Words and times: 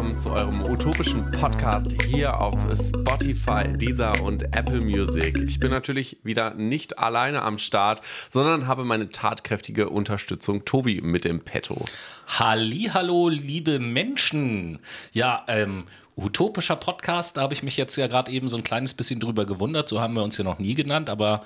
Willkommen 0.00 0.18
zu 0.18 0.30
eurem 0.30 0.64
utopischen 0.64 1.30
Podcast 1.30 1.94
hier 2.04 2.40
auf 2.40 2.58
Spotify, 2.74 3.68
Deezer 3.76 4.22
und 4.22 4.44
Apple 4.44 4.80
Music. 4.80 5.36
Ich 5.36 5.60
bin 5.60 5.70
natürlich 5.70 6.16
wieder 6.22 6.54
nicht 6.54 6.98
alleine 6.98 7.42
am 7.42 7.58
Start, 7.58 8.00
sondern 8.30 8.66
habe 8.66 8.86
meine 8.86 9.10
tatkräftige 9.10 9.90
Unterstützung 9.90 10.64
Tobi 10.64 11.02
mit 11.02 11.26
im 11.26 11.40
Petto. 11.40 11.84
Hallo, 12.26 13.28
liebe 13.28 13.78
Menschen. 13.78 14.78
Ja, 15.12 15.44
ähm, 15.48 15.84
utopischer 16.16 16.76
Podcast, 16.76 17.36
da 17.36 17.42
habe 17.42 17.52
ich 17.52 17.62
mich 17.62 17.76
jetzt 17.76 17.94
ja 17.96 18.06
gerade 18.06 18.32
eben 18.32 18.48
so 18.48 18.56
ein 18.56 18.64
kleines 18.64 18.94
bisschen 18.94 19.20
drüber 19.20 19.44
gewundert. 19.44 19.86
So 19.90 20.00
haben 20.00 20.16
wir 20.16 20.22
uns 20.22 20.38
ja 20.38 20.44
noch 20.44 20.58
nie 20.58 20.74
genannt, 20.74 21.10
aber 21.10 21.42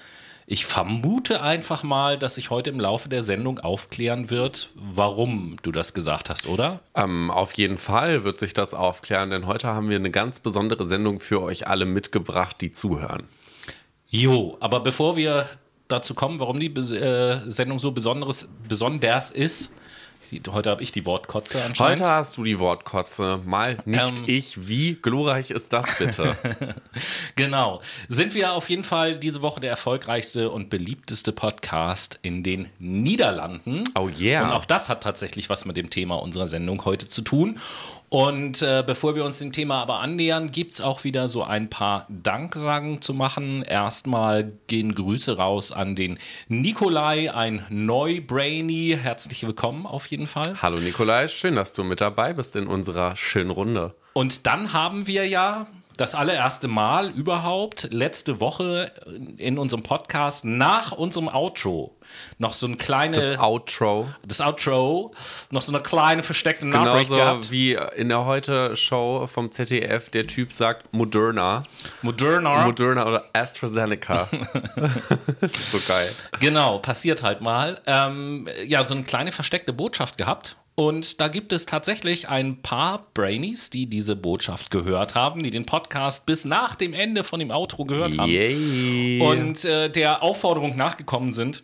ich 0.47 0.67
vermute 0.67 1.41
einfach 1.41 1.83
mal, 1.83 2.19
dass 2.19 2.35
sich 2.35 2.51
heute 2.51 2.71
im 2.71 2.79
Laufe 2.79 3.09
der 3.09 3.23
Sendung 3.23 3.59
aufklären 3.59 4.29
wird, 4.31 4.71
warum 4.75 5.57
du 5.63 5.73
das 5.73 5.95
gesagt 5.95 6.29
hast, 6.29 6.47
oder? 6.47 6.81
Ähm, 6.95 7.31
auf 7.31 7.53
jeden 7.55 7.79
Fall 7.79 8.25
wird 8.25 8.39
sich 8.39 8.53
das 8.53 8.75
aufklären, 8.75 9.31
denn 9.31 9.47
heute 9.47 9.69
haben 9.69 9.89
wir 9.89 9.97
eine 9.97 10.11
ganz 10.11 10.41
besondere 10.41 10.85
Sendung 10.85 11.21
für 11.21 11.41
euch 11.41 11.67
alle 11.67 11.87
mitgebracht, 11.87 12.61
die 12.61 12.73
zuhören. 12.73 13.25
Jo, 14.09 14.57
aber 14.61 14.81
bevor 14.81 15.17
wir 15.17 15.49
dazu 15.89 16.15
kommen, 16.15 16.39
warum 16.41 16.61
die 16.61 16.67
äh, 16.67 17.41
Sendung 17.51 17.79
so 17.79 17.93
besonderes, 17.93 18.49
besonders 18.69 19.31
ist, 19.31 19.73
Heute 20.51 20.71
habe 20.71 20.83
ich 20.83 20.93
die 20.93 21.07
Wortkotze 21.07 21.63
anscheinend. 21.63 22.01
Heute 22.01 22.11
hast 22.11 22.37
du 22.37 22.45
die 22.45 22.59
Wortkotze, 22.59 23.41
mal 23.45 23.79
nicht 23.85 24.19
ähm, 24.21 24.25
ich. 24.27 24.69
Wie 24.69 24.95
glorreich 24.95 25.51
ist 25.51 25.73
das 25.73 25.99
bitte? 25.99 26.37
genau. 27.37 27.81
Sind 28.09 28.35
wir 28.35 28.53
auf 28.53 28.71
jeden 28.71 28.85
Fall 28.85 29.19
diese 29.19 29.43
Woche 29.43 29.61
der 29.61 29.71
erfolgreichste 29.71 30.51
und 30.51 30.71
beliebteste 30.71 31.33
Podcast 31.33 32.19
in 32.23 32.43
den 32.43 32.71
Niederlanden. 32.79 33.85
Oh 33.95 34.09
yeah. 34.19 34.45
Und 34.45 34.53
auch 34.53 34.65
das 34.65 34.89
hat 34.89 35.03
tatsächlich 35.03 35.51
was 35.51 35.65
mit 35.65 35.77
dem 35.77 35.91
Thema 35.91 36.17
unserer 36.17 36.49
Sendung 36.49 36.85
heute 36.85 37.09
zu 37.09 37.23
tun. 37.23 37.59
Und 38.15 38.63
äh, 38.63 38.85
bevor 38.87 39.17
wir 39.17 39.25
uns 39.25 39.41
dem 39.41 39.51
Thema 39.51 39.83
aber 39.83 39.99
annähern, 39.99 40.53
gibt 40.53 40.75
es 40.75 40.81
auch 40.81 41.03
wieder 41.03 41.27
so 41.27 41.43
ein 41.43 41.69
paar 41.69 42.07
Danksagen 42.09 43.03
zu 43.03 43.13
machen. 43.13 43.65
Erstmal 43.65 44.53
gehen 44.69 44.95
Grüße 44.95 45.37
raus 45.37 45.73
an 45.73 45.97
den 45.97 46.21
Nikolai, 46.47 47.35
ein 47.35 47.67
Neubrainy. 47.71 48.97
Herzlich 49.03 49.45
willkommen 49.45 49.85
auf 49.85 50.07
jeden 50.07 50.29
Fall. 50.29 50.55
Hallo 50.63 50.79
Nikolai, 50.79 51.27
schön, 51.27 51.57
dass 51.57 51.75
du 51.75 51.83
mit 51.83 52.01
dabei 52.01 52.35
bist 52.35 52.55
in 52.55 52.69
unserer 52.69 53.17
schönen 53.17 53.51
Runde. 53.51 53.97
Und 54.13 54.47
dann 54.47 54.73
haben 54.73 55.09
wir 55.09 55.27
ja 55.27 55.67
das 55.97 56.15
allererste 56.15 56.69
Mal 56.69 57.11
überhaupt 57.11 57.89
letzte 57.93 58.41
Woche 58.41 58.93
in 59.39 59.59
unserem 59.59 59.83
Podcast 59.83 60.45
nach 60.45 60.93
unserem 60.93 61.29
Outro 61.29 61.95
noch 62.39 62.55
so 62.55 62.67
ein 62.67 62.77
kleines. 62.77 63.29
Das 63.29 63.39
Outro. 63.39 64.09
Das 64.27 64.41
Outro. 64.41 65.15
Noch 65.51 65.63
so 65.63 65.73
eine 65.73 65.83
kleine 65.83 66.23
versteckte 66.23 66.69
Nachricht 66.69 67.11
genauso 67.11 67.25
gehabt. 67.25 67.51
wie 67.51 67.79
in 67.97 68.09
der 68.09 68.25
Heute-Show 68.25 69.27
vom 69.27 69.51
ZDF 69.51 70.11
der 70.11 70.27
Typ 70.27 70.53
sagt 70.53 70.93
Moderna. 70.93 71.65
Moderna. 72.03 72.65
Moderna 72.65 73.07
oder 73.07 73.25
AstraZeneca. 73.33 74.29
das 75.41 75.53
ist 75.53 75.73
so 75.73 75.81
geil. 75.87 76.11
Genau, 76.41 76.79
passiert 76.79 77.23
halt 77.23 77.41
mal. 77.41 77.81
Ähm, 77.87 78.49
ja, 78.67 78.85
so 78.85 78.95
eine 78.95 79.05
kleine 79.05 79.33
versteckte 79.33 79.73
Botschaft 79.73 80.19
gehabt 80.19 80.57
und 80.77 81.21
da 81.21 81.29
gibt 81.29 81.53
es 81.53 81.67
tatsächlich 81.67 82.29
ein 82.29 82.61
paar 82.61 83.03
Brainies, 83.15 83.71
die 83.71 83.87
diese 83.87 84.17
Botschaft 84.17 84.73
gehört 84.73 85.15
haben, 85.15 85.43
die 85.43 85.51
den 85.51 85.67
Podcast 85.67 86.27
bis 86.27 86.45
nach 86.45 86.75
dem 86.75 86.95
Ende 86.95 87.23
von 87.23 87.39
dem 87.39 87.53
Outro 87.53 87.85
gehört 87.85 88.19
haben. 88.19 88.31
Yay. 88.31 89.21
Und 89.21 89.65
äh, 89.65 89.89
der 89.89 90.25
Aufforderung 90.25 90.77
nachgekommen 90.77 91.33
sind, 91.33 91.63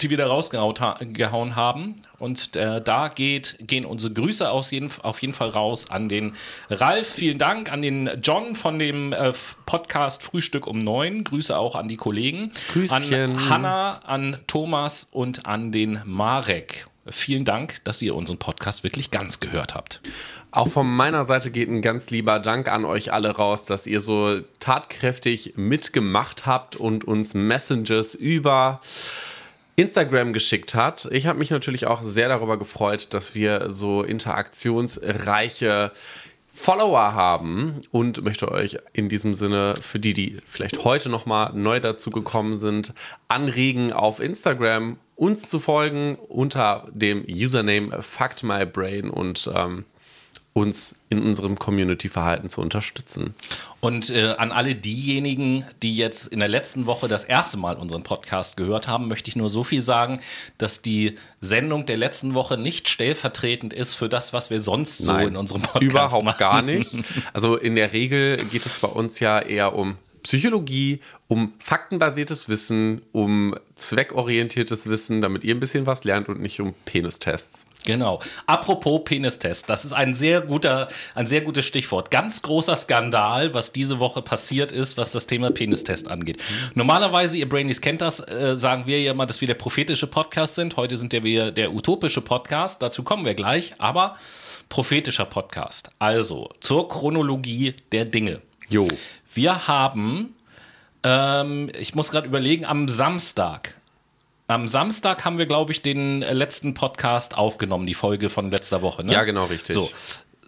die 0.00 0.10
wieder 0.10 0.26
rausgehauen 0.26 1.56
haben. 1.56 1.96
Und 2.18 2.54
äh, 2.56 2.82
da 2.82 3.08
geht, 3.08 3.56
gehen 3.60 3.86
unsere 3.86 4.12
Grüße 4.12 4.50
aus 4.50 4.70
jeden, 4.72 4.90
auf 5.02 5.22
jeden 5.22 5.32
Fall 5.32 5.50
raus 5.50 5.88
an 5.88 6.10
den 6.10 6.34
Ralf. 6.68 7.08
Vielen 7.08 7.38
Dank 7.38 7.72
an 7.72 7.80
den 7.80 8.10
John 8.22 8.56
von 8.56 8.78
dem 8.78 9.14
äh, 9.14 9.32
Podcast 9.64 10.22
Frühstück 10.22 10.66
um 10.66 10.78
neun. 10.78 11.24
Grüße 11.24 11.56
auch 11.56 11.76
an 11.76 11.88
die 11.88 11.96
Kollegen. 11.96 12.52
Grüßchen. 12.72 13.14
An 13.14 13.48
Hanna, 13.48 14.00
an 14.04 14.42
Thomas 14.46 15.08
und 15.10 15.46
an 15.46 15.72
den 15.72 16.02
Marek. 16.04 16.86
Vielen 17.06 17.44
Dank, 17.44 17.84
dass 17.84 18.00
ihr 18.00 18.14
unseren 18.14 18.38
Podcast 18.38 18.82
wirklich 18.82 19.10
ganz 19.10 19.40
gehört 19.40 19.74
habt. 19.74 20.00
Auch 20.50 20.68
von 20.68 20.88
meiner 20.90 21.24
Seite 21.24 21.50
geht 21.50 21.68
ein 21.68 21.82
ganz 21.82 22.10
lieber 22.10 22.38
Dank 22.38 22.68
an 22.68 22.84
euch 22.84 23.12
alle 23.12 23.30
raus, 23.30 23.66
dass 23.66 23.86
ihr 23.86 24.00
so 24.00 24.40
tatkräftig 24.60 25.54
mitgemacht 25.56 26.46
habt 26.46 26.76
und 26.76 27.04
uns 27.04 27.34
Messages 27.34 28.14
über 28.14 28.80
Instagram 29.76 30.32
geschickt 30.32 30.74
hat. 30.74 31.08
Ich 31.10 31.26
habe 31.26 31.38
mich 31.38 31.50
natürlich 31.50 31.86
auch 31.86 32.02
sehr 32.02 32.28
darüber 32.28 32.58
gefreut, 32.58 33.12
dass 33.12 33.34
wir 33.34 33.70
so 33.70 34.02
interaktionsreiche 34.02 35.92
Follower 36.46 37.14
haben 37.14 37.80
und 37.90 38.22
möchte 38.22 38.50
euch 38.52 38.78
in 38.92 39.08
diesem 39.08 39.34
Sinne 39.34 39.74
für 39.80 39.98
die, 39.98 40.14
die 40.14 40.38
vielleicht 40.46 40.84
heute 40.84 41.08
noch 41.08 41.26
mal 41.26 41.52
neu 41.52 41.80
dazu 41.80 42.10
gekommen 42.10 42.58
sind, 42.58 42.94
anregen 43.26 43.92
auf 43.92 44.20
Instagram 44.20 44.96
uns 45.16 45.48
zu 45.48 45.58
folgen 45.58 46.16
unter 46.16 46.88
dem 46.92 47.24
Username 47.28 48.02
FactMyBrain 48.02 49.10
und 49.10 49.50
ähm, 49.54 49.84
uns 50.54 50.94
in 51.08 51.20
unserem 51.20 51.58
Community-Verhalten 51.58 52.48
zu 52.48 52.60
unterstützen. 52.60 53.34
Und 53.80 54.10
äh, 54.10 54.36
an 54.38 54.52
alle 54.52 54.76
diejenigen, 54.76 55.64
die 55.82 55.96
jetzt 55.96 56.28
in 56.28 56.38
der 56.38 56.48
letzten 56.48 56.86
Woche 56.86 57.08
das 57.08 57.24
erste 57.24 57.58
Mal 57.58 57.76
unseren 57.76 58.04
Podcast 58.04 58.56
gehört 58.56 58.86
haben, 58.86 59.08
möchte 59.08 59.28
ich 59.28 59.34
nur 59.34 59.50
so 59.50 59.64
viel 59.64 59.82
sagen, 59.82 60.20
dass 60.56 60.80
die 60.80 61.16
Sendung 61.40 61.86
der 61.86 61.96
letzten 61.96 62.34
Woche 62.34 62.56
nicht 62.56 62.88
stellvertretend 62.88 63.72
ist 63.72 63.94
für 63.94 64.08
das, 64.08 64.32
was 64.32 64.48
wir 64.48 64.60
sonst 64.60 64.98
so 64.98 65.12
Nein, 65.12 65.28
in 65.28 65.36
unserem 65.36 65.62
Podcast 65.62 65.82
überhaupt 65.82 66.24
machen. 66.24 66.38
gar 66.38 66.62
nicht. 66.62 66.88
Also 67.32 67.56
in 67.56 67.74
der 67.74 67.92
Regel 67.92 68.44
geht 68.44 68.64
es 68.64 68.78
bei 68.78 68.88
uns 68.88 69.18
ja 69.18 69.40
eher 69.40 69.74
um 69.74 69.96
Psychologie, 70.24 71.00
um 71.28 71.52
faktenbasiertes 71.58 72.48
Wissen, 72.48 73.02
um 73.12 73.54
zweckorientiertes 73.76 74.88
Wissen, 74.88 75.20
damit 75.20 75.44
ihr 75.44 75.54
ein 75.54 75.60
bisschen 75.60 75.86
was 75.86 76.04
lernt 76.04 76.30
und 76.30 76.40
nicht 76.40 76.60
um 76.60 76.72
Penistests. 76.86 77.66
Genau. 77.84 78.20
Apropos 78.46 79.02
Penistest, 79.04 79.68
das 79.68 79.84
ist 79.84 79.92
ein 79.92 80.14
sehr 80.14 80.40
guter, 80.40 80.88
ein 81.14 81.26
sehr 81.26 81.42
gutes 81.42 81.66
Stichwort. 81.66 82.10
Ganz 82.10 82.40
großer 82.40 82.74
Skandal, 82.74 83.52
was 83.52 83.72
diese 83.72 84.00
Woche 84.00 84.22
passiert 84.22 84.72
ist, 84.72 84.96
was 84.96 85.12
das 85.12 85.26
Thema 85.26 85.50
Penistest 85.50 86.10
angeht. 86.10 86.42
Normalerweise, 86.74 87.36
ihr 87.36 87.48
Brainies 87.48 87.82
kennt 87.82 88.00
das, 88.00 88.20
äh, 88.20 88.56
sagen 88.56 88.86
wir 88.86 89.02
ja 89.02 89.12
immer, 89.12 89.26
dass 89.26 89.42
wir 89.42 89.48
der 89.48 89.54
prophetische 89.54 90.06
Podcast 90.06 90.54
sind. 90.54 90.78
Heute 90.78 90.96
sind 90.96 91.12
wir 91.12 91.50
der 91.50 91.74
utopische 91.74 92.22
Podcast. 92.22 92.80
Dazu 92.80 93.02
kommen 93.02 93.26
wir 93.26 93.34
gleich. 93.34 93.74
Aber 93.76 94.16
prophetischer 94.70 95.26
Podcast. 95.26 95.90
Also 95.98 96.48
zur 96.60 96.88
Chronologie 96.88 97.74
der 97.92 98.06
Dinge. 98.06 98.40
Jo. 98.70 98.88
Wir 99.34 99.66
haben, 99.66 100.34
ähm, 101.02 101.70
ich 101.78 101.94
muss 101.94 102.10
gerade 102.10 102.26
überlegen, 102.26 102.64
am 102.64 102.88
Samstag. 102.88 103.74
Am 104.46 104.68
Samstag 104.68 105.24
haben 105.24 105.38
wir, 105.38 105.46
glaube 105.46 105.72
ich, 105.72 105.80
den 105.82 106.20
letzten 106.20 106.74
Podcast 106.74 107.36
aufgenommen, 107.36 107.86
die 107.86 107.94
Folge 107.94 108.28
von 108.28 108.50
letzter 108.50 108.82
Woche. 108.82 109.02
Ne? 109.02 109.12
Ja, 109.12 109.24
genau, 109.24 109.46
richtig. 109.46 109.74
So. 109.74 109.90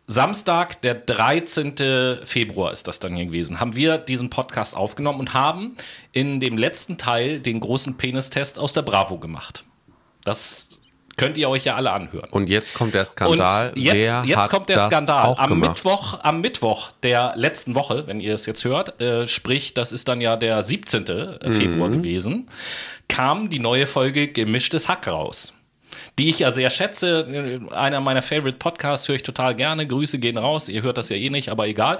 Samstag, 0.06 0.80
der 0.82 0.94
13. 0.94 2.20
Februar 2.24 2.70
ist 2.70 2.86
das 2.86 3.00
dann 3.00 3.16
gewesen, 3.16 3.58
haben 3.58 3.74
wir 3.74 3.98
diesen 3.98 4.30
Podcast 4.30 4.76
aufgenommen 4.76 5.18
und 5.18 5.34
haben 5.34 5.76
in 6.12 6.38
dem 6.38 6.56
letzten 6.56 6.96
Teil 6.96 7.40
den 7.40 7.58
großen 7.58 7.96
Penistest 7.96 8.58
aus 8.58 8.72
der 8.72 8.82
Bravo 8.82 9.18
gemacht. 9.18 9.64
Das 10.22 10.80
Könnt 11.16 11.38
ihr 11.38 11.48
euch 11.48 11.64
ja 11.64 11.76
alle 11.76 11.92
anhören. 11.92 12.28
Und 12.30 12.50
jetzt 12.50 12.74
kommt 12.74 12.92
der 12.92 13.06
Skandal. 13.06 13.70
Und 13.70 13.78
jetzt, 13.78 14.24
jetzt 14.26 14.50
kommt 14.50 14.68
der 14.68 14.78
Skandal. 14.80 15.34
Am 15.38 15.48
gemacht? 15.48 15.70
Mittwoch, 15.70 16.18
am 16.22 16.42
Mittwoch 16.42 16.92
der 17.02 17.32
letzten 17.36 17.74
Woche, 17.74 18.06
wenn 18.06 18.20
ihr 18.20 18.34
es 18.34 18.44
jetzt 18.44 18.64
hört, 18.64 19.00
äh, 19.00 19.26
sprich, 19.26 19.72
das 19.72 19.92
ist 19.92 20.08
dann 20.08 20.20
ja 20.20 20.36
der 20.36 20.62
17. 20.62 21.04
Mhm. 21.44 21.52
Februar 21.52 21.88
gewesen, 21.88 22.48
kam 23.08 23.48
die 23.48 23.60
neue 23.60 23.86
Folge 23.86 24.28
Gemischtes 24.28 24.88
Hack 24.88 25.08
raus 25.08 25.55
die 26.18 26.30
ich 26.30 26.38
ja 26.38 26.50
sehr 26.50 26.70
schätze. 26.70 27.66
Einer 27.70 28.00
meiner 28.00 28.22
Favorite 28.22 28.56
Podcasts 28.56 29.06
höre 29.06 29.16
ich 29.16 29.22
total 29.22 29.54
gerne. 29.54 29.86
Grüße 29.86 30.18
gehen 30.18 30.38
raus. 30.38 30.68
Ihr 30.68 30.82
hört 30.82 30.96
das 30.96 31.10
ja 31.10 31.16
eh 31.16 31.28
nicht, 31.28 31.50
aber 31.50 31.66
egal. 31.66 31.98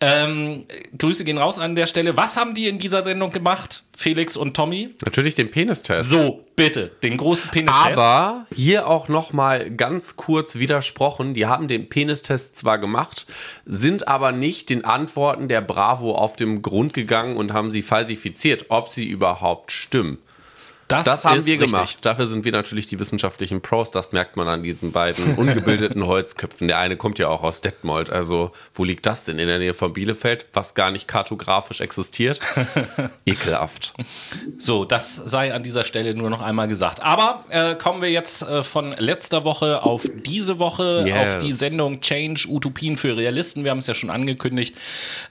Ähm, 0.00 0.64
Grüße 0.96 1.24
gehen 1.24 1.36
raus 1.36 1.58
an 1.58 1.76
der 1.76 1.86
Stelle. 1.86 2.16
Was 2.16 2.36
haben 2.36 2.54
die 2.54 2.66
in 2.66 2.78
dieser 2.78 3.04
Sendung 3.04 3.30
gemacht, 3.30 3.84
Felix 3.94 4.38
und 4.38 4.54
Tommy? 4.54 4.94
Natürlich 5.04 5.34
den 5.34 5.50
Penistest. 5.50 6.08
So, 6.08 6.46
bitte, 6.56 6.88
den 7.02 7.18
großen 7.18 7.50
Penistest. 7.50 7.98
Aber 7.98 8.46
hier 8.54 8.86
auch 8.86 9.08
noch 9.08 9.34
mal 9.34 9.70
ganz 9.70 10.16
kurz 10.16 10.58
widersprochen. 10.58 11.34
Die 11.34 11.44
haben 11.44 11.68
den 11.68 11.90
Penistest 11.90 12.56
zwar 12.56 12.78
gemacht, 12.78 13.26
sind 13.66 14.08
aber 14.08 14.32
nicht 14.32 14.70
den 14.70 14.86
Antworten 14.86 15.48
der 15.48 15.60
Bravo 15.60 16.14
auf 16.14 16.36
den 16.36 16.62
Grund 16.62 16.94
gegangen 16.94 17.36
und 17.36 17.52
haben 17.52 17.70
sie 17.70 17.82
falsifiziert, 17.82 18.66
ob 18.68 18.88
sie 18.88 19.06
überhaupt 19.06 19.72
stimmen. 19.72 20.18
Das, 20.88 21.04
das 21.04 21.24
haben 21.26 21.44
wir 21.44 21.52
richtig. 21.54 21.70
gemacht. 21.70 21.98
Dafür 22.00 22.26
sind 22.26 22.46
wir 22.46 22.52
natürlich 22.52 22.86
die 22.86 22.98
wissenschaftlichen 22.98 23.60
Pros. 23.60 23.90
Das 23.90 24.12
merkt 24.12 24.36
man 24.36 24.48
an 24.48 24.62
diesen 24.62 24.90
beiden 24.90 25.34
ungebildeten 25.36 26.06
Holzköpfen. 26.06 26.66
Der 26.66 26.78
eine 26.78 26.96
kommt 26.96 27.18
ja 27.18 27.28
auch 27.28 27.42
aus 27.42 27.60
Detmold. 27.60 28.08
Also, 28.08 28.52
wo 28.72 28.84
liegt 28.84 29.04
das 29.04 29.26
denn? 29.26 29.38
In 29.38 29.48
der 29.48 29.58
Nähe 29.58 29.74
von 29.74 29.92
Bielefeld, 29.92 30.46
was 30.54 30.74
gar 30.74 30.90
nicht 30.90 31.06
kartografisch 31.06 31.82
existiert. 31.82 32.40
Ekelhaft. 33.26 33.92
So, 34.56 34.86
das 34.86 35.16
sei 35.16 35.52
an 35.52 35.62
dieser 35.62 35.84
Stelle 35.84 36.14
nur 36.14 36.30
noch 36.30 36.40
einmal 36.40 36.68
gesagt. 36.68 37.02
Aber 37.02 37.44
äh, 37.50 37.74
kommen 37.74 38.00
wir 38.00 38.10
jetzt 38.10 38.42
äh, 38.42 38.62
von 38.62 38.92
letzter 38.92 39.44
Woche 39.44 39.82
auf 39.82 40.08
diese 40.24 40.58
Woche, 40.58 41.04
yes. 41.06 41.34
auf 41.34 41.38
die 41.38 41.52
Sendung 41.52 42.00
Change 42.00 42.48
Utopien 42.48 42.96
für 42.96 43.14
Realisten. 43.14 43.62
Wir 43.62 43.72
haben 43.72 43.78
es 43.78 43.86
ja 43.86 43.94
schon 43.94 44.08
angekündigt, 44.08 44.74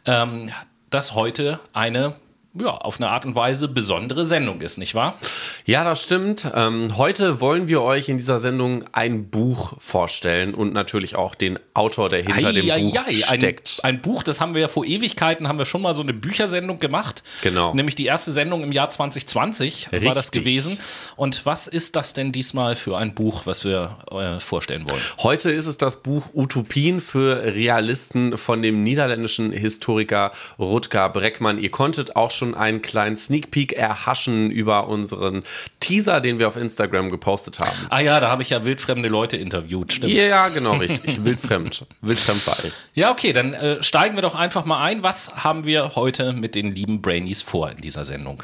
ähm, 0.06 0.52
dass 0.92 1.16
heute 1.16 1.60
eine 1.74 2.16
ja, 2.62 2.70
auf 2.70 3.00
eine 3.00 3.10
Art 3.10 3.26
und 3.26 3.36
Weise 3.36 3.68
besondere 3.68 4.26
Sendung 4.26 4.62
ist, 4.62 4.78
nicht 4.78 4.96
wahr? 4.96 5.18
Ja, 5.66 5.84
das 5.84 6.04
stimmt. 6.04 6.50
Ähm, 6.54 6.98
heute 6.98 7.42
wollen 7.42 7.68
wir 7.68 7.82
euch 7.82 8.10
in 8.10 8.18
dieser 8.18 8.40
Sendung 8.40 8.86
ein 8.92 9.30
Buch 9.30 9.74
vorstellen 9.78 10.54
und 10.54 10.74
natürlich 10.74 11.16
auch 11.16 11.36
den 11.36 11.60
Autor, 11.74 12.10
der 12.10 12.24
hinter 12.24 12.48
ei, 12.48 12.52
dem 12.54 12.70
ei, 12.70 12.80
Buch 12.82 12.98
ei, 13.06 13.14
steckt. 13.16 13.80
Ein, 13.84 13.96
ein, 13.96 14.02
Buch, 14.02 14.24
das 14.24 14.40
haben 14.40 14.54
wir 14.54 14.62
ja 14.62 14.68
vor 14.68 14.86
Ewigkeiten, 14.86 15.48
haben 15.48 15.58
wir 15.58 15.66
schon 15.66 15.82
mal 15.82 15.94
so 15.94 16.02
eine 16.02 16.14
Büchersendung 16.14 16.80
gemacht. 16.80 17.24
Genau. 17.42 17.74
Nämlich 17.74 17.96
die 17.96 18.06
erste 18.06 18.32
Sendung 18.32 18.64
im 18.64 18.72
Jahr 18.72 18.90
2020 18.90 19.92
Richtig. 19.92 20.08
war 20.08 20.16
das 20.16 20.32
gewesen. 20.32 20.78
Und 21.16 21.46
was 21.46 21.68
ist 21.68 21.96
das 21.96 22.14
denn 22.14 22.32
diesmal 22.32 22.76
für 22.76 22.98
ein 22.98 23.14
Buch, 23.14 23.42
was 23.46 23.64
wir 23.64 23.98
äh, 24.12 24.40
vorstellen 24.40 24.90
wollen? 24.90 25.02
Heute 25.20 25.52
ist 25.52 25.66
es 25.66 25.78
das 25.78 26.02
Buch 26.02 26.24
Utopien 26.34 27.00
für 27.02 27.44
Realisten 27.44 28.38
von 28.38 28.62
dem 28.62 28.84
niederländischen 28.84 29.52
Historiker 29.52 30.32
Rutger 30.60 31.10
Breckmann. 31.10 31.58
Ihr 31.58 31.72
konntet 31.72 32.16
auch 32.16 32.32
schon 32.32 32.47
schon 32.48 32.56
einen 32.56 32.82
kleinen 32.82 33.16
Sneak 33.16 33.52
Peek 33.52 33.74
erhaschen 33.74 34.52
über 34.52 34.88
unseren 34.88 35.44
Teaser, 35.80 36.22
den 36.22 36.40
wir 36.40 36.48
auf 36.48 36.56
Instagram 36.56 37.10
gepostet 37.10 37.60
haben. 37.60 37.78
Ah 37.90 38.00
ja, 38.00 38.20
da 38.20 38.30
habe 38.30 38.44
ich 38.44 38.50
ja 38.50 38.66
wildfremde 38.66 39.10
Leute 39.10 39.38
interviewt, 39.38 39.94
stimmt. 39.94 40.14
Ja, 40.14 40.50
genau, 40.50 40.74
richtig. 40.78 41.24
Wildfremd. 41.24 41.86
Wildfremd 42.02 42.48
war 42.48 42.58
ich. 42.64 42.74
Ja, 42.94 43.12
okay, 43.12 43.34
dann 43.34 43.54
äh, 43.54 43.84
steigen 43.84 44.16
wir 44.16 44.22
doch 44.22 44.36
einfach 44.36 44.66
mal 44.66 44.84
ein. 44.84 45.04
Was 45.04 45.34
haben 45.36 45.66
wir 45.66 45.96
heute 45.96 46.34
mit 46.34 46.56
den 46.56 46.74
lieben 46.74 47.02
Brainies 47.02 47.42
vor 47.42 47.70
in 47.72 47.78
dieser 47.78 48.06
Sendung? 48.06 48.44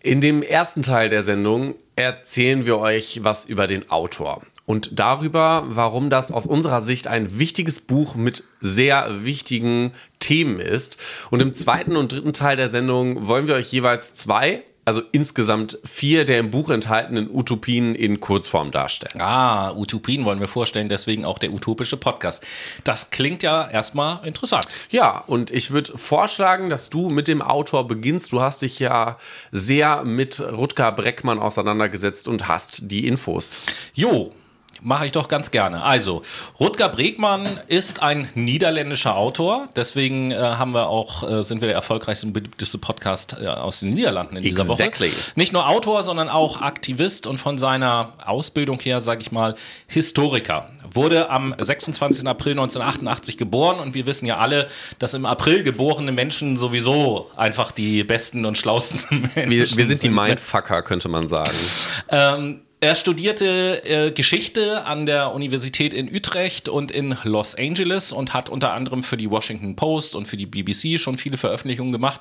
In 0.00 0.20
dem 0.20 0.42
ersten 0.42 0.82
Teil 0.82 1.08
der 1.08 1.22
Sendung 1.22 1.74
erzählen 1.96 2.64
wir 2.64 2.78
euch 2.78 3.20
was 3.22 3.44
über 3.44 3.66
den 3.66 3.90
Autor 3.90 4.42
und 4.68 5.00
darüber, 5.00 5.64
warum 5.66 6.10
das 6.10 6.30
aus 6.30 6.46
unserer 6.46 6.82
Sicht 6.82 7.06
ein 7.06 7.38
wichtiges 7.38 7.80
Buch 7.80 8.16
mit 8.16 8.44
sehr 8.60 9.24
wichtigen 9.24 9.92
Themen 10.18 10.60
ist. 10.60 10.98
Und 11.30 11.40
im 11.40 11.54
zweiten 11.54 11.96
und 11.96 12.12
dritten 12.12 12.34
Teil 12.34 12.58
der 12.58 12.68
Sendung 12.68 13.26
wollen 13.26 13.48
wir 13.48 13.54
euch 13.54 13.72
jeweils 13.72 14.12
zwei 14.12 14.62
also 14.84 15.02
insgesamt 15.12 15.78
vier 15.84 16.24
der 16.24 16.38
im 16.38 16.50
Buch 16.50 16.70
enthaltenen 16.70 17.28
Utopien 17.30 17.94
in 17.94 18.20
Kurzform 18.20 18.70
darstellen. 18.70 19.20
Ah, 19.20 19.74
Utopien 19.74 20.24
wollen 20.24 20.40
wir 20.40 20.48
vorstellen, 20.48 20.88
deswegen 20.88 21.26
auch 21.26 21.38
der 21.38 21.52
utopische 21.52 21.98
Podcast. 21.98 22.42
Das 22.84 23.10
klingt 23.10 23.42
ja 23.42 23.68
erstmal 23.68 24.26
interessant. 24.26 24.64
Ja, 24.88 25.24
und 25.26 25.50
ich 25.50 25.72
würde 25.72 25.92
vorschlagen, 25.98 26.70
dass 26.70 26.88
du 26.88 27.10
mit 27.10 27.28
dem 27.28 27.42
Autor 27.42 27.86
beginnst. 27.86 28.32
Du 28.32 28.40
hast 28.40 28.62
dich 28.62 28.78
ja 28.78 29.18
sehr 29.52 30.04
mit 30.04 30.40
Rutger 30.40 30.90
Breckmann 30.92 31.38
auseinandergesetzt 31.38 32.26
und 32.26 32.48
hast 32.48 32.90
die 32.90 33.06
Infos. 33.06 33.60
Jo, 33.92 34.32
Mache 34.80 35.06
ich 35.06 35.12
doch 35.12 35.28
ganz 35.28 35.50
gerne. 35.50 35.82
Also, 35.82 36.22
Rutger 36.60 36.88
Bregmann 36.88 37.60
ist 37.66 38.02
ein 38.02 38.28
niederländischer 38.34 39.16
Autor. 39.16 39.68
Deswegen 39.74 40.30
äh, 40.30 40.36
haben 40.36 40.72
wir 40.72 40.88
auch, 40.88 41.28
äh, 41.28 41.42
sind 41.42 41.60
wir 41.60 41.68
der 41.68 41.74
erfolgreichste 41.74 42.26
und 42.26 42.32
beliebteste 42.32 42.78
Podcast 42.78 43.36
äh, 43.40 43.46
aus 43.46 43.80
den 43.80 43.94
Niederlanden 43.94 44.36
in 44.36 44.44
dieser 44.44 44.68
exactly. 44.68 45.08
Woche. 45.08 45.32
Nicht 45.34 45.52
nur 45.52 45.68
Autor, 45.68 46.02
sondern 46.02 46.28
auch 46.28 46.60
Aktivist 46.60 47.26
und 47.26 47.38
von 47.38 47.58
seiner 47.58 48.12
Ausbildung 48.24 48.78
her, 48.80 49.00
sage 49.00 49.22
ich 49.22 49.32
mal, 49.32 49.56
Historiker. 49.86 50.70
Wurde 50.92 51.30
am 51.30 51.54
26. 51.58 52.26
April 52.26 52.52
1988 52.52 53.36
geboren 53.36 53.80
und 53.80 53.94
wir 53.94 54.06
wissen 54.06 54.26
ja 54.26 54.38
alle, 54.38 54.68
dass 54.98 55.14
im 55.14 55.26
April 55.26 55.62
geborene 55.62 56.12
Menschen 56.12 56.56
sowieso 56.56 57.30
einfach 57.36 57.72
die 57.72 58.04
besten 58.04 58.44
und 58.44 58.56
schlauesten 58.58 59.00
Menschen 59.34 59.34
wir, 59.34 59.50
wir 59.50 59.66
sind. 59.66 59.78
Wir 59.78 59.86
sind 59.86 60.02
die 60.02 60.10
Mindfucker, 60.10 60.82
könnte 60.82 61.08
man 61.08 61.26
sagen. 61.26 61.52
ähm, 62.10 62.60
er 62.80 62.94
studierte 62.94 63.82
äh, 63.84 64.12
Geschichte 64.12 64.84
an 64.84 65.04
der 65.04 65.34
Universität 65.34 65.92
in 65.92 66.14
Utrecht 66.14 66.68
und 66.68 66.92
in 66.92 67.16
Los 67.24 67.56
Angeles 67.56 68.12
und 68.12 68.34
hat 68.34 68.48
unter 68.48 68.72
anderem 68.72 69.02
für 69.02 69.16
die 69.16 69.28
Washington 69.28 69.74
Post 69.74 70.14
und 70.14 70.28
für 70.28 70.36
die 70.36 70.46
BBC 70.46 71.00
schon 71.00 71.16
viele 71.16 71.38
Veröffentlichungen 71.38 71.90
gemacht. 71.90 72.20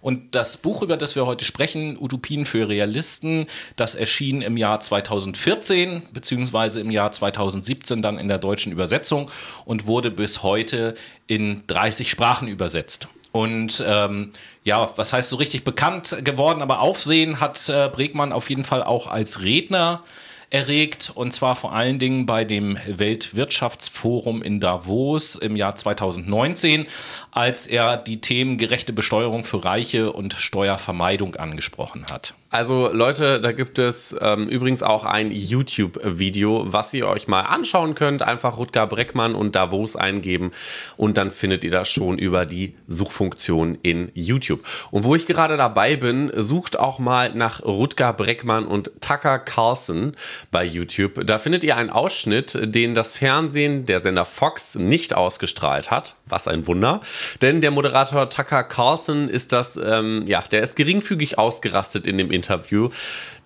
Und 0.00 0.34
das 0.34 0.56
Buch, 0.56 0.80
über 0.80 0.96
das 0.96 1.14
wir 1.14 1.26
heute 1.26 1.44
sprechen, 1.44 1.98
Utopien 2.00 2.46
für 2.46 2.70
Realisten, 2.70 3.46
das 3.76 3.94
erschien 3.94 4.40
im 4.40 4.56
Jahr 4.56 4.80
2014 4.80 6.04
beziehungsweise 6.14 6.80
im 6.80 6.90
Jahr 6.90 7.12
2017 7.12 8.00
dann 8.00 8.18
in 8.18 8.28
der 8.28 8.38
deutschen 8.38 8.72
Übersetzung 8.72 9.30
und 9.66 9.86
wurde 9.86 10.10
bis 10.10 10.42
heute 10.42 10.94
in 11.26 11.64
30 11.66 12.10
Sprachen 12.10 12.48
übersetzt. 12.48 13.08
Und 13.30 13.84
ähm, 13.86 14.32
ja, 14.68 14.90
was 14.96 15.14
heißt 15.14 15.30
so 15.30 15.36
richtig 15.36 15.64
bekannt 15.64 16.18
geworden, 16.24 16.60
aber 16.60 16.80
Aufsehen 16.80 17.40
hat 17.40 17.70
äh, 17.70 17.88
Bregmann 17.88 18.32
auf 18.32 18.50
jeden 18.50 18.64
Fall 18.64 18.84
auch 18.84 19.06
als 19.06 19.40
Redner 19.40 20.02
erregt 20.50 21.10
und 21.14 21.32
zwar 21.32 21.54
vor 21.54 21.72
allen 21.72 21.98
Dingen 21.98 22.26
bei 22.26 22.44
dem 22.44 22.78
Weltwirtschaftsforum 22.86 24.42
in 24.42 24.60
Davos 24.60 25.36
im 25.36 25.56
Jahr 25.56 25.74
2019, 25.74 26.86
als 27.30 27.66
er 27.66 27.96
die 27.96 28.20
Themen 28.20 28.58
gerechte 28.58 28.92
Besteuerung 28.92 29.42
für 29.42 29.64
Reiche 29.64 30.12
und 30.12 30.34
Steuervermeidung 30.34 31.36
angesprochen 31.36 32.04
hat. 32.10 32.34
Also 32.50 32.88
Leute, 32.90 33.42
da 33.42 33.52
gibt 33.52 33.78
es 33.78 34.16
ähm, 34.22 34.48
übrigens 34.48 34.82
auch 34.82 35.04
ein 35.04 35.30
YouTube-Video, 35.32 36.72
was 36.72 36.94
ihr 36.94 37.06
euch 37.06 37.28
mal 37.28 37.42
anschauen 37.42 37.94
könnt. 37.94 38.22
Einfach 38.22 38.56
Rutger 38.56 38.86
Breckmann 38.86 39.34
und 39.34 39.54
Davos 39.54 39.96
eingeben 39.96 40.52
und 40.96 41.18
dann 41.18 41.30
findet 41.30 41.62
ihr 41.64 41.70
das 41.70 41.90
schon 41.90 42.16
über 42.16 42.46
die 42.46 42.74
Suchfunktion 42.86 43.76
in 43.82 44.10
YouTube. 44.14 44.64
Und 44.90 45.04
wo 45.04 45.14
ich 45.14 45.26
gerade 45.26 45.58
dabei 45.58 45.96
bin, 45.96 46.32
sucht 46.34 46.78
auch 46.78 46.98
mal 46.98 47.34
nach 47.34 47.62
Rutger 47.64 48.14
Breckmann 48.14 48.66
und 48.66 48.92
Tucker 49.02 49.38
Carlson 49.40 50.16
bei 50.50 50.64
YouTube. 50.64 51.26
Da 51.26 51.38
findet 51.38 51.64
ihr 51.64 51.76
einen 51.76 51.90
Ausschnitt, 51.90 52.58
den 52.62 52.94
das 52.94 53.12
Fernsehen, 53.12 53.84
der 53.84 54.00
Sender 54.00 54.24
Fox, 54.24 54.74
nicht 54.74 55.14
ausgestrahlt 55.14 55.90
hat. 55.90 56.16
Was 56.28 56.48
ein 56.48 56.66
Wunder. 56.66 57.00
Denn 57.42 57.60
der 57.60 57.70
Moderator 57.70 58.28
Tucker 58.30 58.64
Carlson 58.64 59.28
ist 59.28 59.52
das, 59.52 59.76
ähm, 59.82 60.24
ja, 60.26 60.42
der 60.42 60.62
ist 60.62 60.76
geringfügig 60.76 61.38
ausgerastet 61.38 62.06
in 62.06 62.18
dem 62.18 62.30
Interview. 62.30 62.90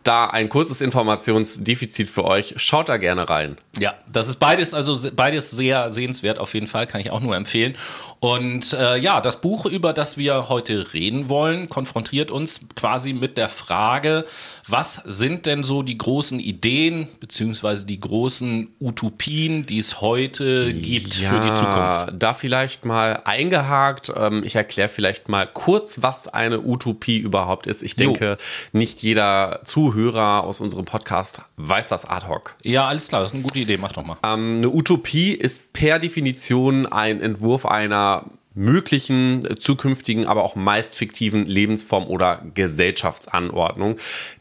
Da 0.05 0.27
ein 0.27 0.49
kurzes 0.49 0.81
Informationsdefizit 0.81 2.11
für 2.11 2.25
euch. 2.25 2.55
Schaut 2.57 2.89
da 2.89 2.97
gerne 2.97 3.29
rein. 3.29 3.57
Ja, 3.79 3.95
das 4.13 4.29
ist 4.29 4.37
beides, 4.37 4.75
also 4.75 5.11
beides 5.15 5.51
sehr 5.51 5.91
sehenswert 5.91 6.41
auf 6.41 6.55
jeden 6.55 6.67
Fall, 6.67 6.87
kann 6.87 7.01
ich 7.01 7.11
auch 7.11 7.21
nur 7.21 7.37
empfehlen. 7.37 7.77
Und 8.19 8.73
äh, 8.73 8.97
ja, 8.99 9.21
das 9.21 9.41
Buch, 9.41 9.65
über 9.65 9.93
das 9.93 10.17
wir 10.19 10.49
heute 10.49 10.93
reden 10.93 11.29
wollen, 11.29 11.69
konfrontiert 11.69 12.31
uns 12.31 12.61
quasi 12.75 13.13
mit 13.13 13.37
der 13.37 13.49
Frage, 13.49 14.25
was 14.67 14.97
sind 15.05 15.47
denn 15.47 15.63
so 15.63 15.83
die 15.83 15.99
großen 15.99 16.41
Ideen 16.41 17.09
beziehungsweise 17.21 17.87
die 17.87 18.01
großen 18.01 18.69
Utopien, 18.81 19.67
die 19.67 19.79
es 19.79 20.01
heute 20.01 20.73
gibt 20.75 21.19
ja, 21.19 21.31
für 21.31 21.41
die 21.41 21.53
Zukunft? 21.53 22.23
Da 22.23 22.35
vielleicht 22.35 22.85
mal 22.85 23.23
eingehakt. 23.25 24.13
Ähm, 24.15 24.43
ich 24.45 24.57
erkläre 24.57 24.89
vielleicht 24.89 25.29
mal 25.29 25.47
kurz, 25.47 26.03
was 26.03 26.27
eine 26.27 26.61
Utopie 26.61 27.19
überhaupt 27.19 27.67
ist. 27.69 27.83
Ich 27.83 27.95
denke, 27.95 28.31
jo. 28.31 28.79
nicht 28.79 29.03
jeder 29.03 29.61
Zuhörer 29.65 29.92
aus 29.97 30.61
unserem 30.61 30.85
Podcast 30.85 31.43
weiß 31.57 31.89
das 31.89 32.05
ad 32.05 32.27
hoc. 32.27 32.55
Ja, 32.63 32.87
alles 32.87 33.09
klar, 33.09 33.23
das 33.23 33.31
ist 33.31 33.35
eine 33.35 33.43
gute 33.43 33.59
Idee, 33.59 33.77
mach 33.77 33.93
doch 33.93 34.05
mal. 34.05 34.17
Ähm, 34.25 34.59
eine 34.59 34.71
Utopie 34.71 35.33
ist 35.33 35.73
per 35.73 35.99
Definition 35.99 36.87
ein 36.87 37.21
Entwurf 37.21 37.67
einer 37.67 38.25
möglichen 38.55 39.57
zukünftigen, 39.59 40.27
aber 40.27 40.45
auch 40.45 40.57
meist 40.57 40.95
fiktiven 40.95 41.47
Lebensform 41.47 42.07
oder 42.07 42.43
Gesellschaftsanordnung, 42.55 43.97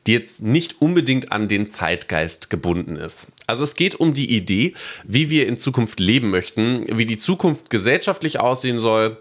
die 0.05 0.13
jetzt 0.13 0.41
nicht 0.41 0.81
unbedingt 0.81 1.31
an 1.31 1.47
den 1.47 1.67
Zeitgeist 1.67 2.49
gebunden 2.49 2.95
ist. 2.95 3.27
Also 3.47 3.63
es 3.63 3.75
geht 3.75 3.95
um 3.95 4.13
die 4.13 4.35
Idee, 4.35 4.73
wie 5.05 5.29
wir 5.29 5.47
in 5.47 5.57
Zukunft 5.57 5.99
leben 5.99 6.29
möchten, 6.29 6.83
wie 6.87 7.05
die 7.05 7.17
Zukunft 7.17 7.69
gesellschaftlich 7.69 8.39
aussehen 8.39 8.79
soll. 8.79 9.17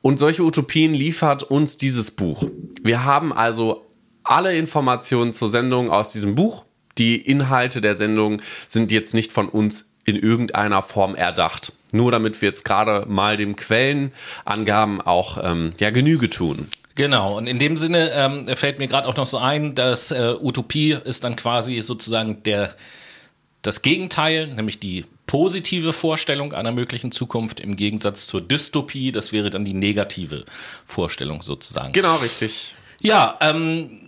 Und 0.00 0.18
solche 0.18 0.44
Utopien 0.44 0.94
liefert 0.94 1.42
uns 1.42 1.76
dieses 1.76 2.12
Buch. 2.12 2.44
Wir 2.82 3.04
haben 3.04 3.32
also 3.32 3.87
alle 4.28 4.56
Informationen 4.56 5.32
zur 5.32 5.48
Sendung 5.48 5.90
aus 5.90 6.12
diesem 6.12 6.34
Buch 6.34 6.64
die 6.98 7.16
Inhalte 7.16 7.80
der 7.80 7.94
Sendung 7.94 8.42
sind 8.68 8.90
jetzt 8.90 9.14
nicht 9.14 9.32
von 9.32 9.48
uns 9.48 9.88
in 10.04 10.16
irgendeiner 10.16 10.82
Form 10.82 11.14
erdacht. 11.14 11.72
Nur 11.92 12.10
damit 12.12 12.40
wir 12.42 12.48
jetzt 12.48 12.64
gerade 12.64 13.06
mal 13.06 13.36
dem 13.36 13.56
Quellenangaben 13.56 15.00
auch 15.00 15.38
ähm, 15.42 15.72
ja, 15.78 15.90
Genüge 15.90 16.28
tun. 16.28 16.68
Genau, 16.94 17.38
und 17.38 17.46
in 17.46 17.60
dem 17.60 17.76
Sinne 17.76 18.10
ähm, 18.12 18.46
fällt 18.56 18.78
mir 18.78 18.88
gerade 18.88 19.06
auch 19.06 19.16
noch 19.16 19.26
so 19.26 19.38
ein, 19.38 19.74
dass 19.74 20.10
äh, 20.10 20.34
Utopie 20.40 20.96
ist 21.04 21.22
dann 21.22 21.36
quasi 21.36 21.80
sozusagen 21.80 22.42
der, 22.42 22.74
das 23.62 23.82
Gegenteil, 23.82 24.48
nämlich 24.48 24.80
die 24.80 25.04
positive 25.26 25.92
Vorstellung 25.92 26.54
einer 26.54 26.72
möglichen 26.72 27.12
Zukunft 27.12 27.60
im 27.60 27.76
Gegensatz 27.76 28.26
zur 28.26 28.40
Dystopie, 28.40 29.12
das 29.12 29.30
wäre 29.30 29.50
dann 29.50 29.64
die 29.64 29.74
negative 29.74 30.44
Vorstellung 30.84 31.42
sozusagen. 31.42 31.92
Genau, 31.92 32.16
richtig. 32.16 32.74
Ja, 33.00 33.38
ähm, 33.40 34.07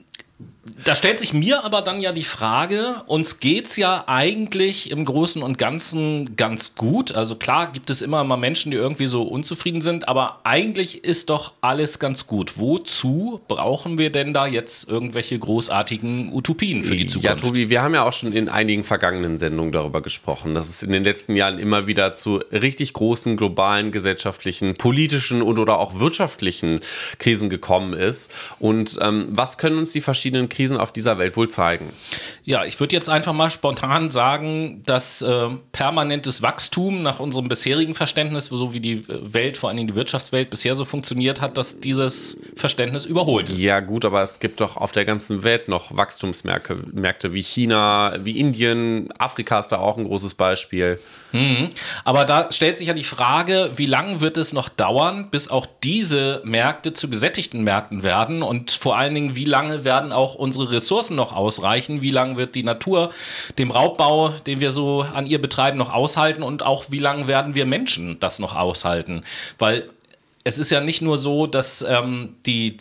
Da 0.84 0.94
stellt 0.94 1.18
sich 1.18 1.32
mir 1.32 1.64
aber 1.64 1.80
dann 1.80 2.00
ja 2.02 2.12
die 2.12 2.24
Frage, 2.24 3.02
uns 3.06 3.40
geht 3.40 3.64
es 3.64 3.76
ja 3.76 4.04
eigentlich 4.06 4.90
im 4.90 5.06
Großen 5.06 5.42
und 5.42 5.56
Ganzen 5.56 6.36
ganz 6.36 6.74
gut. 6.74 7.12
Also 7.12 7.36
klar 7.36 7.72
gibt 7.72 7.88
es 7.88 8.02
immer 8.02 8.22
mal 8.24 8.36
Menschen, 8.36 8.70
die 8.70 8.76
irgendwie 8.76 9.06
so 9.06 9.22
unzufrieden 9.22 9.80
sind, 9.80 10.06
aber 10.06 10.40
eigentlich 10.44 11.02
ist 11.02 11.30
doch 11.30 11.54
alles 11.62 11.98
ganz 11.98 12.26
gut. 12.26 12.58
Wozu 12.58 13.40
brauchen 13.48 13.96
wir 13.96 14.10
denn 14.10 14.34
da 14.34 14.46
jetzt 14.46 14.86
irgendwelche 14.86 15.38
großartigen 15.38 16.30
Utopien 16.30 16.84
für 16.84 16.94
die 16.94 17.06
Zukunft? 17.06 17.24
Ja, 17.24 17.36
Tobi, 17.36 17.70
wir 17.70 17.80
haben 17.80 17.94
ja 17.94 18.04
auch 18.04 18.12
schon 18.12 18.34
in 18.34 18.50
einigen 18.50 18.84
vergangenen 18.84 19.38
Sendungen 19.38 19.72
darüber 19.72 20.02
gesprochen, 20.02 20.54
dass 20.54 20.68
es 20.68 20.82
in 20.82 20.92
den 20.92 21.04
letzten 21.04 21.36
Jahren 21.36 21.58
immer 21.58 21.86
wieder 21.86 22.14
zu 22.14 22.36
richtig 22.52 22.92
großen 22.92 23.38
globalen 23.38 23.92
gesellschaftlichen, 23.92 24.74
politischen 24.74 25.40
und 25.40 25.58
oder 25.58 25.78
auch 25.78 26.00
wirtschaftlichen 26.00 26.80
Krisen 27.18 27.48
gekommen 27.48 27.94
ist. 27.94 28.30
Und 28.58 28.98
ähm, 29.00 29.24
was 29.30 29.56
können 29.56 29.78
uns 29.78 29.92
die 29.92 30.02
verschiedenen 30.02 30.49
Krisen 30.50 30.76
auf 30.76 30.92
dieser 30.92 31.16
Welt 31.16 31.36
wohl 31.36 31.48
zeigen? 31.48 31.92
Ja, 32.44 32.64
ich 32.64 32.78
würde 32.78 32.94
jetzt 32.94 33.08
einfach 33.08 33.32
mal 33.32 33.48
spontan 33.48 34.10
sagen, 34.10 34.82
dass 34.84 35.22
äh, 35.22 35.48
permanentes 35.72 36.42
Wachstum 36.42 37.02
nach 37.02 37.20
unserem 37.20 37.48
bisherigen 37.48 37.94
Verständnis, 37.94 38.46
so 38.46 38.72
wie 38.74 38.80
die 38.80 39.04
Welt, 39.08 39.56
vor 39.56 39.70
allem 39.70 39.86
die 39.86 39.94
Wirtschaftswelt 39.94 40.50
bisher 40.50 40.74
so 40.74 40.84
funktioniert 40.84 41.40
hat, 41.40 41.56
dass 41.56 41.80
dieses 41.80 42.38
Verständnis 42.54 43.06
überholt 43.06 43.48
ist. 43.48 43.58
Ja, 43.58 43.80
gut, 43.80 44.04
aber 44.04 44.22
es 44.22 44.40
gibt 44.40 44.60
doch 44.60 44.76
auf 44.76 44.92
der 44.92 45.04
ganzen 45.04 45.42
Welt 45.44 45.68
noch 45.68 45.96
Wachstumsmärkte 45.96 46.76
Märkte 46.92 47.32
wie 47.32 47.42
China, 47.42 48.14
wie 48.20 48.38
Indien, 48.38 49.08
Afrika 49.18 49.60
ist 49.60 49.68
da 49.68 49.78
auch 49.78 49.96
ein 49.96 50.04
großes 50.04 50.34
Beispiel. 50.34 50.98
Mhm. 51.32 51.70
Aber 52.04 52.24
da 52.24 52.50
stellt 52.50 52.76
sich 52.76 52.88
ja 52.88 52.94
die 52.94 53.04
Frage, 53.04 53.72
wie 53.76 53.86
lange 53.86 54.20
wird 54.20 54.36
es 54.36 54.52
noch 54.52 54.68
dauern, 54.68 55.30
bis 55.30 55.48
auch 55.48 55.66
diese 55.82 56.40
Märkte 56.44 56.92
zu 56.92 57.08
gesättigten 57.08 57.62
Märkten 57.62 58.02
werden? 58.02 58.42
Und 58.42 58.70
vor 58.70 58.96
allen 58.96 59.14
Dingen, 59.14 59.36
wie 59.36 59.44
lange 59.44 59.84
werden 59.84 60.12
auch 60.12 60.34
unsere 60.34 60.70
Ressourcen 60.70 61.16
noch 61.16 61.34
ausreichen, 61.34 62.02
wie 62.02 62.10
lange 62.10 62.36
wird 62.36 62.54
die 62.54 62.62
Natur 62.62 63.10
dem 63.58 63.70
Raubbau, 63.70 64.30
den 64.46 64.60
wir 64.60 64.70
so 64.70 65.02
an 65.02 65.26
ihr 65.26 65.40
betreiben, 65.40 65.78
noch 65.78 65.92
aushalten? 65.92 66.42
Und 66.42 66.62
auch 66.64 66.84
wie 66.88 66.98
lange 66.98 67.26
werden 67.26 67.54
wir 67.54 67.66
Menschen 67.66 68.18
das 68.20 68.38
noch 68.38 68.56
aushalten, 68.56 69.24
weil 69.58 69.88
es 70.44 70.58
ist 70.58 70.70
ja 70.70 70.80
nicht 70.80 71.02
nur 71.02 71.18
so, 71.18 71.46
dass 71.46 71.82
ähm, 71.82 72.36
die 72.46 72.78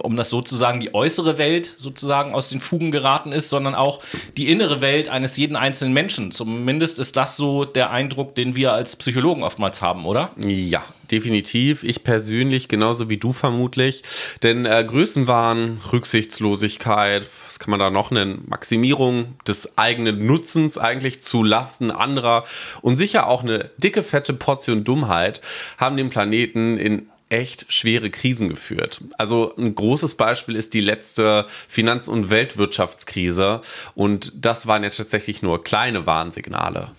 um 0.00 0.16
das 0.16 0.30
sozusagen 0.30 0.80
die 0.80 0.94
äußere 0.94 1.38
Welt 1.38 1.72
sozusagen 1.76 2.32
aus 2.32 2.48
den 2.48 2.60
Fugen 2.60 2.90
geraten 2.90 3.32
ist, 3.32 3.50
sondern 3.50 3.74
auch 3.74 4.00
die 4.36 4.50
innere 4.50 4.80
Welt 4.80 5.08
eines 5.08 5.36
jeden 5.36 5.56
einzelnen 5.56 5.94
Menschen. 5.94 6.30
Zumindest 6.30 6.98
ist 6.98 7.16
das 7.16 7.36
so 7.36 7.64
der 7.64 7.90
Eindruck, 7.90 8.34
den 8.34 8.54
wir 8.54 8.72
als 8.72 8.96
Psychologen 8.96 9.42
oftmals 9.42 9.82
haben, 9.82 10.06
oder? 10.06 10.30
Ja, 10.44 10.82
definitiv. 11.10 11.84
Ich 11.84 12.04
persönlich 12.04 12.68
genauso 12.68 13.08
wie 13.08 13.16
du 13.16 13.32
vermutlich. 13.32 14.02
Denn 14.42 14.66
äh, 14.66 14.84
Größenwahn, 14.86 15.80
Rücksichtslosigkeit, 15.92 17.26
was 17.46 17.58
kann 17.58 17.70
man 17.70 17.80
da 17.80 17.90
noch 17.90 18.10
nennen? 18.10 18.44
Maximierung 18.46 19.36
des 19.46 19.78
eigenen 19.78 20.26
Nutzens 20.26 20.78
eigentlich 20.78 21.22
zu 21.22 21.42
Lasten 21.42 21.90
anderer 21.90 22.44
und 22.82 22.96
sicher 22.96 23.26
auch 23.26 23.42
eine 23.42 23.70
dicke, 23.78 24.02
fette 24.02 24.32
Portion 24.32 24.84
Dummheit 24.84 25.40
haben 25.78 25.96
den 25.96 26.10
Planeten 26.10 26.78
in 26.78 27.08
echt 27.28 27.72
schwere 27.72 28.10
Krisen 28.10 28.48
geführt. 28.48 29.00
Also 29.18 29.54
ein 29.56 29.74
großes 29.74 30.14
Beispiel 30.14 30.56
ist 30.56 30.74
die 30.74 30.80
letzte 30.80 31.46
Finanz- 31.68 32.08
und 32.08 32.30
Weltwirtschaftskrise 32.30 33.60
und 33.94 34.32
das 34.44 34.66
waren 34.66 34.84
jetzt 34.84 34.96
tatsächlich 34.96 35.42
nur 35.42 35.64
kleine 35.64 36.06
Warnsignale. 36.06 36.92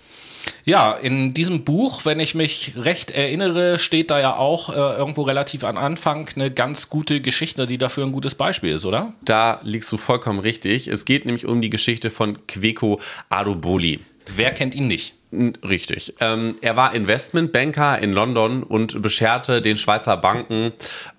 Ja, 0.65 0.93
in 0.93 1.34
diesem 1.34 1.63
Buch, 1.63 2.05
wenn 2.05 2.19
ich 2.19 2.36
mich 2.36 2.74
recht 2.77 3.12
erinnere, 3.12 3.79
steht 3.79 4.12
da 4.12 4.19
ja 4.19 4.36
auch 4.36 4.69
äh, 4.69 4.74
irgendwo 4.74 5.24
relativ 5.24 5.63
am 5.63 5.77
Anfang 5.77 6.29
eine 6.36 6.51
ganz 6.51 6.89
gute 6.89 7.22
Geschichte, 7.22 7.67
die 7.67 7.77
dafür 7.77 8.05
ein 8.05 8.12
gutes 8.12 8.36
Beispiel 8.36 8.74
ist, 8.74 8.86
oder? 8.86 9.13
Da 9.24 9.60
liegst 9.63 9.91
du 9.91 9.98
vollkommen 9.98 10.39
richtig. 10.39 10.88
Es 10.88 11.05
geht 11.05 11.25
nämlich 11.25 11.46
um 11.46 11.62
die 11.62 11.69
Geschichte 11.69 12.10
von 12.10 12.46
Kweko 12.48 13.00
Adoboli. 13.29 14.00
Wer 14.36 14.51
kennt 14.51 14.75
ihn 14.75 14.88
nicht? 14.88 15.13
Richtig. 15.31 16.15
Ähm, 16.22 16.55
er 16.62 16.77
war 16.77 16.93
Investmentbanker 16.93 18.00
in 18.00 18.13
London 18.13 18.63
und 18.63 19.01
bescherte 19.01 19.62
den 19.62 19.75
Schweizer 19.75 20.15
Banken 20.15 20.72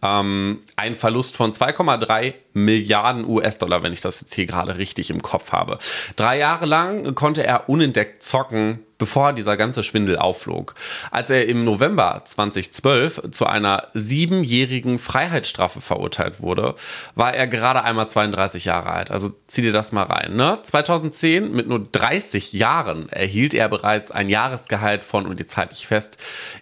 ähm, 0.03 0.61
einen 0.77 0.97
Verlust 0.97 1.37
von 1.37 1.53
2,3 1.53 2.33
Milliarden 2.55 3.29
US-Dollar, 3.29 3.83
wenn 3.83 3.93
ich 3.93 4.01
das 4.01 4.21
jetzt 4.21 4.35
hier 4.35 4.47
gerade 4.47 4.79
richtig 4.79 5.11
im 5.11 5.23
Kopf 5.23 5.53
habe. 5.53 5.79
Drei 6.17 6.39
Jahre 6.39 6.65
lang 6.65 7.15
konnte 7.15 7.45
er 7.45 7.69
unentdeckt 7.69 8.23
zocken, 8.23 8.81
bevor 8.99 9.33
dieser 9.33 9.57
ganze 9.57 9.85
Schwindel 9.85 10.19
aufflog. 10.19 10.75
Als 11.11 11.31
er 11.31 11.47
im 11.47 11.65
November 11.65 12.23
2012 12.25 13.31
zu 13.31 13.47
einer 13.47 13.89
siebenjährigen 13.95 14.99
Freiheitsstrafe 14.99 15.81
verurteilt 15.81 16.43
wurde, 16.43 16.75
war 17.15 17.33
er 17.33 17.47
gerade 17.47 17.85
einmal 17.85 18.09
32 18.09 18.65
Jahre 18.65 18.91
alt. 18.91 19.11
Also 19.11 19.31
zieh 19.47 19.63
dir 19.63 19.73
das 19.73 19.93
mal 19.93 20.05
rein. 20.05 20.35
Ne? 20.35 20.59
2010 20.63 21.53
mit 21.53 21.69
nur 21.69 21.87
30 21.93 22.53
Jahren 22.53 23.09
erhielt 23.09 23.55
er 23.55 23.69
bereits 23.69 23.98
ein 24.13 24.29
Jahresgehalt 24.29 25.05
von, 25.05 25.27
und 25.27 25.41
jetzt 25.41 25.57
halte 25.57 25.75
ich 25.75 25.87
fest, 25.87 26.19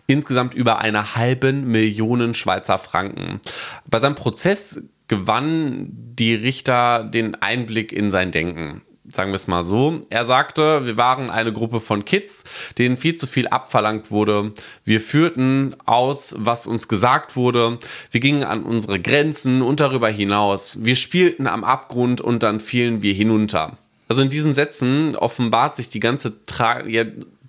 insgesamt 0.07 0.55
über 0.55 0.79
eine 0.79 1.15
halben 1.15 1.69
Million 1.69 2.35
Schweizer 2.35 2.79
Franken. 2.79 3.41
Bei 3.87 3.99
seinem 3.99 4.15
Prozess 4.15 4.83
gewann 5.09 5.89
die 5.91 6.35
Richter 6.35 7.05
den 7.05 7.35
Einblick 7.37 7.93
in 7.93 8.11
sein 8.11 8.33
Denken 8.33 8.83
sagen 9.09 9.31
wir 9.31 9.37
es 9.37 9.47
mal 9.47 9.63
so. 9.63 10.01
Er 10.11 10.25
sagte, 10.25 10.87
wir 10.87 10.97
waren 10.97 11.31
eine 11.31 11.53
Gruppe 11.53 11.81
von 11.81 12.05
Kids, 12.05 12.45
denen 12.79 12.97
viel 12.97 13.15
zu 13.17 13.27
viel 13.27 13.49
abverlangt 13.49 14.11
wurde. 14.11 14.53
Wir 14.85 15.01
führten 15.01 15.77
aus, 15.85 16.35
was 16.39 16.67
uns 16.67 16.89
gesagt 16.89 17.37
wurde. 17.37 17.79
Wir 18.11 18.21
gingen 18.21 18.45
an 18.45 18.63
unsere 18.63 19.01
Grenzen 19.01 19.63
und 19.63 19.81
darüber 19.81 20.09
hinaus. 20.09 20.85
Wir 20.85 20.97
spielten 20.97 21.47
am 21.47 21.65
Abgrund 21.65 22.21
und 22.21 22.43
dann 22.43 22.61
fielen 22.61 23.03
wir 23.03 23.15
hinunter. 23.15 23.77
Also 24.09 24.23
in 24.23 24.29
diesen 24.29 24.55
Sätzen 24.55 25.17
offenbart 25.17 25.77
sich 25.77 25.89
die 25.89 26.01
ganze 26.01 26.45
Tra 26.45 26.87
ja, 26.87 27.05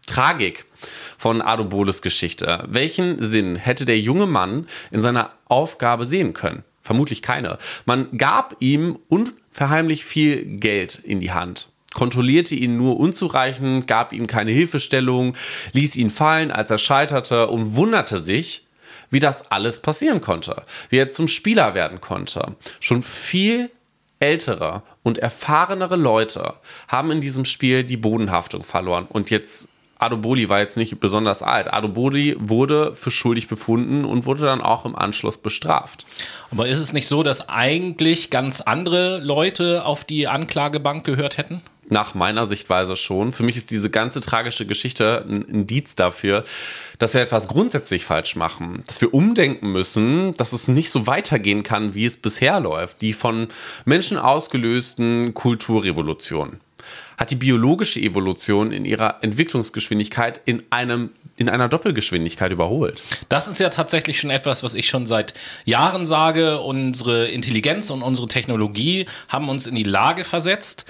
Tragik 0.05 0.65
von 1.17 1.41
Adoboles 1.41 2.01
Geschichte. 2.01 2.63
Welchen 2.67 3.21
Sinn 3.21 3.55
hätte 3.55 3.85
der 3.85 3.99
junge 3.99 4.25
Mann 4.25 4.67
in 4.89 5.01
seiner 5.01 5.31
Aufgabe 5.45 6.05
sehen 6.05 6.33
können? 6.33 6.63
Vermutlich 6.81 7.21
keine. 7.21 7.57
Man 7.85 8.17
gab 8.17 8.55
ihm 8.59 8.97
unverheimlich 9.09 10.05
viel 10.05 10.45
Geld 10.45 10.99
in 11.03 11.19
die 11.19 11.31
Hand 11.31 11.69
kontrollierte 11.93 12.53
ihn 12.53 12.77
nur 12.77 12.99
unzureichend, 12.99 13.87
gab 13.87 14.13
ihm 14.13 14.27
keine 14.27 14.51
Hilfestellung, 14.51 15.35
ließ 15.71 15.95
ihn 15.95 16.11
fallen, 16.11 16.51
als 16.51 16.69
er 16.69 16.77
scheiterte 16.77 17.47
und 17.47 17.75
wunderte 17.75 18.21
sich, 18.21 18.67
wie 19.09 19.19
das 19.19 19.49
alles 19.51 19.79
passieren 19.79 20.21
konnte, 20.21 20.63
wie 20.89 20.97
er 20.97 21.09
zum 21.09 21.27
Spieler 21.27 21.73
werden 21.73 21.99
konnte. 21.99 22.55
Schon 22.79 23.01
viel 23.01 23.71
ältere 24.19 24.83
und 25.03 25.17
erfahrenere 25.17 25.95
Leute 25.95 26.55
haben 26.87 27.11
in 27.11 27.21
diesem 27.21 27.45
Spiel 27.45 27.83
die 27.83 27.97
Bodenhaftung 27.97 28.63
verloren 28.63 29.05
und 29.09 29.29
jetzt 29.29 29.69
Adoboli 29.99 30.47
war 30.47 30.59
jetzt 30.59 30.77
nicht 30.77 30.99
besonders 30.99 31.41
alt. 31.41 31.73
Adoboli 31.73 32.35
wurde 32.39 32.93
für 32.93 33.09
schuldig 33.09 33.47
befunden 33.47 34.05
und 34.05 34.25
wurde 34.25 34.45
dann 34.45 34.61
auch 34.61 34.85
im 34.85 34.95
Anschluss 34.95 35.39
bestraft. 35.39 36.05
Aber 36.51 36.67
ist 36.67 36.79
es 36.79 36.93
nicht 36.93 37.07
so, 37.07 37.23
dass 37.23 37.49
eigentlich 37.49 38.29
ganz 38.29 38.61
andere 38.61 39.19
Leute 39.19 39.85
auf 39.85 40.03
die 40.03 40.27
Anklagebank 40.27 41.03
gehört 41.03 41.37
hätten? 41.37 41.63
Nach 41.89 42.13
meiner 42.13 42.45
Sichtweise 42.45 42.95
schon. 42.95 43.31
Für 43.31 43.43
mich 43.43 43.55
ist 43.55 43.71
diese 43.71 43.89
ganze 43.89 44.19
tragische 44.19 44.65
Geschichte 44.65 45.25
ein 45.27 45.43
Indiz 45.43 45.95
dafür, 45.95 46.43
dass 46.99 47.13
wir 47.13 47.21
etwas 47.21 47.47
grundsätzlich 47.47 48.03
falsch 48.03 48.35
machen. 48.35 48.83
Dass 48.87 48.99
wir 48.99 49.13
umdenken 49.13 49.71
müssen, 49.71 50.33
dass 50.35 50.51
es 50.51 50.67
nicht 50.67 50.91
so 50.91 51.07
weitergehen 51.07 51.63
kann, 51.63 51.95
wie 51.95 52.05
es 52.05 52.17
bisher 52.17 52.59
läuft. 52.59 53.01
Die 53.01 53.13
von 53.13 53.47
Menschen 53.85 54.17
ausgelösten 54.17 55.33
Kulturrevolution 55.33 56.59
hat 57.17 57.31
die 57.31 57.35
biologische 57.35 57.99
Evolution 57.99 58.71
in 58.71 58.85
ihrer 58.85 59.23
Entwicklungsgeschwindigkeit 59.23 60.39
in 60.45 60.63
einem 60.69 61.09
in 61.39 61.49
einer 61.49 61.69
Doppelgeschwindigkeit 61.69 62.51
überholt. 62.51 63.03
Das 63.29 63.47
ist 63.47 63.59
ja 63.59 63.69
tatsächlich 63.69 64.19
schon 64.19 64.31
etwas, 64.31 64.63
was 64.63 64.73
ich 64.73 64.89
schon 64.89 65.05
seit 65.05 65.35
Jahren 65.65 66.03
sage. 66.03 66.59
Unsere 66.59 67.27
Intelligenz 67.27 67.91
und 67.91 68.01
unsere 68.01 68.27
Technologie 68.27 69.05
haben 69.29 69.47
uns 69.47 69.67
in 69.67 69.75
die 69.75 69.83
Lage 69.83 70.23
versetzt, 70.23 70.87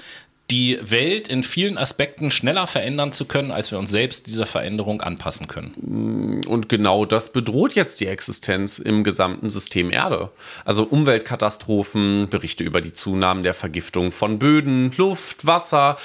die 0.50 0.78
Welt 0.80 1.28
in 1.28 1.42
vielen 1.42 1.76
Aspekten 1.76 2.30
schneller 2.30 2.66
verändern 2.66 3.12
zu 3.12 3.26
können, 3.26 3.50
als 3.50 3.70
wir 3.70 3.78
uns 3.78 3.90
selbst 3.90 4.26
dieser 4.26 4.46
Veränderung 4.46 5.02
anpassen 5.02 5.46
können. 5.46 6.42
Und 6.46 6.70
genau 6.70 7.04
das 7.04 7.32
bedroht 7.32 7.74
jetzt 7.74 8.00
die 8.00 8.06
Existenz 8.06 8.78
im 8.78 9.04
gesamten 9.04 9.50
System 9.50 9.90
Erde. 9.90 10.30
Also 10.64 10.84
Umweltkatastrophen, 10.84 12.28
Berichte 12.30 12.64
über 12.64 12.80
die 12.80 12.94
Zunahmen 12.94 13.42
der 13.42 13.54
Vergiftung 13.54 14.10
von 14.10 14.38
Böden, 14.38 14.90
Luft, 14.96 15.44
Wasser, 15.44 15.98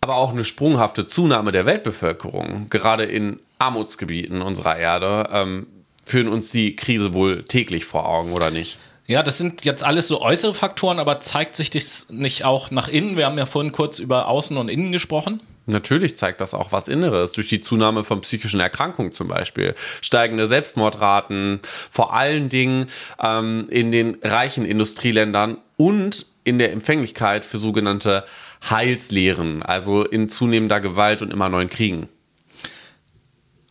aber 0.00 0.16
auch 0.16 0.30
eine 0.30 0.44
sprunghafte 0.44 1.06
Zunahme 1.06 1.50
der 1.50 1.66
Weltbevölkerung, 1.66 2.70
gerade 2.70 3.04
in 3.04 3.40
Armutsgebieten 3.58 4.40
unserer 4.40 4.76
Erde, 4.76 5.28
ähm, 5.32 5.66
führen 6.04 6.28
uns 6.28 6.50
die 6.52 6.76
Krise 6.76 7.12
wohl 7.12 7.42
täglich 7.42 7.84
vor 7.84 8.08
Augen, 8.08 8.32
oder 8.32 8.52
nicht? 8.52 8.78
Ja, 9.08 9.22
das 9.22 9.38
sind 9.38 9.64
jetzt 9.64 9.82
alles 9.82 10.06
so 10.06 10.20
äußere 10.20 10.54
Faktoren, 10.54 10.98
aber 10.98 11.18
zeigt 11.18 11.56
sich 11.56 11.70
das 11.70 12.08
nicht 12.10 12.44
auch 12.44 12.70
nach 12.70 12.88
innen? 12.88 13.16
Wir 13.16 13.24
haben 13.24 13.38
ja 13.38 13.46
vorhin 13.46 13.72
kurz 13.72 14.00
über 14.00 14.28
Außen 14.28 14.54
und 14.58 14.68
Innen 14.68 14.92
gesprochen. 14.92 15.40
Natürlich 15.64 16.18
zeigt 16.18 16.42
das 16.42 16.52
auch 16.52 16.72
was 16.72 16.88
Inneres, 16.88 17.32
durch 17.32 17.48
die 17.48 17.62
Zunahme 17.62 18.04
von 18.04 18.20
psychischen 18.20 18.60
Erkrankungen 18.60 19.10
zum 19.10 19.26
Beispiel, 19.28 19.74
steigende 20.02 20.46
Selbstmordraten, 20.46 21.60
vor 21.90 22.12
allen 22.12 22.50
Dingen 22.50 22.88
ähm, 23.18 23.66
in 23.70 23.92
den 23.92 24.18
reichen 24.22 24.66
Industrieländern 24.66 25.56
und 25.78 26.26
in 26.44 26.58
der 26.58 26.72
Empfänglichkeit 26.72 27.46
für 27.46 27.56
sogenannte 27.56 28.24
Heilslehren, 28.68 29.62
also 29.62 30.04
in 30.04 30.28
zunehmender 30.28 30.80
Gewalt 30.80 31.22
und 31.22 31.32
immer 31.32 31.48
neuen 31.48 31.70
Kriegen. 31.70 32.10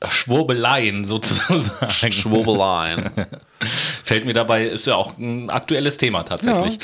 Schwurbeleien 0.08 1.06
sozusagen. 1.06 2.12
Schwurbeleien. 2.12 3.12
Fällt 4.04 4.26
mir 4.26 4.34
dabei, 4.34 4.66
ist 4.68 4.86
ja 4.86 4.96
auch 4.96 5.18
ein 5.18 5.50
aktuelles 5.50 5.98
Thema 5.98 6.24
tatsächlich. 6.24 6.78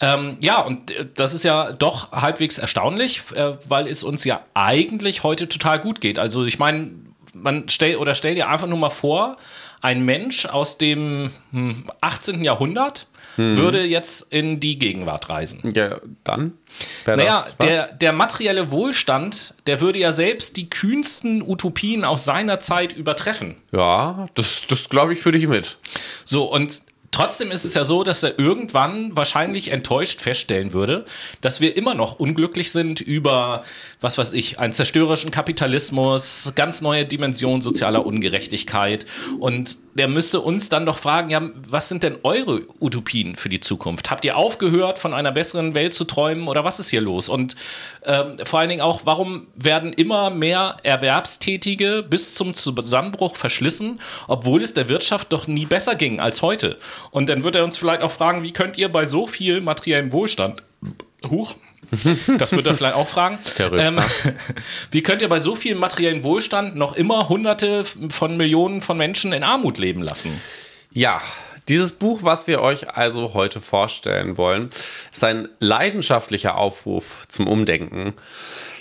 Ja, 0.00 0.14
ähm, 0.14 0.36
ja 0.40 0.60
und 0.62 0.90
äh, 0.90 1.06
das 1.14 1.32
ist 1.32 1.44
ja 1.44 1.72
doch 1.72 2.10
halbwegs 2.10 2.58
erstaunlich, 2.58 3.22
äh, 3.34 3.52
weil 3.68 3.86
es 3.86 4.02
uns 4.02 4.24
ja 4.24 4.40
eigentlich 4.54 5.22
heute 5.22 5.48
total 5.48 5.78
gut 5.78 6.00
geht. 6.00 6.18
Also 6.18 6.44
ich 6.44 6.58
meine, 6.58 6.90
man 7.34 7.68
stellt 7.68 7.98
oder 7.98 8.14
stell 8.16 8.34
dir 8.34 8.48
einfach 8.48 8.66
nur 8.66 8.78
mal 8.78 8.90
vor, 8.90 9.36
ein 9.80 10.04
Mensch 10.04 10.46
aus 10.46 10.78
dem 10.78 11.30
18. 12.00 12.36
Hm, 12.36 12.44
Jahrhundert 12.44 13.06
hm. 13.36 13.56
würde 13.56 13.84
jetzt 13.84 14.32
in 14.32 14.60
die 14.60 14.78
Gegenwart 14.78 15.28
reisen. 15.28 15.70
Ja, 15.74 16.00
dann? 16.24 16.54
Naja, 17.06 17.44
der, 17.62 17.92
der 17.92 18.12
materielle 18.12 18.70
Wohlstand, 18.70 19.54
der 19.66 19.80
würde 19.80 19.98
ja 19.98 20.12
selbst 20.12 20.56
die 20.56 20.68
kühnsten 20.68 21.42
Utopien 21.42 22.04
aus 22.04 22.24
seiner 22.24 22.60
Zeit 22.60 22.92
übertreffen. 22.92 23.56
Ja, 23.72 24.26
das, 24.34 24.66
das 24.68 24.88
glaube 24.88 25.14
ich 25.14 25.20
für 25.20 25.32
dich 25.32 25.46
mit. 25.46 25.78
So, 26.24 26.44
und 26.44 26.82
Trotzdem 27.16 27.50
ist 27.50 27.64
es 27.64 27.72
ja 27.72 27.86
so, 27.86 28.04
dass 28.04 28.22
er 28.22 28.38
irgendwann 28.38 29.16
wahrscheinlich 29.16 29.72
enttäuscht 29.72 30.20
feststellen 30.20 30.74
würde, 30.74 31.06
dass 31.40 31.62
wir 31.62 31.74
immer 31.74 31.94
noch 31.94 32.20
unglücklich 32.20 32.70
sind 32.72 33.00
über, 33.00 33.64
was 34.02 34.18
weiß 34.18 34.34
ich, 34.34 34.58
einen 34.58 34.74
zerstörerischen 34.74 35.30
Kapitalismus, 35.30 36.52
ganz 36.56 36.82
neue 36.82 37.06
Dimensionen 37.06 37.62
sozialer 37.62 38.04
Ungerechtigkeit. 38.04 39.06
Und 39.40 39.78
der 39.96 40.08
müsste 40.08 40.40
uns 40.40 40.68
dann 40.68 40.84
doch 40.84 40.98
fragen, 40.98 41.30
ja, 41.30 41.40
was 41.68 41.88
sind 41.88 42.02
denn 42.02 42.18
eure 42.22 42.60
Utopien 42.80 43.34
für 43.34 43.48
die 43.48 43.60
Zukunft? 43.60 44.10
Habt 44.10 44.24
ihr 44.26 44.36
aufgehört, 44.36 44.98
von 44.98 45.14
einer 45.14 45.32
besseren 45.32 45.74
Welt 45.74 45.94
zu 45.94 46.04
träumen 46.04 46.48
oder 46.48 46.64
was 46.64 46.78
ist 46.78 46.90
hier 46.90 47.00
los? 47.00 47.30
Und 47.30 47.56
ähm, 48.04 48.36
vor 48.44 48.60
allen 48.60 48.68
Dingen 48.68 48.82
auch, 48.82 49.02
warum 49.04 49.46
werden 49.56 49.94
immer 49.94 50.28
mehr 50.28 50.76
Erwerbstätige 50.82 52.04
bis 52.08 52.34
zum 52.34 52.52
Zusammenbruch 52.52 53.36
verschlissen, 53.36 54.00
obwohl 54.28 54.62
es 54.62 54.74
der 54.74 54.90
Wirtschaft 54.90 55.32
doch 55.32 55.46
nie 55.46 55.64
besser 55.64 55.94
ging 55.94 56.20
als 56.20 56.42
heute? 56.42 56.76
Und 57.10 57.30
dann 57.30 57.42
wird 57.42 57.56
er 57.56 57.64
uns 57.64 57.78
vielleicht 57.78 58.02
auch 58.02 58.10
fragen, 58.12 58.42
wie 58.42 58.52
könnt 58.52 58.76
ihr 58.76 58.90
bei 58.90 59.06
so 59.06 59.26
viel 59.26 59.62
materiellem 59.62 60.12
Wohlstand, 60.12 60.62
huch, 61.26 61.54
das 62.38 62.52
wird 62.52 62.66
er 62.66 62.74
vielleicht 62.74 62.94
auch 62.94 63.08
fragen. 63.08 63.38
Ähm, 63.58 63.98
wie 64.90 65.02
könnt 65.02 65.22
ihr 65.22 65.28
bei 65.28 65.40
so 65.40 65.54
viel 65.54 65.74
materiellem 65.74 66.22
Wohlstand 66.22 66.76
noch 66.76 66.94
immer 66.94 67.28
Hunderte 67.28 67.84
von 67.84 68.36
Millionen 68.36 68.80
von 68.80 68.96
Menschen 68.96 69.32
in 69.32 69.42
Armut 69.42 69.78
leben 69.78 70.02
lassen? 70.02 70.40
Ja, 70.92 71.20
dieses 71.68 71.92
Buch, 71.92 72.20
was 72.22 72.46
wir 72.46 72.60
euch 72.60 72.96
also 72.96 73.34
heute 73.34 73.60
vorstellen 73.60 74.36
wollen, 74.36 74.70
ist 75.12 75.24
ein 75.24 75.48
leidenschaftlicher 75.58 76.56
Aufruf 76.56 77.26
zum 77.28 77.48
Umdenken 77.48 78.14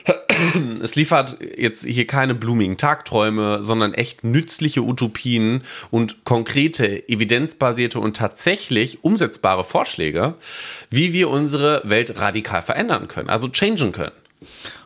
es 0.81 0.95
liefert 0.95 1.38
jetzt 1.57 1.85
hier 1.85 2.07
keine 2.07 2.35
blumigen 2.35 2.77
Tagträume, 2.77 3.62
sondern 3.63 3.93
echt 3.93 4.24
nützliche 4.24 4.81
Utopien 4.81 5.63
und 5.91 6.25
konkrete, 6.25 7.07
evidenzbasierte 7.09 8.00
und 8.00 8.17
tatsächlich 8.17 9.03
umsetzbare 9.03 9.63
Vorschläge, 9.63 10.35
wie 10.89 11.13
wir 11.13 11.29
unsere 11.29 11.81
Welt 11.85 12.19
radikal 12.19 12.62
verändern 12.62 13.07
können, 13.07 13.29
also 13.29 13.47
changen 13.50 13.91
können. 13.91 14.13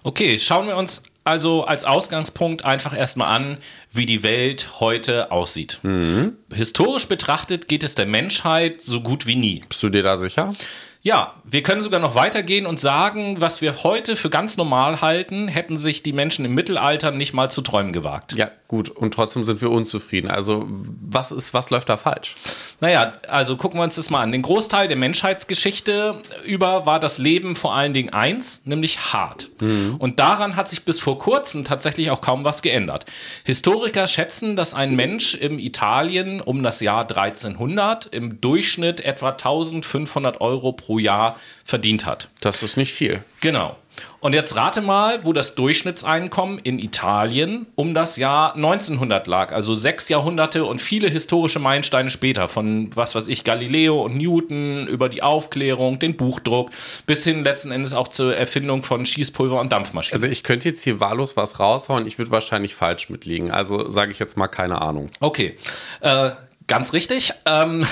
Okay, 0.04 0.38
schauen 0.38 0.68
wir 0.68 0.78
uns 0.78 1.04
also 1.24 1.66
als 1.66 1.84
Ausgangspunkt 1.84 2.66
einfach 2.66 2.98
erstmal 2.98 3.36
an, 3.36 3.58
wie 3.92 4.06
die 4.06 4.24
Welt 4.24 4.80
heute 4.80 5.32
aussieht. 5.32 5.80
Mhm. 5.84 6.38
Historisch 6.52 7.08
betrachtet 7.08 7.68
geht 7.68 7.84
es 7.84 7.94
der 7.94 8.08
Menschheit 8.08 8.82
so 8.82 9.02
gut 9.02 9.28
wie 9.28 9.36
nie. 9.36 9.64
Bist 9.68 9.84
du 9.84 9.90
dir 9.90 10.02
da 10.02 10.18
sicher? 10.18 10.54
Ja, 11.02 11.34
wir 11.46 11.64
können 11.64 11.80
sogar 11.80 12.02
noch 12.02 12.14
weitergehen 12.14 12.66
und 12.66 12.78
sagen, 12.78 13.40
was 13.40 13.62
wir 13.62 13.84
heute 13.84 14.18
für 14.18 14.30
ganz 14.30 14.58
normal 14.58 15.00
halten, 15.00 15.48
hätten 15.48 15.78
sich 15.78 16.04
die 16.04 16.12
Menschen 16.12 16.44
im 16.44 16.54
Mittelalter 16.54 17.12
nicht 17.12 17.34
mal 17.34 17.50
zu 17.50 17.62
träumen 17.62 17.94
gewagt. 17.94 18.34
Ja, 18.34 18.52
gut. 18.68 18.90
Und 18.90 19.14
trotzdem 19.14 19.46
sind 19.46 19.62
wir 19.62 19.72
unzufrieden. 19.72 20.30
Also, 20.30 20.66
was 20.68 21.32
ist, 21.32 21.54
was 21.54 21.70
läuft 21.70 21.88
da 21.88 21.96
falsch? 21.96 22.36
Naja, 22.82 23.14
also 23.30 23.56
gucken 23.56 23.80
wir 23.80 23.86
uns 23.86 23.96
das 23.96 24.10
mal 24.10 24.22
an. 24.22 24.34
Den 24.34 24.42
Großteil 24.42 24.90
der 24.90 24.98
Menschheitsgeschichte 24.98 26.22
über 26.46 26.86
war 26.86 27.00
das 27.00 27.18
Leben 27.18 27.56
vor 27.56 27.74
allen 27.74 27.94
Dingen 27.94 28.10
eins, 28.10 28.64
nämlich 28.66 29.14
hart. 29.14 29.50
Mhm. 29.62 29.96
Und 30.00 30.20
daran 30.20 30.58
hat 30.58 30.68
sich 30.68 30.84
bis 30.84 31.00
vor 31.00 31.18
kurzem 31.18 31.64
tatsächlich 31.64 32.12
auch 32.12 32.20
kaum 32.20 32.44
was 32.44 32.62
geändert. 32.62 33.06
Historiker 33.46 34.06
schätzen, 34.08 34.58
dass 34.58 34.74
ein 34.74 34.98
Mensch 34.98 35.34
im 35.34 35.60
Italien 35.60 36.42
um 36.42 36.62
das 36.62 36.82
Jahr 36.82 37.04
1300 37.04 38.08
im 38.08 38.42
Durchschnitt 38.42 39.00
etwa 39.00 39.30
1500 39.30 40.42
Euro 40.42 40.74
pro 40.74 40.89
pro 40.90 40.98
Jahr 40.98 41.38
verdient 41.64 42.08
hat. 42.08 42.30
Das 42.42 42.64
ist 42.64 42.76
nicht 42.76 42.92
viel. 42.92 43.24
Genau. 43.42 43.78
Und 44.22 44.34
jetzt 44.34 44.56
rate 44.56 44.82
mal, 44.82 45.24
wo 45.24 45.34
das 45.34 45.54
Durchschnittseinkommen 45.54 46.58
in 46.58 46.80
Italien 46.80 47.68
um 47.76 47.94
das 47.94 48.18
Jahr 48.18 48.56
1900 48.56 49.28
lag. 49.28 49.54
Also 49.54 49.76
sechs 49.76 50.10
Jahrhunderte 50.10 50.66
und 50.66 50.82
viele 50.82 51.08
historische 51.08 51.60
Meilensteine 51.60 52.10
später. 52.10 52.48
Von 52.48 52.90
was 52.96 53.14
weiß 53.14 53.28
ich, 53.28 53.44
Galileo 53.44 54.02
und 54.02 54.18
Newton 54.18 54.88
über 54.88 55.10
die 55.10 55.22
Aufklärung, 55.22 56.00
den 56.00 56.18
Buchdruck, 56.18 56.72
bis 57.06 57.24
hin 57.24 57.44
letzten 57.44 57.72
Endes 57.72 57.94
auch 57.94 58.08
zur 58.08 58.36
Erfindung 58.36 58.82
von 58.82 59.06
Schießpulver 59.06 59.60
und 59.60 59.72
Dampfmaschinen. 59.72 60.16
Also 60.16 60.32
ich 60.32 60.44
könnte 60.44 60.70
jetzt 60.70 60.84
hier 60.84 61.00
wahllos 61.00 61.38
was 61.38 61.60
raushauen. 61.60 62.08
Ich 62.08 62.18
würde 62.18 62.32
wahrscheinlich 62.32 62.74
falsch 62.74 63.10
mitliegen. 63.10 63.52
Also 63.52 63.92
sage 63.92 64.12
ich 64.12 64.18
jetzt 64.18 64.38
mal 64.38 64.48
keine 64.48 64.82
Ahnung. 64.82 65.12
Okay. 65.20 65.56
Äh, 66.02 66.32
Ganz 66.70 66.94
richtig. 66.94 67.34
Ähm 67.46 67.86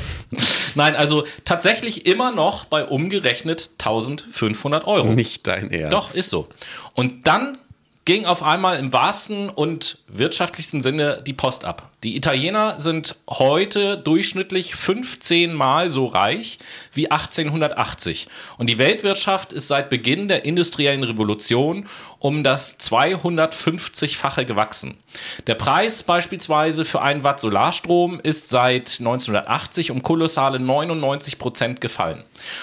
Nein, 0.74 0.96
also 0.96 1.24
tatsächlich 1.44 2.06
immer 2.06 2.30
noch 2.30 2.64
bei 2.64 2.84
umgerechnet 2.84 3.70
1500 3.78 4.86
Euro. 4.86 5.12
Nicht 5.12 5.46
dein 5.46 5.70
Ernst. 5.70 5.92
Doch, 5.92 6.14
ist 6.14 6.30
so. 6.30 6.48
Und 6.94 7.26
dann 7.26 7.58
ging 8.04 8.24
auf 8.24 8.42
einmal 8.42 8.78
im 8.78 8.92
wahrsten 8.92 9.50
und 9.50 9.98
wirtschaftlichsten 10.06 10.80
Sinne 10.80 11.22
die 11.26 11.32
Post 11.32 11.64
ab. 11.64 11.90
Die 12.04 12.16
Italiener 12.16 12.78
sind 12.80 13.16
heute 13.30 13.96
durchschnittlich 13.96 14.74
15 14.74 15.54
Mal 15.54 15.88
so 15.88 16.04
reich 16.04 16.58
wie 16.92 17.10
1880. 17.10 18.28
Und 18.58 18.68
die 18.68 18.76
Weltwirtschaft 18.76 19.54
ist 19.54 19.68
seit 19.68 19.88
Beginn 19.88 20.28
der 20.28 20.44
industriellen 20.44 21.02
Revolution 21.02 21.88
um 22.18 22.44
das 22.44 22.78
250-fache 22.78 24.44
gewachsen. 24.44 24.98
Der 25.46 25.54
Preis 25.54 26.02
beispielsweise 26.02 26.84
für 26.84 27.00
ein 27.00 27.22
Watt 27.22 27.40
Solarstrom 27.40 28.20
ist 28.22 28.48
seit 28.48 28.96
1980 28.98 29.90
um 29.90 30.02
kolossale 30.02 30.58
99 30.58 31.38
Prozent 31.38 31.80
gefallen. 31.80 32.22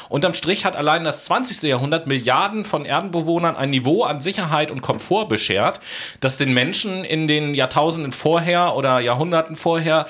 Unterm 0.09 0.35
Strich 0.35 0.65
hat 0.65 0.75
allein 0.75 1.03
das 1.03 1.25
20. 1.25 1.63
Jahrhundert 1.63 2.05
Milliarden 2.05 2.63
von 2.63 2.85
Erdenbewohnern 2.85 3.55
ein 3.55 3.71
Niveau 3.71 4.03
an 4.03 4.21
Sicherheit 4.21 4.69
und 4.69 4.81
Komfort 4.81 5.25
beschert, 5.29 5.79
das 6.19 6.37
den 6.37 6.53
Menschen 6.53 7.03
in 7.03 7.27
den 7.27 7.55
Jahrtausenden 7.55 8.11
vorher 8.11 8.75
oder 8.75 8.99
Jahrhunderten 8.99 9.30
vorher 9.55 10.05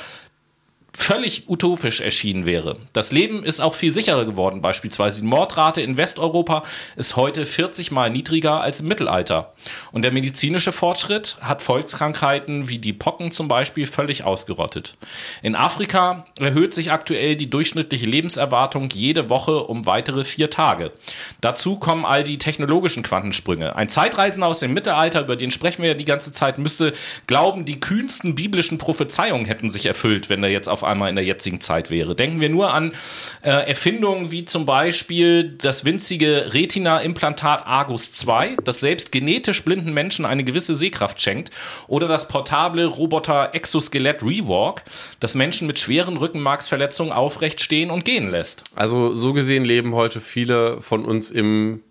völlig 0.93 1.45
utopisch 1.47 2.01
erschienen 2.01 2.45
wäre. 2.45 2.77
Das 2.93 3.11
Leben 3.11 3.43
ist 3.43 3.61
auch 3.61 3.75
viel 3.75 3.91
sicherer 3.91 4.25
geworden. 4.25 4.61
Beispielsweise 4.61 5.21
die 5.21 5.27
Mordrate 5.27 5.81
in 5.81 5.97
Westeuropa 5.97 6.63
ist 6.95 7.15
heute 7.15 7.45
40 7.45 7.91
mal 7.91 8.09
niedriger 8.09 8.61
als 8.61 8.81
im 8.81 8.87
Mittelalter. 8.87 9.53
Und 9.91 10.03
der 10.03 10.11
medizinische 10.11 10.71
Fortschritt 10.71 11.37
hat 11.41 11.63
Volkskrankheiten 11.63 12.67
wie 12.67 12.79
die 12.79 12.93
Pocken 12.93 13.31
zum 13.31 13.47
Beispiel 13.47 13.87
völlig 13.87 14.25
ausgerottet. 14.25 14.95
In 15.41 15.55
Afrika 15.55 16.25
erhöht 16.39 16.73
sich 16.73 16.91
aktuell 16.91 17.35
die 17.35 17.49
durchschnittliche 17.49 18.05
Lebenserwartung 18.05 18.89
jede 18.93 19.29
Woche 19.29 19.63
um 19.63 19.85
weitere 19.85 20.23
vier 20.23 20.49
Tage. 20.49 20.91
Dazu 21.39 21.77
kommen 21.77 22.05
all 22.05 22.23
die 22.23 22.37
technologischen 22.37 23.03
Quantensprünge. 23.03 23.75
Ein 23.75 23.89
Zeitreisender 23.89 24.47
aus 24.47 24.59
dem 24.59 24.73
Mittelalter, 24.73 25.21
über 25.21 25.35
den 25.35 25.51
sprechen 25.51 25.81
wir 25.81 25.91
ja 25.91 25.95
die 25.95 26.05
ganze 26.05 26.31
Zeit, 26.31 26.57
müsste 26.57 26.93
glauben, 27.27 27.65
die 27.65 27.79
kühnsten 27.79 28.35
biblischen 28.35 28.77
Prophezeiungen 28.77 29.45
hätten 29.45 29.69
sich 29.69 29.85
erfüllt, 29.85 30.29
wenn 30.29 30.43
er 30.43 30.49
jetzt 30.49 30.67
auf 30.67 30.80
einmal 30.83 31.09
in 31.09 31.15
der 31.15 31.25
jetzigen 31.25 31.61
Zeit 31.61 31.89
wäre. 31.89 32.15
Denken 32.15 32.39
wir 32.39 32.49
nur 32.49 32.73
an 32.73 32.93
äh, 33.41 33.49
Erfindungen 33.49 34.31
wie 34.31 34.45
zum 34.45 34.65
Beispiel 34.65 35.55
das 35.57 35.85
winzige 35.85 36.53
Retina-Implantat 36.53 37.65
Argus 37.65 38.13
2, 38.13 38.57
das 38.63 38.79
selbst 38.79 39.11
genetisch 39.11 39.63
blinden 39.63 39.93
Menschen 39.93 40.25
eine 40.25 40.43
gewisse 40.43 40.75
Sehkraft 40.75 41.21
schenkt, 41.21 41.51
oder 41.87 42.07
das 42.07 42.27
portable 42.27 42.85
Roboter-Exoskelett 42.85 44.23
Rewalk, 44.23 44.83
das 45.19 45.35
Menschen 45.35 45.67
mit 45.67 45.79
schweren 45.79 46.17
Rückenmarksverletzungen 46.17 47.13
aufrecht 47.13 47.61
stehen 47.61 47.91
und 47.91 48.05
gehen 48.05 48.29
lässt. 48.29 48.63
Also 48.75 49.15
so 49.15 49.33
gesehen 49.33 49.65
leben 49.65 49.95
heute 49.95 50.21
viele 50.21 50.81
von 50.81 51.05
uns 51.05 51.31
im 51.31 51.81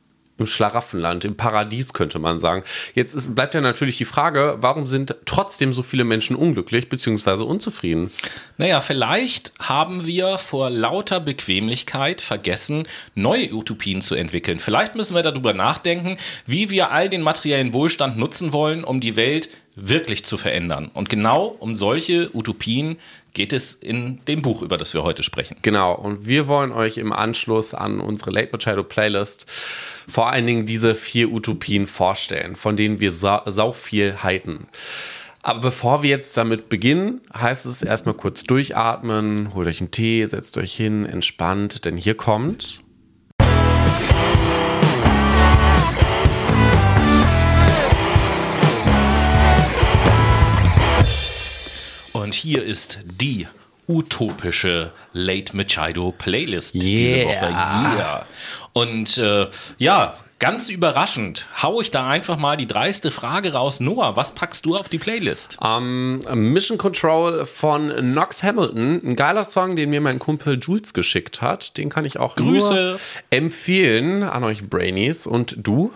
im 0.40 0.46
Schlaraffenland, 0.46 1.24
im 1.24 1.36
Paradies 1.36 1.92
könnte 1.92 2.18
man 2.18 2.38
sagen. 2.38 2.64
Jetzt 2.94 3.14
ist, 3.14 3.34
bleibt 3.34 3.54
ja 3.54 3.60
natürlich 3.60 3.98
die 3.98 4.04
Frage, 4.04 4.56
warum 4.58 4.86
sind 4.86 5.14
trotzdem 5.26 5.72
so 5.72 5.82
viele 5.82 6.04
Menschen 6.04 6.34
unglücklich 6.34 6.88
bzw. 6.88 7.44
unzufrieden? 7.44 8.10
Naja, 8.56 8.80
vielleicht 8.80 9.52
haben 9.60 10.06
wir 10.06 10.38
vor 10.38 10.70
lauter 10.70 11.20
Bequemlichkeit 11.20 12.20
vergessen, 12.20 12.88
neue 13.14 13.52
Utopien 13.52 14.00
zu 14.00 14.14
entwickeln. 14.14 14.58
Vielleicht 14.58 14.94
müssen 14.94 15.14
wir 15.14 15.22
darüber 15.22 15.52
nachdenken, 15.52 16.16
wie 16.46 16.70
wir 16.70 16.90
all 16.90 17.08
den 17.08 17.22
materiellen 17.22 17.72
Wohlstand 17.72 18.16
nutzen 18.16 18.52
wollen, 18.52 18.82
um 18.82 19.00
die 19.00 19.16
Welt 19.16 19.50
wirklich 19.88 20.24
zu 20.24 20.36
verändern. 20.36 20.90
Und 20.94 21.08
genau 21.08 21.56
um 21.58 21.74
solche 21.74 22.34
Utopien 22.34 22.96
geht 23.32 23.52
es 23.52 23.74
in 23.74 24.24
dem 24.26 24.42
Buch, 24.42 24.62
über 24.62 24.76
das 24.76 24.92
wir 24.94 25.02
heute 25.02 25.22
sprechen. 25.22 25.56
Genau, 25.62 25.94
und 25.94 26.26
wir 26.26 26.48
wollen 26.48 26.72
euch 26.72 26.98
im 26.98 27.12
Anschluss 27.12 27.74
an 27.74 28.00
unsere 28.00 28.30
Late 28.30 28.50
Machado 28.52 28.82
Playlist 28.82 29.46
vor 30.08 30.30
allen 30.30 30.46
Dingen 30.46 30.66
diese 30.66 30.94
vier 30.94 31.30
Utopien 31.30 31.86
vorstellen, 31.86 32.56
von 32.56 32.76
denen 32.76 33.00
wir 33.00 33.12
sau, 33.12 33.42
sau 33.46 33.72
viel 33.72 34.22
halten. 34.22 34.66
Aber 35.42 35.60
bevor 35.60 36.02
wir 36.02 36.10
jetzt 36.10 36.36
damit 36.36 36.68
beginnen, 36.68 37.22
heißt 37.34 37.64
es 37.64 37.82
erstmal 37.82 38.14
kurz 38.14 38.42
durchatmen, 38.42 39.54
holt 39.54 39.68
euch 39.68 39.80
einen 39.80 39.90
Tee, 39.90 40.26
setzt 40.26 40.58
euch 40.58 40.74
hin, 40.74 41.06
entspannt, 41.06 41.84
denn 41.84 41.96
hier 41.96 42.14
kommt 42.14 42.82
Und 52.30 52.36
hier 52.36 52.62
ist 52.62 53.00
die 53.04 53.48
utopische 53.88 54.92
Late 55.12 55.56
Machado 55.56 56.14
Playlist 56.16 56.76
Yeah. 56.76 56.84
diese 56.84 57.24
Woche. 57.24 57.48
Yeah. 57.50 58.26
Und 58.72 59.18
äh, 59.18 59.48
ja, 59.78 60.14
ganz 60.38 60.68
überraschend 60.68 61.46
hau 61.60 61.80
ich 61.80 61.90
da 61.90 62.06
einfach 62.08 62.36
mal 62.36 62.56
die 62.56 62.68
dreiste 62.68 63.10
Frage 63.10 63.52
raus. 63.52 63.80
Noah, 63.80 64.14
was 64.14 64.30
packst 64.30 64.64
du 64.64 64.76
auf 64.76 64.88
die 64.88 64.98
Playlist? 64.98 65.58
ähm, 65.60 66.20
Mission 66.32 66.78
Control 66.78 67.44
von 67.46 67.90
Knox 67.90 68.44
Hamilton. 68.44 69.00
Ein 69.04 69.16
geiler 69.16 69.44
Song, 69.44 69.74
den 69.74 69.90
mir 69.90 70.00
mein 70.00 70.20
Kumpel 70.20 70.56
Jules 70.60 70.94
geschickt 70.94 71.42
hat. 71.42 71.76
Den 71.78 71.88
kann 71.88 72.04
ich 72.04 72.20
auch 72.20 72.36
Grüße. 72.36 72.74
nur 72.74 73.00
empfehlen 73.30 74.22
an 74.22 74.44
euch 74.44 74.70
Brainies. 74.70 75.26
Und 75.26 75.56
du? 75.58 75.92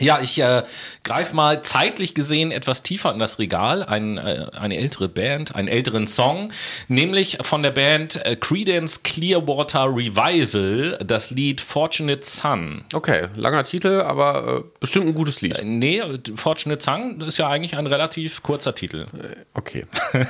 Ja, 0.00 0.18
ich 0.20 0.40
äh, 0.40 0.64
greife 1.04 1.36
mal 1.36 1.62
zeitlich 1.62 2.14
gesehen 2.14 2.50
etwas 2.50 2.82
tiefer 2.82 3.12
in 3.12 3.20
das 3.20 3.38
Regal, 3.38 3.84
ein, 3.84 4.18
äh, 4.18 4.46
eine 4.52 4.76
ältere 4.76 5.08
Band, 5.08 5.54
einen 5.54 5.68
älteren 5.68 6.08
Song, 6.08 6.50
nämlich 6.88 7.38
von 7.42 7.62
der 7.62 7.70
Band 7.70 8.24
äh, 8.26 8.34
Credence 8.34 9.04
Clearwater 9.04 9.84
Revival, 9.84 10.98
das 11.04 11.30
Lied 11.30 11.60
Fortunate 11.60 12.22
Son. 12.24 12.84
Okay, 12.92 13.28
langer 13.36 13.62
Titel, 13.62 14.00
aber 14.00 14.64
äh, 14.64 14.78
bestimmt 14.80 15.06
ein 15.06 15.14
gutes 15.14 15.42
Lied. 15.42 15.60
Nee, 15.62 16.02
Fortunate 16.34 16.82
Son 16.82 17.20
ist 17.20 17.38
ja 17.38 17.48
eigentlich 17.48 17.76
ein 17.78 17.86
relativ 17.86 18.42
kurzer 18.42 18.74
Titel. 18.74 19.06
Okay. 19.54 19.86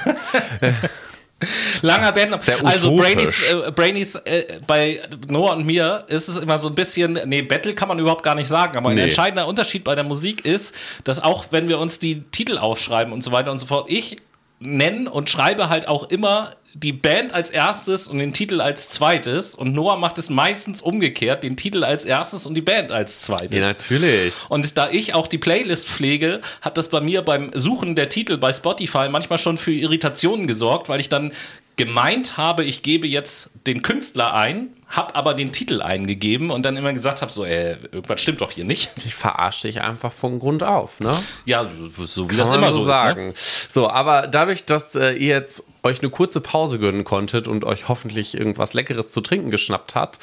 Langer 1.82 2.12
Band. 2.12 2.48
Also. 2.64 2.94
Brainies, 2.96 3.42
äh, 3.50 3.70
Brainies 3.72 4.14
äh, 4.16 4.58
bei 4.66 5.00
Noah 5.28 5.54
und 5.56 5.66
mir 5.66 6.04
ist 6.08 6.28
es 6.28 6.36
immer 6.38 6.58
so 6.58 6.68
ein 6.68 6.74
bisschen, 6.74 7.18
nee, 7.26 7.42
Battle 7.42 7.74
kann 7.74 7.88
man 7.88 7.98
überhaupt 7.98 8.22
gar 8.22 8.34
nicht 8.34 8.48
sagen, 8.48 8.76
aber 8.76 8.90
ein 8.90 8.96
Nee. 8.96 9.02
entscheidender 9.04 9.46
Unterschied 9.46 9.84
bei 9.84 9.94
der 9.94 10.04
Musik 10.04 10.44
ist, 10.44 10.74
dass 11.04 11.20
auch 11.20 11.46
wenn 11.50 11.68
wir 11.68 11.78
uns 11.78 11.98
die 11.98 12.22
Titel 12.30 12.58
aufschreiben 12.58 13.12
und 13.12 13.22
so 13.22 13.32
weiter 13.32 13.50
und 13.50 13.58
so 13.58 13.66
fort, 13.66 13.90
ich 13.90 14.18
nenne 14.60 15.10
und 15.10 15.28
schreibe 15.30 15.68
halt 15.68 15.88
auch 15.88 16.08
immer 16.10 16.54
die 16.74 16.92
Band 16.92 17.32
als 17.32 17.50
erstes 17.50 18.08
und 18.08 18.18
den 18.18 18.32
Titel 18.32 18.60
als 18.60 18.88
zweites 18.88 19.54
und 19.54 19.72
Noah 19.72 19.96
macht 19.96 20.18
es 20.18 20.28
meistens 20.28 20.82
umgekehrt, 20.82 21.44
den 21.44 21.56
Titel 21.56 21.84
als 21.84 22.04
erstes 22.04 22.46
und 22.46 22.54
die 22.54 22.62
Band 22.62 22.90
als 22.90 23.20
zweites. 23.20 23.54
Ja, 23.54 23.60
natürlich. 23.60 24.34
Und 24.48 24.76
da 24.76 24.90
ich 24.90 25.14
auch 25.14 25.28
die 25.28 25.38
Playlist 25.38 25.88
pflege, 25.88 26.40
hat 26.60 26.76
das 26.76 26.88
bei 26.88 27.00
mir 27.00 27.22
beim 27.22 27.52
Suchen 27.54 27.94
der 27.94 28.08
Titel 28.08 28.38
bei 28.38 28.52
Spotify 28.52 29.08
manchmal 29.08 29.38
schon 29.38 29.56
für 29.56 29.72
Irritationen 29.72 30.48
gesorgt, 30.48 30.88
weil 30.88 30.98
ich 30.98 31.08
dann 31.08 31.32
gemeint 31.76 32.36
habe, 32.36 32.64
ich 32.64 32.82
gebe 32.82 33.06
jetzt 33.06 33.50
den 33.66 33.82
Künstler 33.82 34.34
ein, 34.34 34.68
habe 34.96 35.14
aber 35.14 35.34
den 35.34 35.52
Titel 35.52 35.82
eingegeben 35.82 36.50
und 36.50 36.64
dann 36.64 36.76
immer 36.76 36.92
gesagt 36.92 37.20
habe, 37.20 37.30
so, 37.30 37.44
ey, 37.44 37.76
irgendwas 37.90 38.20
stimmt 38.20 38.40
doch 38.40 38.52
hier 38.52 38.64
nicht. 38.64 38.90
Ich 39.04 39.14
verarsche 39.14 39.66
dich 39.66 39.80
einfach 39.80 40.12
von 40.12 40.38
Grund 40.38 40.62
auf, 40.62 41.00
ne? 41.00 41.14
Ja, 41.44 41.66
so, 41.98 42.24
wie 42.24 42.28
Kann 42.28 42.38
das 42.38 42.50
man 42.50 42.58
immer 42.60 42.72
so 42.72 42.84
sagen. 42.84 43.32
ist. 43.32 43.64
Ne? 43.64 43.68
So, 43.72 43.90
aber 43.90 44.26
dadurch, 44.28 44.64
dass 44.64 44.94
äh, 44.94 45.12
ihr 45.12 45.34
jetzt 45.34 45.64
euch 45.84 46.00
eine 46.00 46.10
kurze 46.10 46.40
Pause 46.40 46.78
gönnen 46.78 47.04
konntet 47.04 47.46
und 47.46 47.64
euch 47.64 47.88
hoffentlich 47.88 48.34
irgendwas 48.34 48.72
Leckeres 48.72 49.12
zu 49.12 49.20
trinken 49.20 49.50
geschnappt 49.50 49.94
habt, 49.94 50.18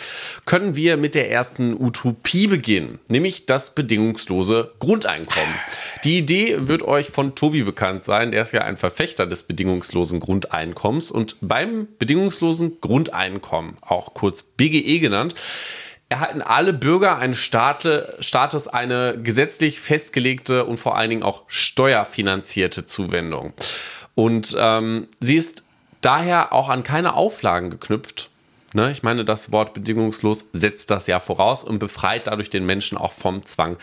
können 0.46 0.76
wir 0.76 0.98
mit 0.98 1.16
der 1.16 1.32
ersten 1.32 1.80
Utopie 1.80 2.48
beginnen, 2.48 3.00
nämlich 3.08 3.46
das 3.46 3.76
bedingungslose 3.76 4.72
Grundeinkommen. 4.80 5.54
Die 6.04 6.18
Idee 6.18 6.68
wird 6.68 6.82
euch 6.82 7.10
von 7.10 7.36
Tobi 7.36 7.62
bekannt 7.62 8.04
sein, 8.04 8.32
der 8.32 8.42
ist 8.42 8.54
ja 8.54 8.62
ein 8.62 8.76
Verfechter 8.76 9.28
des 9.28 9.44
bedingungslosen 9.44 10.20
Grundeinkommens 10.20 11.12
und 11.12 11.36
beim 11.42 11.88
bedingungslosen 12.00 12.82
Grundeinkommen, 12.82 13.78
auch 13.82 14.16
kurz 14.16 14.42
BGE 14.62 15.00
genannt, 15.00 15.34
erhalten 16.10 16.44
alle 16.44 16.74
Bürger 16.74 17.18
eines 17.18 17.40
Staate, 17.40 18.16
Staates 18.20 18.68
eine 18.68 19.18
gesetzlich 19.22 19.80
festgelegte 19.80 20.66
und 20.66 20.78
vor 20.78 20.96
allen 20.96 21.10
Dingen 21.10 21.24
auch 21.24 21.44
steuerfinanzierte 21.48 22.86
Zuwendung. 22.86 23.54
Und 24.14 24.56
ähm, 24.60 25.08
sie 25.20 25.38
ist 25.38 25.64
daher 26.02 26.54
auch 26.54 26.70
an 26.70 26.84
keine 26.84 27.16
Auflagen 27.16 27.72
geknüpft. 27.72 28.30
Ne? 28.74 28.92
Ich 28.92 29.02
meine, 29.02 29.26
das 29.26 29.52
Wort 29.52 29.74
bedingungslos 29.74 30.46
setzt 30.54 30.92
das 30.92 31.08
ja 31.08 31.20
voraus 31.20 31.64
und 31.64 31.80
befreit 31.80 32.28
dadurch 32.28 32.50
den 32.50 32.66
Menschen 32.66 32.98
auch 32.98 33.14
vom 33.14 33.46
Zwang, 33.46 33.78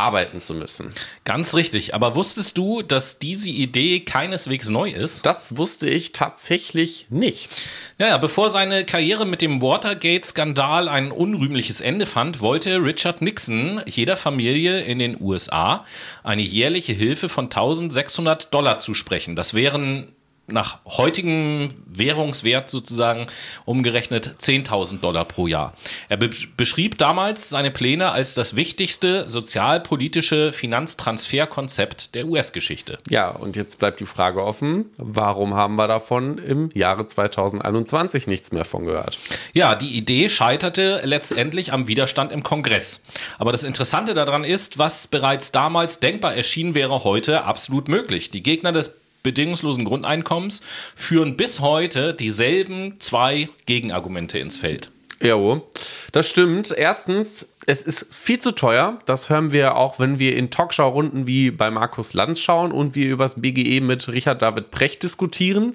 arbeiten 0.00 0.40
zu 0.40 0.54
müssen. 0.54 0.90
Ganz 1.24 1.54
richtig. 1.54 1.94
Aber 1.94 2.14
wusstest 2.14 2.58
du, 2.58 2.82
dass 2.82 3.18
diese 3.18 3.50
Idee 3.50 4.00
keineswegs 4.00 4.68
neu 4.68 4.90
ist? 4.90 5.26
Das 5.26 5.56
wusste 5.56 5.88
ich 5.88 6.12
tatsächlich 6.12 7.06
nicht. 7.10 7.68
Naja, 7.98 8.18
bevor 8.18 8.50
seine 8.50 8.84
Karriere 8.84 9.26
mit 9.26 9.42
dem 9.42 9.62
Watergate-Skandal 9.62 10.88
ein 10.88 11.12
unrühmliches 11.12 11.80
Ende 11.80 12.06
fand, 12.06 12.40
wollte 12.40 12.82
Richard 12.82 13.22
Nixon 13.22 13.82
jeder 13.86 14.16
Familie 14.16 14.80
in 14.80 14.98
den 14.98 15.20
USA 15.20 15.84
eine 16.22 16.42
jährliche 16.42 16.92
Hilfe 16.92 17.28
von 17.28 17.44
1600 17.46 18.52
Dollar 18.52 18.78
zusprechen. 18.78 19.36
Das 19.36 19.54
wären 19.54 20.12
nach 20.52 20.80
heutigem 20.84 21.68
Währungswert 21.86 22.70
sozusagen 22.70 23.26
umgerechnet 23.64 24.36
10.000 24.40 25.00
Dollar 25.00 25.24
pro 25.24 25.46
Jahr. 25.46 25.74
Er 26.08 26.16
be 26.16 26.30
beschrieb 26.56 26.98
damals 26.98 27.48
seine 27.48 27.70
Pläne 27.70 28.10
als 28.10 28.34
das 28.34 28.56
wichtigste 28.56 29.28
sozialpolitische 29.28 30.52
Finanztransferkonzept 30.52 32.14
der 32.14 32.26
US-Geschichte. 32.26 32.98
Ja, 33.08 33.30
und 33.30 33.56
jetzt 33.56 33.78
bleibt 33.78 34.00
die 34.00 34.06
Frage 34.06 34.42
offen, 34.42 34.86
warum 34.96 35.54
haben 35.54 35.76
wir 35.76 35.88
davon 35.88 36.38
im 36.38 36.70
Jahre 36.74 37.06
2021 37.06 38.26
nichts 38.26 38.52
mehr 38.52 38.64
von 38.64 38.84
gehört? 38.86 39.18
Ja, 39.52 39.74
die 39.74 39.96
Idee 39.96 40.28
scheiterte 40.28 41.00
letztendlich 41.04 41.72
am 41.72 41.88
Widerstand 41.88 42.32
im 42.32 42.42
Kongress. 42.42 43.00
Aber 43.38 43.52
das 43.52 43.62
Interessante 43.62 44.14
daran 44.14 44.44
ist, 44.44 44.78
was 44.78 45.06
bereits 45.08 45.52
damals 45.52 46.00
denkbar 46.00 46.34
erschienen 46.34 46.74
wäre, 46.74 47.04
heute 47.04 47.44
absolut 47.44 47.88
möglich. 47.88 48.30
Die 48.30 48.42
Gegner 48.42 48.72
des 48.72 48.99
bedingungslosen 49.22 49.84
Grundeinkommens 49.84 50.62
führen 50.94 51.36
bis 51.36 51.60
heute 51.60 52.14
dieselben 52.14 52.98
zwei 53.00 53.48
Gegenargumente 53.66 54.38
ins 54.38 54.58
Feld. 54.58 54.90
Jo, 55.22 55.68
das 56.12 56.28
stimmt. 56.28 56.70
Erstens, 56.70 57.52
es 57.70 57.84
ist 57.84 58.12
viel 58.12 58.40
zu 58.40 58.50
teuer. 58.50 58.98
Das 59.06 59.30
hören 59.30 59.52
wir 59.52 59.76
auch, 59.76 60.00
wenn 60.00 60.18
wir 60.18 60.36
in 60.36 60.50
Talkshow-Runden 60.50 61.28
wie 61.28 61.52
bei 61.52 61.70
Markus 61.70 62.14
Lanz 62.14 62.40
schauen 62.40 62.72
und 62.72 62.96
wir 62.96 63.08
über 63.08 63.24
das 63.24 63.40
BGE 63.40 63.80
mit 63.80 64.08
Richard 64.08 64.42
David 64.42 64.72
Precht 64.72 65.04
diskutieren. 65.04 65.72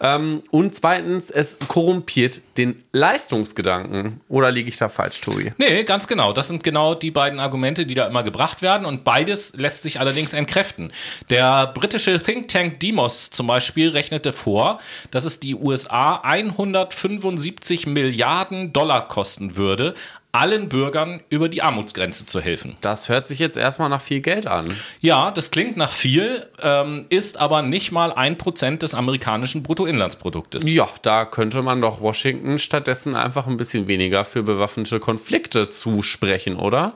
Ähm, 0.00 0.42
und 0.50 0.74
zweitens, 0.74 1.28
es 1.28 1.58
korrumpiert 1.68 2.40
den 2.56 2.82
Leistungsgedanken. 2.92 4.22
Oder 4.30 4.50
liege 4.50 4.70
ich 4.70 4.78
da 4.78 4.88
falsch, 4.88 5.20
Tobi? 5.20 5.52
Nee, 5.58 5.84
ganz 5.84 6.06
genau. 6.06 6.32
Das 6.32 6.48
sind 6.48 6.64
genau 6.64 6.94
die 6.94 7.10
beiden 7.10 7.38
Argumente, 7.38 7.84
die 7.84 7.94
da 7.94 8.06
immer 8.06 8.22
gebracht 8.22 8.62
werden. 8.62 8.86
Und 8.86 9.04
beides 9.04 9.52
lässt 9.54 9.82
sich 9.82 10.00
allerdings 10.00 10.32
entkräften. 10.32 10.92
Der 11.28 11.66
britische 11.66 12.22
Think 12.22 12.48
Tank 12.48 12.80
Demos 12.80 13.28
zum 13.28 13.48
Beispiel 13.48 13.90
rechnete 13.90 14.32
vor, 14.32 14.80
dass 15.10 15.26
es 15.26 15.40
die 15.40 15.54
USA 15.54 16.22
175 16.22 17.86
Milliarden 17.86 18.72
Dollar 18.72 19.08
kosten 19.08 19.56
würde, 19.56 19.94
allen 20.34 20.68
Bürgern 20.68 21.20
über 21.28 21.48
die 21.48 21.62
Armutsgrenze 21.62 22.26
zu 22.26 22.40
helfen. 22.40 22.76
Das 22.80 23.08
hört 23.08 23.26
sich 23.26 23.38
jetzt 23.38 23.56
erstmal 23.56 23.88
nach 23.88 24.00
viel 24.00 24.20
Geld 24.20 24.46
an. 24.46 24.76
Ja, 25.00 25.30
das 25.30 25.52
klingt 25.52 25.76
nach 25.76 25.92
viel, 25.92 26.46
ähm, 26.60 27.06
ist 27.08 27.38
aber 27.38 27.62
nicht 27.62 27.92
mal 27.92 28.12
ein 28.12 28.36
Prozent 28.36 28.82
des 28.82 28.94
amerikanischen 28.94 29.62
Bruttoinlandsproduktes. 29.62 30.68
Ja, 30.68 30.88
da 31.02 31.24
könnte 31.24 31.62
man 31.62 31.80
doch 31.80 32.00
Washington 32.00 32.58
stattdessen 32.58 33.14
einfach 33.14 33.46
ein 33.46 33.56
bisschen 33.56 33.86
weniger 33.86 34.24
für 34.24 34.42
bewaffnete 34.42 34.98
Konflikte 34.98 35.68
zusprechen, 35.68 36.56
oder? 36.56 36.94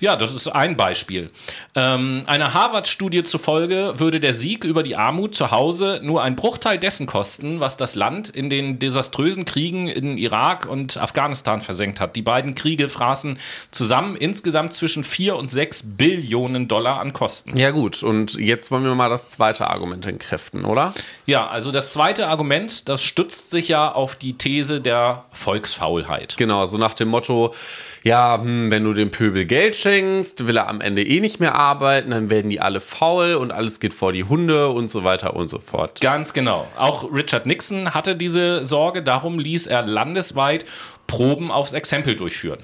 Ja, 0.00 0.16
das 0.16 0.34
ist 0.34 0.48
ein 0.48 0.76
Beispiel. 0.76 1.30
Ähm, 1.76 2.24
einer 2.26 2.54
Harvard-Studie 2.54 3.22
zufolge 3.22 3.94
würde 3.98 4.18
der 4.18 4.34
Sieg 4.34 4.64
über 4.64 4.82
die 4.82 4.96
Armut 4.96 5.36
zu 5.36 5.52
Hause 5.52 6.00
nur 6.02 6.22
ein 6.22 6.34
Bruchteil 6.34 6.78
dessen 6.78 7.06
kosten, 7.06 7.60
was 7.60 7.76
das 7.76 7.94
Land 7.94 8.30
in 8.30 8.50
den 8.50 8.80
desaströsen 8.80 9.44
Kriegen 9.44 9.86
in 9.86 10.18
Irak 10.18 10.66
und 10.66 10.96
Afghanistan 10.96 11.60
versenkt 11.60 12.00
hat. 12.00 12.16
Die 12.16 12.22
beiden 12.22 12.56
Kriege 12.56 12.79
Kriege 12.80 12.88
fraßen 12.88 13.38
zusammen 13.70 14.16
insgesamt 14.16 14.72
zwischen 14.72 15.04
4 15.04 15.36
und 15.36 15.50
6 15.50 15.82
Billionen 15.96 16.66
Dollar 16.66 17.00
an 17.00 17.12
Kosten. 17.12 17.56
Ja 17.56 17.72
gut, 17.72 18.02
und 18.02 18.34
jetzt 18.36 18.70
wollen 18.70 18.84
wir 18.84 18.94
mal 18.94 19.10
das 19.10 19.28
zweite 19.28 19.68
Argument 19.68 20.06
entkräften, 20.06 20.64
oder? 20.64 20.94
Ja, 21.26 21.48
also 21.48 21.70
das 21.70 21.92
zweite 21.92 22.28
Argument, 22.28 22.88
das 22.88 23.02
stützt 23.02 23.50
sich 23.50 23.68
ja 23.68 23.92
auf 23.92 24.16
die 24.16 24.38
These 24.38 24.80
der 24.80 25.24
Volksfaulheit. 25.32 26.36
Genau, 26.38 26.64
so 26.64 26.78
nach 26.78 26.94
dem 26.94 27.08
Motto, 27.08 27.54
ja, 28.02 28.38
hm, 28.40 28.70
wenn 28.70 28.84
du 28.84 28.92
dem 28.92 29.10
Pöbel 29.10 29.44
Geld 29.44 29.76
schenkst, 29.76 30.46
will 30.46 30.56
er 30.56 30.68
am 30.68 30.80
Ende 30.80 31.02
eh 31.02 31.20
nicht 31.20 31.40
mehr 31.40 31.54
arbeiten, 31.54 32.10
dann 32.10 32.30
werden 32.30 32.50
die 32.50 32.60
alle 32.60 32.80
faul 32.80 33.34
und 33.34 33.52
alles 33.52 33.80
geht 33.80 33.94
vor 33.94 34.12
die 34.12 34.24
Hunde 34.24 34.70
und 34.70 34.90
so 34.90 35.04
weiter 35.04 35.36
und 35.36 35.48
so 35.48 35.58
fort. 35.58 36.00
Ganz 36.00 36.32
genau. 36.32 36.66
Auch 36.76 37.12
Richard 37.12 37.46
Nixon 37.46 37.92
hatte 37.92 38.16
diese 38.16 38.64
Sorge, 38.64 39.02
darum 39.02 39.38
ließ 39.38 39.66
er 39.66 39.82
landesweit 39.82 40.64
Proben 41.06 41.50
aufs 41.50 41.72
Exempel 41.72 42.16
durchführen. 42.16 42.58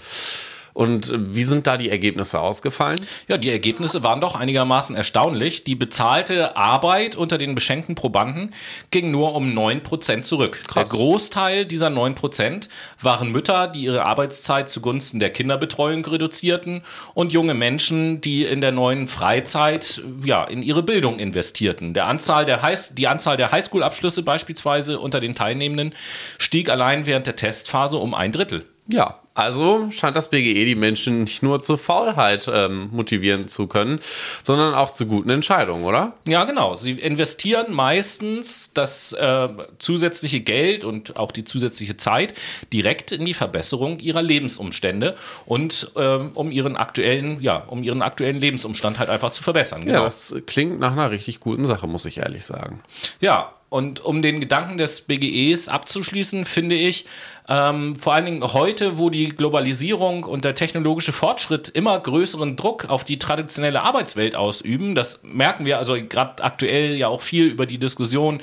Und 0.77 1.11
wie 1.35 1.45
sind 1.45 1.67
da 1.67 1.79
die 1.79 1.89
Ergebnisse 1.89 2.39
ausgefallen? 2.39 3.01
Ja, 3.29 3.39
die 3.39 3.49
Ergebnisse 3.49 4.03
waren 4.03 4.21
doch 4.21 4.37
einigermaßen 4.37 4.95
erstaunlich. 4.95 5.65
Die 5.65 5.75
bezahlte 5.75 6.55
Arbeit 6.55 7.17
unter 7.17 7.39
den 7.39 7.55
beschenkten 7.55 7.95
Probanden 7.95 8.53
ging 8.91 9.11
nur 9.11 9.35
um 9.35 9.47
9% 9.47 10.21
zurück. 10.21 10.59
Krass. 10.69 10.75
Der 10.75 10.99
Großteil 10.99 11.65
dieser 11.65 11.89
9% 11.89 12.69
waren 13.01 13.33
Mütter, 13.33 13.69
die 13.69 13.85
ihre 13.85 14.05
Arbeitszeit 14.05 14.69
zugunsten 14.69 15.19
der 15.19 15.31
Kinderbetreuung 15.31 16.05
reduzierten 16.05 16.83
und 17.15 17.33
junge 17.33 17.55
Menschen, 17.55 18.21
die 18.21 18.45
in 18.45 18.61
der 18.61 18.73
neuen 18.73 19.09
Freizeit 19.09 20.03
ja, 20.25 20.45
in 20.45 20.61
ihre 20.61 20.83
Bildung 20.83 21.19
investierten. 21.19 21.95
Der 21.95 22.05
Anzahl 22.05 22.45
der 22.45 22.61
High 22.61 22.77
die 22.93 23.09
Anzahl 23.09 23.39
der 23.39 23.51
Highschool-Abschlüsse 23.51 24.23
beispielsweise 24.23 24.99
unter 24.99 25.21
den 25.21 25.35
Teilnehmenden 25.35 25.95
stieg 26.37 26.69
allein 26.69 27.07
während 27.07 27.27
der 27.27 27.37
Testphase 27.37 27.97
um 27.97 28.13
ein 28.13 28.31
Drittel. 28.31 28.67
Ja, 28.89 29.21
also 29.37 29.91
scheint 29.91 30.17
das 30.17 30.31
BGE 30.31 30.65
die 30.65 30.75
Menschen 30.75 31.25
nicht 31.25 31.43
nur 31.43 31.61
zur 31.63 31.77
Faulheit 31.77 32.51
ähm, 32.51 32.89
motivieren 32.91 33.49
zu 33.49 33.67
können, 33.67 34.01
sondern 34.43 34.73
auch 34.73 34.95
zu 34.95 35.05
guten 35.05 35.29
Entscheidungen, 35.29 35.85
oder? 35.85 36.15
Ja, 36.27 36.45
genau. 36.45 36.75
Sie 36.75 36.93
investieren 36.93 37.75
meistens 37.75 38.73
das 38.73 39.13
äh, 39.13 39.49
zusätzliche 39.79 40.41
Geld 40.41 40.85
und 40.85 41.19
auch 41.19 41.33
die 41.33 41.45
zusätzliche 41.45 41.99
Zeit 41.99 42.33
direkt 42.73 43.13
in 43.13 43.27
die 43.27 43.35
Verbesserung 43.35 43.99
ihrer 43.99 44.23
Lebensumstände 44.23 45.17
und 45.45 45.93
äh, 45.97 46.17
um 46.17 46.51
ihren 46.51 46.75
aktuellen, 46.75 47.43
ja, 47.43 47.57
um 47.59 47.83
ihren 47.83 48.01
aktuellen 48.01 48.41
Lebensumstand 48.41 48.99
halt 48.99 49.11
einfach 49.11 49.33
zu 49.33 49.43
verbessern. 49.43 49.85
Genau. 49.85 49.99
Ja, 49.99 50.05
das 50.05 50.35
klingt 50.47 50.81
nach 50.81 50.93
einer 50.93 51.11
richtig 51.11 51.41
guten 51.41 51.67
Sache, 51.67 51.87
muss 51.87 52.07
ich 52.07 52.17
ehrlich 52.19 52.47
sagen. 52.47 52.81
Ja, 53.21 53.53
und 53.69 54.01
um 54.01 54.23
den 54.23 54.41
Gedanken 54.41 54.79
des 54.79 55.03
BGEs 55.03 55.69
abzuschließen, 55.69 56.45
finde 56.45 56.77
ich, 56.77 57.05
ähm, 57.49 57.95
vor 57.95 58.15
allen 58.15 58.25
Dingen 58.25 58.53
heute, 58.53 58.99
wo 58.99 59.09
die 59.09 59.29
Globalisierung 59.29 60.25
und 60.25 60.45
der 60.45 60.55
technologische 60.55 61.13
Fortschritt 61.13 61.69
immer 61.69 61.99
größeren 61.99 62.57
Druck 62.57 62.87
auf 62.89 63.05
die 63.05 63.19
traditionelle 63.19 63.83
Arbeitswelt 63.83 64.35
ausüben, 64.35 64.95
das 64.97 65.21
merken 65.23 65.65
wir 65.65 65.79
also 65.79 65.95
gerade 65.95 66.43
aktuell 66.43 66.97
ja 66.97 67.07
auch 67.07 67.21
viel 67.21 67.47
über 67.47 67.67
die 67.67 67.79
Diskussion 67.79 68.41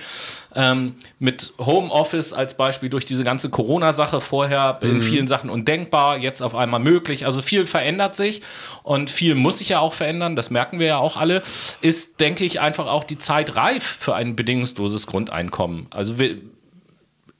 ähm, 0.55 0.95
mit 1.19 1.53
Homeoffice 1.57 2.31
als 2.31 2.55
Beispiel 2.55 2.89
durch 2.89 3.03
diese 3.03 3.25
ganze 3.25 3.49
Corona-Sache 3.49 4.21
vorher 4.21 4.79
in 4.81 4.95
mhm. 4.95 5.01
vielen 5.01 5.27
Sachen 5.27 5.49
undenkbar, 5.49 6.17
jetzt 6.17 6.41
auf 6.41 6.55
einmal 6.55 6.79
möglich. 6.79 7.25
Also 7.25 7.41
viel 7.41 7.67
verändert 7.67 8.15
sich 8.15 8.41
und 8.83 9.09
viel 9.09 9.35
muss 9.35 9.57
sich 9.57 9.69
ja 9.69 9.79
auch 9.79 9.93
verändern, 9.93 10.37
das 10.37 10.49
merken 10.49 10.79
wir 10.79 10.87
ja 10.87 10.97
auch 10.97 11.17
alle, 11.17 11.43
ist, 11.81 12.21
denke 12.21 12.45
ich, 12.45 12.61
einfach 12.61 12.87
auch 12.87 13.03
die 13.03 13.17
Zeit 13.17 13.57
reif 13.57 13.83
für 13.83 14.15
ein 14.15 14.37
bedingungsloses 14.37 15.07
Grundeinkommen. 15.07 15.87
Also 15.89 16.19
wir, 16.19 16.37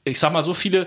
ich 0.04 0.20
sag 0.20 0.32
mal 0.32 0.42
so 0.42 0.52
viele 0.52 0.86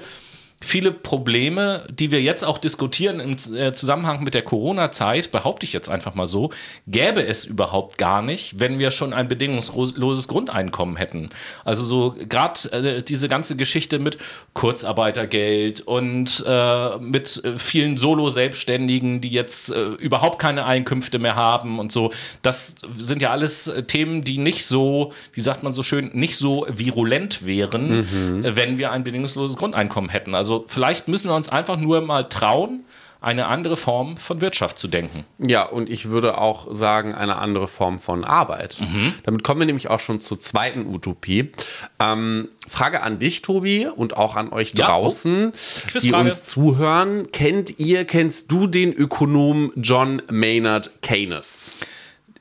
viele 0.60 0.91
Probleme, 0.91 1.86
die 1.89 2.10
wir 2.10 2.22
jetzt 2.22 2.43
auch 2.43 2.58
diskutieren 2.58 3.20
im 3.20 3.36
äh, 3.56 3.74
Zusammenhang 3.74 4.24
mit 4.24 4.34
der 4.34 4.41
Corona-Zeit, 4.41 5.32
behaupte 5.32 5.65
ich 5.65 5.74
jetzt 5.74 5.88
einfach 5.88 6.15
mal 6.15 6.26
so, 6.26 6.50
gäbe 6.88 7.24
es 7.24 7.46
überhaupt 7.46 7.98
gar 8.00 8.24
nicht, 8.24 8.60
wenn 8.60 8.80
wir 8.80 8.89
schon 8.89 9.13
ein 9.13 9.28
bedingungsloses 9.28 10.28
Grundeinkommen 10.28 10.96
hätten. 10.96 11.30
Also 11.63 11.84
so 11.84 12.15
gerade 12.28 12.72
äh, 12.72 13.04
diese 13.04 13.30
ganze 13.30 13.56
Geschichte 13.56 14.00
mit 14.00 14.17
Kurzarbeitergeld 14.54 15.82
und 15.82 16.43
äh, 16.48 16.98
mit 16.98 17.43
äh, 17.43 17.60
vielen 17.60 17.98
Solo-Selbstständigen, 17.98 19.22
die 19.22 19.30
jetzt 19.30 19.72
äh, 19.72 19.89
überhaupt 20.00 20.39
keine 20.39 20.65
Einkünfte 20.65 21.20
mehr 21.20 21.36
haben 21.36 21.78
und 21.78 21.91
so, 21.91 22.12
das 22.41 22.76
sind 22.98 23.22
ja 23.22 23.30
alles 23.30 23.67
äh, 23.67 23.84
Themen, 23.84 24.24
die 24.24 24.39
nicht 24.39 24.65
so, 24.65 25.13
wie 25.34 25.41
sagt 25.41 25.62
man 25.62 25.72
so 25.72 25.84
schön, 25.84 26.10
nicht 26.13 26.36
so 26.36 26.65
virulent 26.67 27.46
wären, 27.46 28.00
mhm. 28.00 28.56
wenn 28.56 28.80
wir 28.80 28.91
ein 28.91 29.04
bedingungsloses 29.04 29.56
Grundeinkommen 29.56 30.10
hätten. 30.10 30.34
Also 30.34 30.46
also 30.47 30.63
vielleicht 30.65 31.10
müssen 31.10 31.29
wir 31.29 31.36
uns 31.36 31.49
einfach 31.49 31.75
nur 31.75 31.99
mal 31.99 32.23
trauen, 32.23 32.86
eine 33.19 33.47
andere 33.47 33.75
Form 33.75 34.15
von 34.15 34.39
Wirtschaft 34.39 34.77
zu 34.77 34.88
denken. 34.88 35.25
Ja, 35.39 35.63
und 35.63 35.89
ich 35.89 36.10
würde 36.10 36.38
auch 36.38 36.73
sagen, 36.73 37.13
eine 37.13 37.36
andere 37.36 37.67
Form 37.67 37.99
von 37.99 38.23
Arbeit. 38.23 38.77
Mhm. 38.79 39.13
Damit 39.23 39.43
kommen 39.43 39.60
wir 39.60 39.65
nämlich 39.65 39.89
auch 39.89 39.99
schon 39.99 40.21
zur 40.21 40.39
zweiten 40.39 40.86
Utopie. 40.86 41.51
Ähm, 41.99 42.47
Frage 42.65 43.01
an 43.01 43.19
dich, 43.19 43.41
Tobi, 43.41 43.88
und 43.88 44.15
auch 44.15 44.38
an 44.38 44.53
euch 44.53 44.71
draußen, 44.71 45.51
ja, 45.51 45.51
oh. 45.95 45.99
die 45.99 46.13
uns 46.13 46.43
zuhören. 46.43 47.29
Kennt 47.33 47.77
ihr, 47.77 48.05
kennst 48.05 48.49
du 48.49 48.67
den 48.67 48.93
Ökonom 48.93 49.73
John 49.75 50.21
Maynard 50.31 51.01
Keynes? 51.01 51.75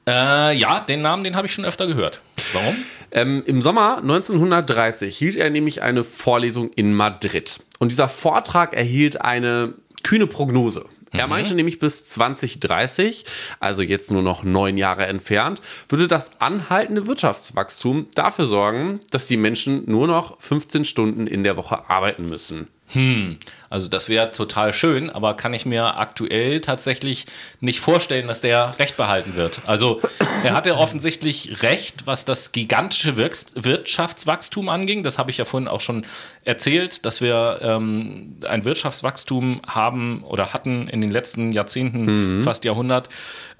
Äh, 0.09 0.57
ja, 0.57 0.79
den 0.81 1.03
Namen, 1.03 1.25
den 1.25 1.35
habe 1.35 1.49
ich 1.49 1.53
schon 1.53 1.64
öfter 1.64 1.88
gehört. 1.88 2.21
Warum? 2.53 2.77
Ähm, 3.17 3.43
Im 3.47 3.63
Sommer 3.63 3.97
1930 3.97 5.17
hielt 5.17 5.37
er 5.37 5.49
nämlich 5.49 5.81
eine 5.81 6.05
Vorlesung 6.05 6.71
in 6.75 6.93
Madrid. 6.93 7.61
Und 7.79 7.91
dieser 7.91 8.11
Vortrag 8.11 8.75
erhielt 8.77 9.23
eine 9.23 9.73
kühne 10.03 10.27
Prognose. 10.27 10.85
Er 11.13 11.27
mhm. 11.27 11.31
meinte 11.31 11.55
nämlich 11.55 11.79
bis 11.79 12.05
2030, 12.05 13.25
also 13.59 13.83
jetzt 13.83 14.11
nur 14.11 14.23
noch 14.23 14.45
neun 14.45 14.77
Jahre 14.77 15.07
entfernt, 15.07 15.63
würde 15.89 16.09
das 16.09 16.31
anhaltende 16.41 17.07
Wirtschaftswachstum 17.07 18.09
dafür 18.15 18.45
sorgen, 18.45 19.01
dass 19.11 19.27
die 19.27 19.39
Menschen 19.39 19.85
nur 19.87 20.07
noch 20.07 20.39
15 20.39 20.85
Stunden 20.85 21.27
in 21.27 21.43
der 21.43 21.57
Woche 21.57 21.89
arbeiten 21.89 22.29
müssen. 22.29 22.69
Hm, 22.88 23.38
also 23.68 23.88
das 23.88 24.09
wäre 24.09 24.31
total 24.31 24.72
schön, 24.72 25.11
aber 25.11 25.35
kann 25.35 25.53
ich 25.53 25.66
mir 25.66 25.99
aktuell 25.99 26.61
tatsächlich 26.61 27.27
nicht 27.61 27.81
vorstellen, 27.81 28.29
dass 28.29 28.40
der 28.40 28.79
Recht 28.79 28.96
behalten 28.96 29.35
wird. 29.35 29.61
Also 29.66 30.01
er 30.44 30.55
hatte 30.55 30.77
offensichtlich 30.77 31.62
recht, 31.62 32.07
was 32.07 32.25
das 32.25 32.53
gigantische 32.53 33.16
Wirtschaftswachstum 33.16 34.68
anging. 34.68 35.03
Das 35.03 35.18
habe 35.18 35.33
ich 35.33 35.38
ja 35.38 35.44
vorhin 35.44 35.68
auch 35.68 35.81
schon 35.81 36.07
erzählt, 36.44 37.05
dass 37.05 37.20
wir 37.20 37.59
ähm, 37.61 38.37
ein 38.46 38.64
Wirtschaftswachstum 38.64 39.62
haben 39.66 40.22
oder 40.22 40.53
hatten 40.53 40.88
in 40.88 41.01
den 41.01 41.11
letzten 41.11 41.51
Jahrzehnten, 41.53 42.38
mhm. 42.38 42.42
fast 42.44 42.64
Jahrhundert, 42.64 43.09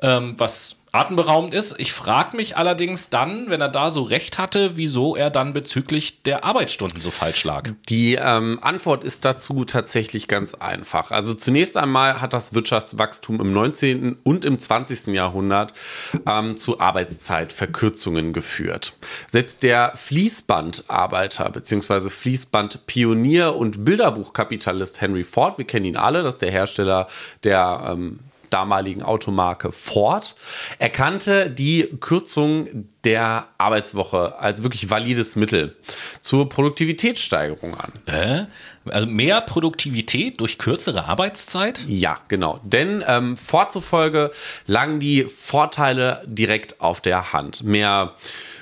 ähm, 0.02 0.34
was 0.38 0.76
atemberaubend 0.96 1.54
ist. 1.54 1.74
Ich 1.78 1.92
frage 1.92 2.37
mich 2.37 2.56
allerdings 2.56 3.11
dann, 3.11 3.50
wenn 3.50 3.61
er 3.61 3.68
da 3.68 3.90
so 3.90 4.02
recht 4.02 4.38
hatte, 4.38 4.76
wieso 4.76 5.14
er 5.14 5.30
dann 5.30 5.52
bezüglich 5.52 6.22
der 6.22 6.44
Arbeitsstunden 6.44 7.00
so 7.00 7.11
falsch 7.11 7.44
lag. 7.44 7.70
Die 7.88 8.14
ähm, 8.14 8.59
Antwort 8.62 9.04
ist 9.04 9.24
dazu 9.24 9.64
tatsächlich 9.64 10.28
ganz 10.28 10.54
einfach. 10.54 11.11
Also 11.11 11.35
zunächst 11.35 11.76
einmal 11.76 12.20
hat 12.20 12.32
das 12.32 12.54
Wirtschaftswachstum 12.54 13.40
im 13.40 13.52
19. 13.52 14.18
und 14.22 14.44
im 14.44 14.59
20. 14.59 15.09
Jahrhundert 15.14 15.72
ähm, 16.26 16.56
zu 16.56 16.80
Arbeitszeitverkürzungen 16.80 18.32
geführt. 18.32 18.94
Selbst 19.28 19.62
der 19.62 19.92
Fließbandarbeiter 19.94 21.50
bzw. 21.50 22.09
Fließbandpionier 22.09 23.54
und 23.54 23.85
Bilderbuchkapitalist 23.85 25.00
Henry 25.00 25.24
Ford, 25.24 25.59
wir 25.59 25.66
kennen 25.66 25.85
ihn 25.85 25.96
alle, 25.96 26.22
das 26.22 26.37
ist 26.37 26.42
der 26.42 26.50
Hersteller 26.50 27.06
der 27.44 27.88
ähm, 27.90 28.20
damaligen 28.50 29.02
Automarke 29.02 29.72
Ford, 29.72 30.35
erkannte 30.78 31.50
die 31.50 31.88
Kürzung 32.00 32.87
der 33.04 33.46
Arbeitswoche 33.56 34.38
als 34.38 34.62
wirklich 34.64 34.90
valides 34.90 35.37
Mittel 35.37 35.76
zur 36.20 36.48
Produktivitätssteigerung 36.48 37.74
an. 37.76 37.92
Äh? 38.06 38.46
Also 38.88 39.06
mehr 39.06 39.40
Produktivität 39.40 40.40
durch 40.40 40.59
kürzere 40.59 41.04
Arbeitszeit? 41.04 41.85
Ja, 41.87 42.18
genau. 42.28 42.61
Denn 42.64 43.04
ähm, 43.06 43.37
Ford 43.37 43.72
zufolge 43.72 44.32
lagen 44.66 44.98
die 44.98 45.24
Vorteile 45.24 46.22
direkt 46.26 46.80
auf 46.80 47.00
der 47.00 47.32
Hand. 47.32 47.62
Mehr 47.62 48.14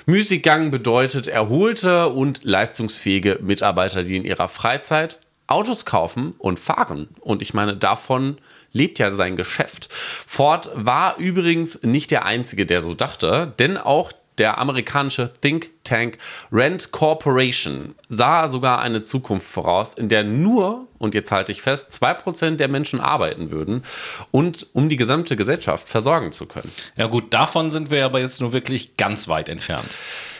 Müßiggang 0.05 0.69
bedeutet 0.69 1.27
erholte 1.27 2.09
und 2.09 2.43
leistungsfähige 2.43 3.39
Mitarbeiter, 3.41 4.03
die 4.03 4.17
in 4.17 4.25
ihrer 4.25 4.47
Freizeit 4.47 5.19
Autos 5.47 5.85
kaufen 5.85 6.33
und 6.37 6.59
fahren. 6.59 7.09
Und 7.21 7.41
ich 7.41 7.53
meine, 7.53 7.75
davon 7.75 8.37
lebt 8.75 8.99
ja 8.99 9.09
sein 9.11 9.35
Geschäft. 9.35 9.87
Ford 9.91 10.69
war 10.75 11.17
übrigens 11.17 11.81
nicht 11.81 12.11
der 12.11 12.25
Einzige, 12.25 12.65
der 12.65 12.81
so 12.81 12.93
dachte, 12.93 13.53
denn 13.57 13.77
auch 13.77 14.11
der 14.37 14.57
amerikanische 14.57 15.31
Think 15.41 15.69
Tank 15.85 16.17
Rent 16.51 16.91
Corporation 16.91 17.95
sah 18.09 18.49
sogar 18.49 18.81
eine 18.81 19.01
Zukunft 19.01 19.47
voraus, 19.47 19.93
in 19.93 20.09
der 20.09 20.25
nur, 20.25 20.87
und 20.97 21.13
jetzt 21.15 21.31
halte 21.31 21.53
ich 21.53 21.61
fest, 21.61 21.91
2% 21.91 22.57
der 22.57 22.67
Menschen 22.67 22.99
arbeiten 22.99 23.49
würden 23.49 23.83
und 24.31 24.67
um 24.73 24.89
die 24.89 24.97
gesamte 24.97 25.37
Gesellschaft 25.37 25.87
versorgen 25.87 26.33
zu 26.33 26.47
können. 26.47 26.71
Ja 26.97 27.07
gut, 27.07 27.33
davon 27.33 27.69
sind 27.69 27.91
wir 27.91 28.03
aber 28.03 28.19
jetzt 28.19 28.41
nur 28.41 28.51
wirklich 28.51 28.97
ganz 28.97 29.29
weit 29.29 29.47
entfernt. 29.47 29.95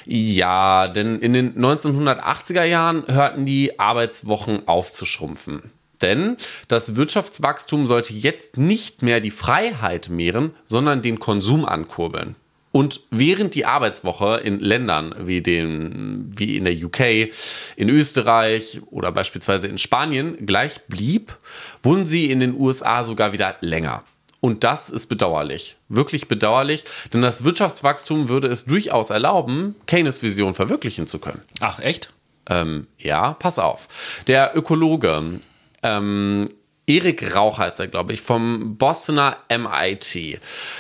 Ja, 0.06 0.88
denn 0.88 1.19
in 1.19 1.34
den 1.34 1.56
1980er 1.58 2.63
Jahren 2.63 3.06
hörten 3.08 3.45
die 3.45 3.80
Arbeitswochen 3.80 4.67
auf 4.67 4.91
zu 4.91 5.06
schrumpfen. 5.06 5.71
Denn 6.01 6.38
das 6.67 6.95
Wirtschaftswachstum 6.95 7.88
sollte 7.88 8.13
jetzt 8.13 8.58
nicht 8.58 9.01
mehr 9.01 9.19
die 9.19 9.31
Freiheit 9.31 10.10
mehren, 10.10 10.51
sondern 10.65 11.01
den 11.01 11.19
Konsum 11.19 11.65
ankurbeln. 11.65 12.36
Und 12.75 12.99
während 13.10 13.55
die 13.55 13.65
Arbeitswoche 13.65 14.41
in 14.43 14.60
Ländern 14.60 15.15
wie, 15.19 15.41
den, 15.41 16.34
wie 16.36 16.58
in 16.58 16.65
der 16.65 16.75
UK, 16.75 17.31
in 17.77 17.88
Österreich 17.88 18.81
oder 18.91 19.13
beispielsweise 19.13 19.67
in 19.67 19.77
Spanien 19.77 20.45
gleich 20.45 20.86
blieb, 20.88 21.38
wurden 21.84 22.05
sie 22.05 22.29
in 22.29 22.41
den 22.41 22.53
USA 22.53 23.03
sogar 23.03 23.31
wieder 23.31 23.55
länger. 23.62 24.03
Und 24.41 24.65
das 24.65 24.89
ist 24.89 25.08
bedauerlich, 25.08 25.77
wirklich 25.88 26.27
bedauerlich, 26.27 26.84
denn 27.13 27.21
das 27.21 27.45
Wirtschaftswachstum 27.45 28.27
würde 28.27 28.49
es 28.49 28.65
durchaus 28.65 29.10
erlauben, 29.10 29.75
Keynes 29.88 30.21
Vision 30.21 30.53
verwirklichen 30.53 31.08
zu 31.08 31.19
können. 31.19 31.43
Ach, 31.62 31.79
echt? 31.79 32.10
Ähm, 32.49 32.88
ja, 32.97 33.34
pass 33.34 33.58
auf. 33.58 33.88
Der 34.27 34.51
Ökologe 34.53 35.39
ähm, 35.86 36.45
Erik 36.88 37.36
Rauch 37.36 37.58
heißt 37.58 37.80
er, 37.80 37.88
glaube 37.88 38.13
ich, 38.13 38.21
vom 38.21 38.78
Bostoner 38.78 39.38
MIT, 39.50 40.39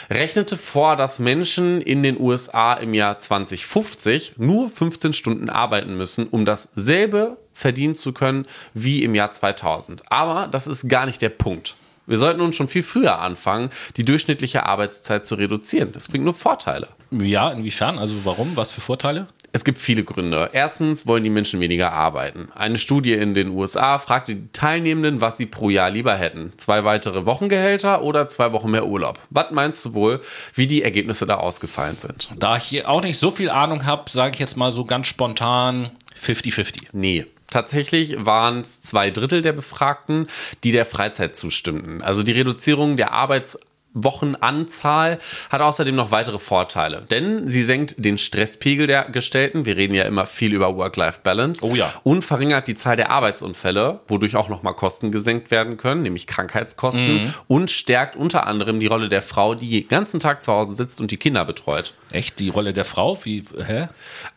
rechnete 0.09 0.55
vor, 0.55 0.95
dass 0.95 1.19
Menschen 1.19 1.81
in 1.81 2.03
den 2.03 2.19
USA 2.19 2.73
im 2.73 2.93
Jahr 2.93 3.17
2050 3.17 4.33
nur 4.37 4.69
15 4.69 5.13
Stunden 5.13 5.49
arbeiten 5.49 5.97
müssen, 5.97 6.27
um 6.27 6.45
dasselbe 6.45 7.37
verdienen 7.53 7.95
zu 7.95 8.13
können 8.13 8.45
wie 8.73 9.03
im 9.03 9.15
Jahr 9.15 9.31
2000. 9.31 10.03
Aber 10.11 10.47
das 10.47 10.67
ist 10.67 10.87
gar 10.89 11.07
nicht 11.07 11.21
der 11.21 11.29
Punkt. 11.29 11.75
Wir 12.07 12.19
sollten 12.19 12.41
uns 12.41 12.55
schon 12.55 12.67
viel 12.67 12.83
früher 12.83 13.19
anfangen, 13.19 13.71
die 13.97 14.05
durchschnittliche 14.05 14.63
Arbeitszeit 14.63 15.25
zu 15.25 15.35
reduzieren. 15.35 15.91
Das 15.91 16.07
bringt 16.07 16.23
nur 16.23 16.35
Vorteile. 16.35 16.89
Ja, 17.09 17.51
inwiefern? 17.51 17.97
Also 17.97 18.13
warum? 18.25 18.55
Was 18.55 18.71
für 18.71 18.81
Vorteile? 18.81 19.27
Es 19.55 19.63
gibt 19.63 19.79
viele 19.79 20.03
Gründe. 20.03 20.49
Erstens 20.51 21.07
wollen 21.07 21.23
die 21.23 21.29
Menschen 21.29 21.61
weniger 21.61 21.93
arbeiten. 21.93 22.49
Eine 22.53 22.77
Studie 22.77 23.13
in 23.13 23.33
den 23.33 23.51
USA 23.51 23.99
fragte 23.99 24.35
die 24.35 24.51
Teilnehmenden, 24.51 25.21
was 25.21 25.37
sie 25.37 25.45
pro 25.45 25.69
Jahr 25.69 25.89
lieber 25.89 26.17
hätten. 26.17 26.51
Zwei 26.57 26.83
weitere 26.83 27.25
Wochengehälter 27.25 28.01
oder 28.01 28.27
zwei 28.27 28.51
Wochen 28.51 28.69
mehr 28.69 28.85
Urlaub. 28.85 29.17
Was 29.29 29.51
meinst 29.51 29.85
du 29.85 29.93
wohl, 29.93 30.19
wie 30.55 30.67
die 30.67 30.83
Ergebnisse 30.83 31.25
da 31.25 31.35
ausgefallen 31.35 31.97
sind? 31.97 32.31
Da 32.37 32.57
ich 32.57 32.65
hier 32.65 32.89
auch 32.89 33.01
nicht 33.01 33.17
so 33.17 33.31
viel 33.31 33.49
Ahnung 33.49 33.85
habe, 33.85 34.11
sage 34.11 34.33
ich 34.33 34.41
jetzt 34.41 34.57
mal 34.57 34.73
so 34.73 34.83
ganz 34.83 35.07
spontan 35.07 35.91
50-50. 36.21 36.89
Nee. 36.91 37.25
Tatsächlich 37.49 38.25
waren 38.25 38.59
es 38.59 38.81
zwei 38.81 39.09
Drittel 39.09 39.41
der 39.41 39.53
Befragten, 39.53 40.27
die 40.65 40.73
der 40.73 40.85
Freizeit 40.85 41.37
zustimmten. 41.37 42.01
Also 42.01 42.23
die 42.23 42.33
Reduzierung 42.33 42.97
der 42.97 43.13
Arbeits 43.13 43.57
Wochenanzahl 43.95 45.17
hat 45.49 45.61
außerdem 45.61 45.95
noch 45.95 46.11
weitere 46.11 46.37
Vorteile, 46.37 47.03
denn 47.09 47.47
sie 47.47 47.63
senkt 47.63 47.95
den 47.97 48.17
Stresspegel 48.17 48.85
der 48.87 49.05
Gestellten. 49.05 49.65
Wir 49.65 49.77
reden 49.77 49.95
ja 49.95 50.03
immer 50.03 50.25
viel 50.25 50.53
über 50.53 50.75
Work-Life-Balance. 50.75 51.65
Oh 51.65 51.73
ja. 51.73 51.91
Und 52.03 52.23
verringert 52.23 52.67
die 52.67 52.75
Zahl 52.75 52.97
der 52.97 53.09
Arbeitsunfälle, 53.09 54.01
wodurch 54.07 54.35
auch 54.35 54.49
nochmal 54.49 54.75
Kosten 54.75 55.11
gesenkt 55.11 55.49
werden 55.49 55.77
können, 55.77 56.03
nämlich 56.03 56.27
Krankheitskosten. 56.27 57.23
Mhm. 57.23 57.33
Und 57.47 57.71
stärkt 57.71 58.15
unter 58.15 58.45
anderem 58.45 58.79
die 58.79 58.87
Rolle 58.87 59.09
der 59.09 59.21
Frau, 59.21 59.55
die 59.55 59.81
den 59.81 59.87
ganzen 59.87 60.19
Tag 60.19 60.43
zu 60.43 60.51
Hause 60.51 60.73
sitzt 60.73 60.99
und 60.99 61.11
die 61.11 61.17
Kinder 61.17 61.45
betreut. 61.45 61.93
Echt? 62.11 62.39
Die 62.39 62.49
Rolle 62.49 62.73
der 62.73 62.85
Frau? 62.85 63.17
Wie, 63.23 63.43
hä? 63.65 63.87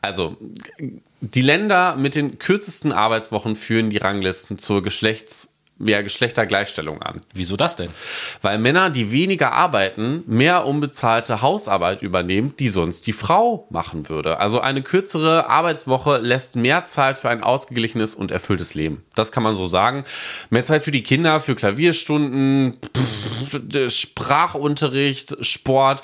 Also, 0.01 0.37
die 1.21 1.43
Länder 1.43 1.97
mit 1.97 2.15
den 2.15 2.39
kürzesten 2.39 2.93
Arbeitswochen 2.93 3.57
führen 3.57 3.91
die 3.91 3.99
Ranglisten 3.99 4.59
zur 4.59 4.83
Geschlechts- 4.83 5.51
ja, 5.81 6.03
Geschlechtergleichstellung 6.03 7.03
an. 7.03 7.21
Wieso 7.35 7.57
das 7.57 7.77
denn? 7.77 7.91
Weil 8.43 8.59
Männer, 8.59 8.91
die 8.91 9.13
weniger 9.13 9.53
arbeiten, 9.53 10.25
mehr 10.27 10.67
unbezahlte 10.67 11.41
Hausarbeit 11.41 12.03
übernehmen, 12.03 12.55
die 12.59 12.69
sonst 12.69 13.07
die 13.07 13.13
Frau 13.13 13.67
machen 13.71 14.09
würde. 14.09 14.41
Also 14.41 14.61
eine 14.61 14.83
kürzere 14.83 15.49
Arbeitswoche 15.49 16.19
lässt 16.19 16.57
mehr 16.57 16.87
Zeit 16.87 17.19
für 17.19 17.29
ein 17.29 17.43
ausgeglichenes 17.43 18.15
und 18.15 18.31
erfülltes 18.31 18.75
Leben. 18.75 19.05
Das 19.15 19.31
kann 19.33 19.43
man 19.43 19.55
so 19.55 19.67
sagen. 19.67 20.05
Mehr 20.51 20.65
Zeit 20.65 20.85
für 20.85 20.91
die 20.91 21.03
Kinder, 21.03 21.41
für 21.41 21.55
Klavierstunden, 21.55 22.79
Sprachunterricht, 23.89 25.37
Sport. 25.45 26.03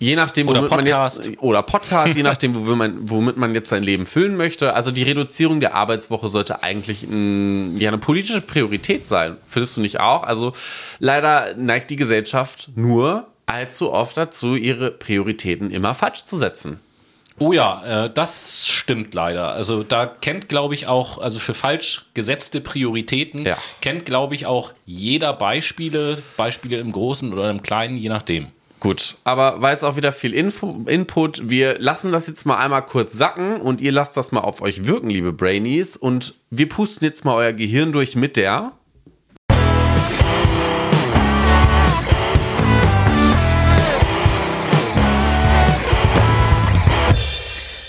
Je 0.00 0.14
nachdem, 0.14 0.46
oder 0.48 0.60
womit 0.60 0.70
Podcast. 0.70 1.18
man 1.24 1.30
jetzt 1.32 1.42
oder 1.42 1.62
Podcast, 1.62 2.14
je 2.14 2.22
nachdem, 2.24 2.54
womit 2.54 2.76
man, 2.76 3.10
womit 3.10 3.36
man 3.36 3.54
jetzt 3.54 3.68
sein 3.68 3.82
Leben 3.82 4.06
füllen 4.06 4.36
möchte. 4.36 4.74
Also 4.74 4.92
die 4.92 5.02
Reduzierung 5.02 5.58
der 5.60 5.74
Arbeitswoche 5.74 6.28
sollte 6.28 6.62
eigentlich 6.62 7.02
ein, 7.02 7.76
ja, 7.78 7.88
eine 7.88 7.98
politische 7.98 8.40
Priorität 8.40 9.08
sein. 9.08 9.36
Findest 9.48 9.76
du 9.76 9.80
nicht 9.80 9.98
auch? 9.98 10.22
Also 10.22 10.52
leider 11.00 11.54
neigt 11.54 11.90
die 11.90 11.96
Gesellschaft 11.96 12.68
nur 12.76 13.26
allzu 13.46 13.92
oft 13.92 14.16
dazu, 14.16 14.54
ihre 14.54 14.90
Prioritäten 14.92 15.70
immer 15.70 15.94
falsch 15.94 16.24
zu 16.24 16.36
setzen. 16.36 16.78
Oh 17.40 17.52
ja, 17.52 18.04
äh, 18.06 18.10
das 18.12 18.66
stimmt 18.66 19.14
leider. 19.14 19.52
Also 19.52 19.84
da 19.84 20.06
kennt, 20.06 20.48
glaube 20.48 20.74
ich, 20.74 20.86
auch, 20.88 21.18
also 21.18 21.38
für 21.40 21.54
falsch 21.54 22.06
gesetzte 22.14 22.60
Prioritäten, 22.60 23.44
Ja. 23.46 23.56
kennt, 23.80 24.04
glaube 24.04 24.34
ich, 24.34 24.46
auch 24.46 24.72
jeder 24.84 25.32
Beispiele, 25.32 26.18
Beispiele 26.36 26.78
im 26.78 26.90
Großen 26.92 27.32
oder 27.32 27.48
im 27.50 27.62
Kleinen, 27.62 27.96
je 27.96 28.08
nachdem. 28.08 28.48
Gut, 28.80 29.16
aber 29.24 29.60
war 29.60 29.72
jetzt 29.72 29.84
auch 29.84 29.96
wieder 29.96 30.12
viel 30.12 30.32
Info, 30.32 30.84
Input. 30.86 31.48
Wir 31.48 31.80
lassen 31.80 32.12
das 32.12 32.28
jetzt 32.28 32.46
mal 32.46 32.58
einmal 32.58 32.86
kurz 32.86 33.12
sacken 33.12 33.60
und 33.60 33.80
ihr 33.80 33.90
lasst 33.90 34.16
das 34.16 34.30
mal 34.30 34.40
auf 34.40 34.62
euch 34.62 34.84
wirken, 34.84 35.10
liebe 35.10 35.32
Brainies. 35.32 35.96
Und 35.96 36.34
wir 36.50 36.68
pusten 36.68 37.04
jetzt 37.04 37.24
mal 37.24 37.34
euer 37.34 37.52
Gehirn 37.52 37.90
durch 37.90 38.14
mit 38.14 38.36
der. 38.36 38.72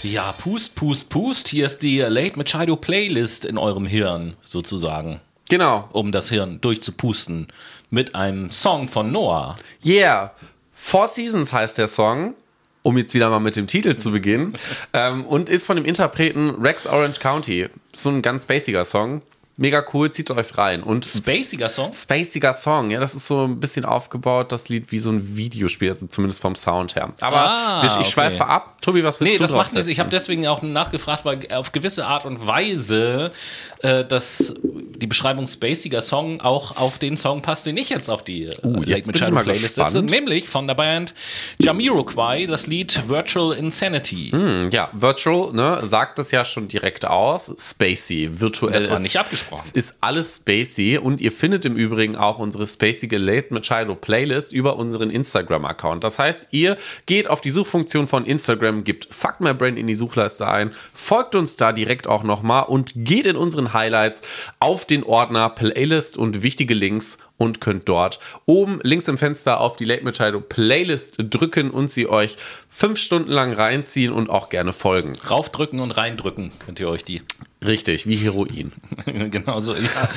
Ja, 0.02 0.32
Pust, 0.32 0.73
Pust, 0.73 1.10
Pust. 1.12 1.49
Hier 1.49 1.67
ist 1.67 1.84
die 1.84 1.99
Late 1.99 2.36
Machado 2.36 2.75
Playlist 2.75 3.45
in 3.45 3.60
eurem 3.60 3.86
Hirn, 3.86 4.38
sozusagen. 4.41 5.21
Genau. 5.49 5.88
Um 5.93 6.12
das 6.12 6.30
Hirn 6.30 6.62
durchzupusten. 6.62 7.47
Mit 7.91 8.15
einem 8.15 8.49
Song 8.49 8.88
von 8.88 9.12
Noah. 9.12 9.58
Yeah. 9.86 10.34
Four 10.82 11.08
Seasons 11.08 11.54
heißt 11.54 11.78
der 11.78 11.88
Song, 11.88 12.34
um 12.82 12.98
jetzt 12.98 13.13
wieder 13.13 13.30
mal 13.30 13.39
mit 13.39 13.56
dem 13.56 13.68
Titel 13.68 13.96
zu 13.96 14.12
beginnen. 14.12 14.58
ähm, 14.94 15.26
und 15.26 15.50
ist 15.50 15.65
von 15.65 15.76
dem 15.76 15.86
Interpreten 15.86 16.50
Rex 16.62 16.88
Orange 16.88 17.20
County. 17.20 17.68
So 17.94 18.10
ein 18.10 18.22
ganz 18.22 18.46
bassiger 18.46 18.86
Song. 18.86 19.22
Mega 19.60 19.84
cool, 19.93 20.10
zieht 20.10 20.32
euch 20.32 20.58
rein. 20.58 20.82
Und 20.84 21.06
Spaciger 21.06 21.69
Song? 21.69 21.91
spaciger 21.93 22.54
Song, 22.54 22.91
ja, 22.91 23.00
das 23.00 23.13
ist 23.13 23.28
so 23.28 23.45
ein 23.45 23.60
bisschen 23.60 23.84
aufgebaut, 23.86 24.52
das 24.52 24.69
Lied 24.69 24.91
wie 24.91 25.00
so 25.00 25.12
ein 25.12 25.36
Videospiel, 25.36 25.89
also 25.91 26.08
zumindest 26.08 26.41
vom 26.41 26.56
Sound 26.56 26.95
her. 26.95 27.12
Aber 27.19 27.38
Ah, 27.50 27.82
ich, 27.84 27.91
ich 27.91 27.98
okay. 27.98 28.06
schweife 28.06 28.45
ab. 28.45 28.82
Tobi, 28.82 29.04
was 29.04 29.19
willst 29.19 29.34
Nee, 29.34 29.38
du 29.38 29.43
das 29.43 29.52
macht 29.52 29.74
nichts. 29.74 29.88
Ich 29.89 30.00
habe 30.00 30.10
deswegen 30.10 30.48
auch 30.48 30.62
nachgefragt, 30.62 31.26
weil 31.26 31.45
auf 31.52 31.74
gewisse 31.74 32.08
Art 32.08 32.26
und 32.26 32.48
Weise 32.48 33.32
äh, 33.80 34.06
dass 34.06 34.54
die 34.63 35.08
Beschreibung 35.08 35.48
Spaciger 35.48 36.02
Song 36.02 36.39
auch 36.41 36.78
auf 36.78 36.98
den 36.98 37.17
Song 37.17 37.41
passt, 37.41 37.65
den 37.65 37.76
ich 37.78 37.89
jetzt 37.89 38.10
auf 38.10 38.24
die 38.24 38.45
äh, 38.45 38.56
Uh, 38.63 38.82
ich 38.84 39.06
Machado 39.06 39.34
mal 39.34 39.43
Playlist 39.43 39.76
setze. 39.76 40.02
Nämlich 40.02 40.48
von 40.48 40.67
der 40.67 40.76
Band 40.76 41.13
Jamiroquai, 41.62 42.45
das 42.45 42.67
Lied 42.67 43.08
Virtual 43.08 43.54
Insanity. 43.58 44.30
Hm, 44.32 44.67
Ja, 44.72 44.89
Virtual, 44.93 45.52
ne, 45.54 45.82
sagt 45.86 46.19
es 46.19 46.32
ja 46.32 46.45
schon 46.45 46.67
direkt 46.67 47.06
aus. 47.06 47.54
Spacey, 47.60 48.30
virtuell. 48.39 48.74
Das 48.74 48.89
war 48.89 49.00
nicht 49.00 49.17
abgesprochen. 49.17 49.48
Es 49.57 49.71
ist 49.71 49.95
alles 50.01 50.35
Spacey 50.35 50.97
und 50.97 51.21
ihr 51.21 51.31
findet 51.31 51.65
im 51.65 51.75
Übrigen 51.75 52.15
auch 52.15 52.39
unsere 52.39 52.67
spacige 52.67 53.17
Late 53.17 53.53
Machado 53.53 53.95
Playlist 53.95 54.53
über 54.53 54.77
unseren 54.77 55.09
Instagram-Account. 55.09 56.03
Das 56.03 56.19
heißt, 56.19 56.47
ihr 56.51 56.77
geht 57.05 57.29
auf 57.29 57.41
die 57.41 57.51
Suchfunktion 57.51 58.07
von 58.07 58.25
Instagram, 58.25 58.83
gebt 58.83 59.07
Fuck 59.13 59.39
My 59.39 59.53
Brain 59.53 59.77
in 59.77 59.88
die 59.88 59.93
Suchleiste 59.93 60.47
ein, 60.47 60.73
folgt 60.93 61.35
uns 61.35 61.57
da 61.57 61.73
direkt 61.73 62.07
auch 62.07 62.23
nochmal 62.23 62.63
und 62.63 62.91
geht 62.95 63.25
in 63.25 63.35
unseren 63.35 63.73
Highlights 63.73 64.21
auf 64.59 64.85
den 64.85 65.03
Ordner 65.03 65.49
Playlist 65.49 66.17
und 66.17 66.43
wichtige 66.43 66.73
Links 66.73 67.17
und 67.38 67.62
könnt 67.62 67.89
dort 67.89 68.19
oben 68.45 68.79
links 68.83 69.07
im 69.07 69.17
Fenster 69.17 69.59
auf 69.62 69.75
die 69.75 69.85
Late 69.85 70.03
Machado 70.03 70.41
Playlist 70.41 71.15
drücken 71.17 71.71
und 71.71 71.89
sie 71.89 72.07
euch 72.07 72.38
fünf 72.69 72.99
Stunden 72.99 73.31
lang 73.31 73.53
reinziehen 73.53 74.12
und 74.12 74.29
auch 74.29 74.49
gerne 74.49 74.73
folgen. 74.73 75.13
Raufdrücken 75.29 75.79
und 75.79 75.91
reindrücken 75.91 76.51
könnt 76.59 76.79
ihr 76.79 76.89
euch 76.89 77.03
die. 77.03 77.21
Richtig, 77.65 78.08
wie 78.08 78.15
Heroin. 78.15 78.72
genau 79.06 79.60
so, 79.60 79.76
ja. 79.76 80.10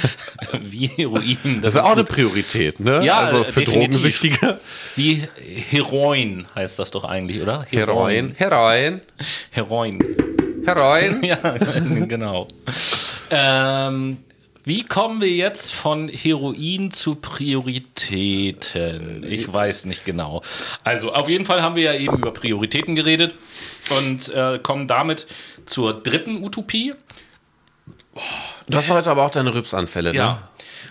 Wie 0.63 0.87
Heroin. 0.87 1.61
Das 1.61 1.75
ist 1.75 1.81
auch 1.81 1.91
eine 1.91 2.05
gut. 2.05 2.15
Priorität, 2.15 2.79
ne? 2.79 3.05
Ja, 3.05 3.19
also 3.19 3.43
für 3.43 3.61
definitiv. 3.61 3.75
Drogensüchtige. 3.75 4.61
Wie 4.95 5.25
Heroin 5.71 6.47
heißt 6.55 6.79
das 6.79 6.93
doch 6.93 7.05
eigentlich, 7.05 7.43
oder? 7.43 7.67
Heroin, 7.71 8.35
Heroin, 8.37 9.01
Heroin. 9.51 9.99
Heroin. 10.65 11.21
Ja, 11.25 11.37
genau. 12.07 12.47
Ähm, 13.31 14.19
wie 14.65 14.85
kommen 14.85 15.21
wir 15.21 15.31
jetzt 15.31 15.75
von 15.75 16.09
Heroin 16.09 16.93
zu 16.93 17.17
Prioritäten? 17.17 19.27
Ich 19.29 19.53
weiß 19.53 19.87
nicht 19.87 20.05
genau. 20.05 20.43
Also 20.85 21.13
auf 21.13 21.29
jeden 21.29 21.45
Fall 21.45 21.63
haben 21.63 21.75
wir 21.75 21.83
ja 21.83 21.95
eben 21.95 22.19
über 22.19 22.31
Prioritäten 22.33 22.95
geredet 22.95 23.35
und 23.99 24.33
äh, 24.33 24.61
kommen 24.61 24.87
damit 24.87 25.27
zur 25.67 26.01
dritten 26.01 26.45
Utopie. 26.45 26.95
Du 28.69 28.79
hast 28.79 28.91
heute 28.91 29.11
aber 29.11 29.25
auch 29.25 29.31
deine 29.31 29.55
Rübsanfälle, 29.55 30.13
ne? 30.13 30.39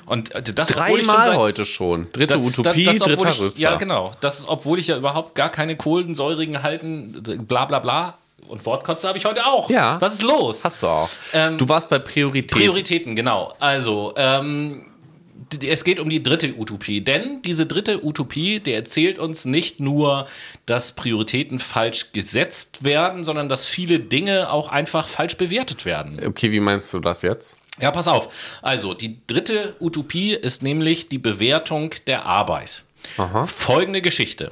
Und 0.05 0.33
äh, 0.33 0.41
das 0.41 0.69
Dreimal 0.69 1.27
seit- 1.27 1.37
heute 1.37 1.65
schon. 1.65 2.07
Dritte 2.11 2.33
das- 2.35 2.43
Utopie, 2.57 2.85
das- 2.85 2.97
das, 2.97 3.07
dritter 3.07 3.29
ich, 3.29 3.39
Rübser. 3.39 3.61
Ja, 3.61 3.75
genau. 3.75 4.11
Das 4.21 4.39
ist, 4.39 4.47
obwohl 4.47 4.79
ich 4.79 4.87
ja 4.87 4.97
überhaupt 4.97 5.35
gar 5.35 5.49
keine 5.49 5.77
kohlensäurigen 5.77 6.63
halten, 6.63 7.21
bla 7.47 7.65
bla 7.65 7.79
bla. 7.79 8.17
Und 8.47 8.65
Wortkotze 8.65 9.07
habe 9.07 9.17
ich 9.17 9.23
heute 9.25 9.45
auch. 9.45 9.69
Ja. 9.69 9.95
Was 10.01 10.13
ist 10.13 10.23
los? 10.23 10.65
Hast 10.65 10.83
du 10.83 10.87
auch. 10.87 11.09
Ähm, 11.33 11.57
du 11.57 11.69
warst 11.69 11.89
bei 11.89 11.99
Priorität. 11.99 12.57
Prioritäten, 12.57 13.15
genau. 13.15 13.53
Also, 13.59 14.13
ähm, 14.17 14.90
es 15.65 15.83
geht 15.83 15.99
um 15.99 16.09
die 16.09 16.23
dritte 16.23 16.53
Utopie. 16.57 17.01
Denn 17.01 17.41
diese 17.43 17.65
dritte 17.65 18.05
Utopie, 18.05 18.59
der 18.59 18.75
erzählt 18.75 19.19
uns 19.19 19.45
nicht 19.45 19.79
nur, 19.79 20.27
dass 20.65 20.93
Prioritäten 20.93 21.59
falsch 21.59 22.11
gesetzt 22.13 22.83
werden, 22.83 23.23
sondern 23.23 23.49
dass 23.49 23.67
viele 23.67 23.99
Dinge 23.99 24.51
auch 24.51 24.69
einfach 24.69 25.07
falsch 25.07 25.37
bewertet 25.37 25.85
werden. 25.85 26.19
Okay, 26.25 26.51
wie 26.51 26.59
meinst 26.59 26.93
du 26.93 26.99
das 26.99 27.21
jetzt? 27.21 27.57
Ja, 27.79 27.91
pass 27.91 28.07
auf. 28.07 28.59
Also, 28.61 28.93
die 28.93 29.17
dritte 29.27 29.75
Utopie 29.79 30.33
ist 30.33 30.61
nämlich 30.61 31.09
die 31.09 31.17
Bewertung 31.17 31.93
der 32.05 32.25
Arbeit. 32.25 32.83
Aha. 33.17 33.45
Folgende 33.45 34.01
Geschichte. 34.01 34.51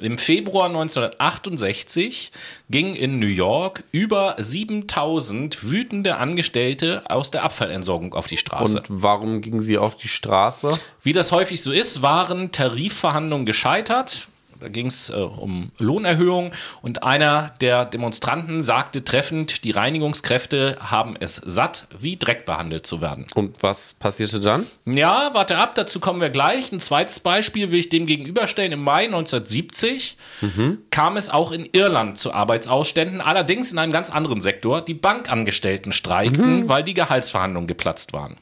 Im 0.00 0.16
Februar 0.16 0.66
1968 0.66 2.32
gingen 2.70 2.94
in 2.94 3.18
New 3.18 3.26
York 3.26 3.84
über 3.92 4.34
7000 4.38 5.62
wütende 5.62 6.16
Angestellte 6.16 7.02
aus 7.08 7.30
der 7.30 7.42
Abfallentsorgung 7.42 8.14
auf 8.14 8.26
die 8.26 8.38
Straße. 8.38 8.78
Und 8.78 8.86
warum 8.88 9.42
gingen 9.42 9.60
sie 9.60 9.76
auf 9.76 9.96
die 9.96 10.08
Straße? 10.08 10.80
Wie 11.02 11.12
das 11.12 11.32
häufig 11.32 11.62
so 11.62 11.70
ist, 11.70 12.00
waren 12.00 12.50
Tarifverhandlungen 12.50 13.44
gescheitert. 13.44 14.28
Da 14.60 14.68
ging 14.68 14.86
es 14.86 15.10
äh, 15.10 15.14
um 15.14 15.72
Lohnerhöhung 15.78 16.52
und 16.82 17.02
einer 17.02 17.52
der 17.60 17.84
Demonstranten 17.84 18.60
sagte 18.60 19.04
treffend, 19.04 19.64
die 19.64 19.70
Reinigungskräfte 19.70 20.76
haben 20.80 21.16
es 21.18 21.36
satt, 21.36 21.88
wie 21.98 22.16
Dreck 22.16 22.44
behandelt 22.44 22.86
zu 22.86 23.00
werden. 23.00 23.26
Und 23.34 23.62
was 23.62 23.94
passierte 23.94 24.40
dann? 24.40 24.66
Ja, 24.84 25.30
warte 25.32 25.56
ab, 25.58 25.74
dazu 25.74 26.00
kommen 26.00 26.20
wir 26.20 26.30
gleich. 26.30 26.72
Ein 26.72 26.80
zweites 26.80 27.20
Beispiel 27.20 27.70
will 27.70 27.78
ich 27.78 27.88
dem 27.88 28.06
gegenüberstellen. 28.06 28.72
Im 28.72 28.82
Mai 28.82 29.04
1970 29.04 30.16
kam 30.90 31.16
es 31.16 31.30
auch 31.30 31.52
in 31.52 31.68
Irland 31.72 32.18
zu 32.18 32.32
Arbeitsausständen, 32.32 33.20
allerdings 33.20 33.72
in 33.72 33.78
einem 33.78 33.92
ganz 33.92 34.10
anderen 34.10 34.40
Sektor. 34.40 34.80
Die 34.82 34.94
Bankangestellten 34.94 35.92
streikten, 35.92 36.68
weil 36.68 36.84
die 36.84 36.94
Gehaltsverhandlungen 36.94 37.66
geplatzt 37.66 38.12
waren. 38.12 38.36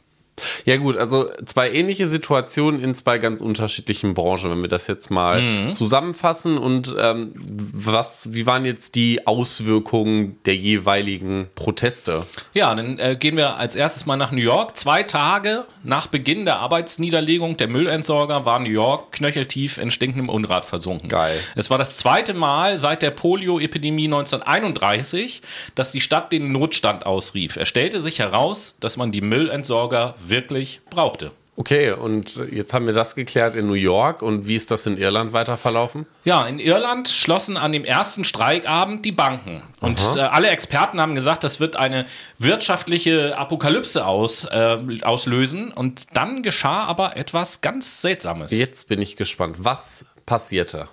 Ja 0.64 0.76
gut, 0.76 0.96
also 0.96 1.30
zwei 1.44 1.70
ähnliche 1.70 2.06
Situationen 2.06 2.82
in 2.82 2.94
zwei 2.94 3.18
ganz 3.18 3.40
unterschiedlichen 3.40 4.14
Branchen, 4.14 4.50
wenn 4.50 4.60
wir 4.60 4.68
das 4.68 4.86
jetzt 4.86 5.10
mal 5.10 5.40
Mhm. 5.40 5.72
zusammenfassen. 5.72 6.58
Und 6.58 6.94
ähm, 6.98 7.32
was, 7.36 8.32
wie 8.32 8.46
waren 8.46 8.64
jetzt 8.64 8.94
die 8.94 9.26
Auswirkungen 9.26 10.38
der 10.44 10.56
jeweiligen 10.56 11.48
Proteste? 11.54 12.26
Ja, 12.54 12.74
dann 12.74 12.98
äh, 12.98 13.16
gehen 13.18 13.36
wir 13.36 13.56
als 13.56 13.76
erstes 13.76 14.06
mal 14.06 14.16
nach 14.16 14.30
New 14.32 14.40
York. 14.42 14.76
Zwei 14.76 15.02
Tage 15.02 15.64
nach 15.82 16.06
Beginn 16.06 16.44
der 16.44 16.58
Arbeitsniederlegung 16.58 17.56
der 17.56 17.68
Müllentsorger 17.68 18.44
war 18.44 18.58
New 18.58 18.68
York 18.70 19.12
knöcheltief 19.12 19.78
in 19.78 19.90
stinkendem 19.90 20.28
Unrat 20.28 20.64
versunken. 20.64 21.08
Geil. 21.08 21.38
Es 21.54 21.70
war 21.70 21.78
das 21.78 21.96
zweite 21.98 22.34
Mal 22.34 22.78
seit 22.78 23.02
der 23.02 23.10
Polio-Epidemie 23.10 24.04
1931, 24.06 25.42
dass 25.74 25.92
die 25.92 26.00
Stadt 26.00 26.32
den 26.32 26.52
Notstand 26.52 27.06
ausrief. 27.06 27.56
Es 27.56 27.68
stellte 27.68 28.00
sich 28.00 28.18
heraus, 28.18 28.76
dass 28.80 28.96
man 28.96 29.12
die 29.12 29.20
Müllentsorger 29.20 30.14
wirklich 30.28 30.80
brauchte. 30.90 31.32
Okay, 31.58 31.90
und 31.90 32.40
jetzt 32.52 32.72
haben 32.72 32.86
wir 32.86 32.94
das 32.94 33.16
geklärt 33.16 33.56
in 33.56 33.66
New 33.66 33.72
York. 33.72 34.22
Und 34.22 34.46
wie 34.46 34.54
ist 34.54 34.70
das 34.70 34.86
in 34.86 34.96
Irland 34.96 35.32
weiter 35.32 35.56
verlaufen? 35.56 36.06
Ja, 36.22 36.46
in 36.46 36.60
Irland 36.60 37.08
schlossen 37.08 37.56
an 37.56 37.72
dem 37.72 37.84
ersten 37.84 38.24
Streikabend 38.24 39.04
die 39.04 39.10
Banken. 39.10 39.64
Und 39.80 40.00
äh, 40.14 40.20
alle 40.20 40.50
Experten 40.50 41.00
haben 41.00 41.16
gesagt, 41.16 41.42
das 41.42 41.58
wird 41.58 41.74
eine 41.74 42.06
wirtschaftliche 42.38 43.36
Apokalypse 43.36 44.06
aus, 44.06 44.44
äh, 44.44 44.78
auslösen. 45.02 45.72
Und 45.72 46.16
dann 46.16 46.44
geschah 46.44 46.84
aber 46.84 47.16
etwas 47.16 47.60
ganz 47.60 48.02
Seltsames. 48.02 48.52
Jetzt 48.52 48.86
bin 48.86 49.02
ich 49.02 49.16
gespannt. 49.16 49.56
Was 49.58 50.04
passierte? 50.26 50.88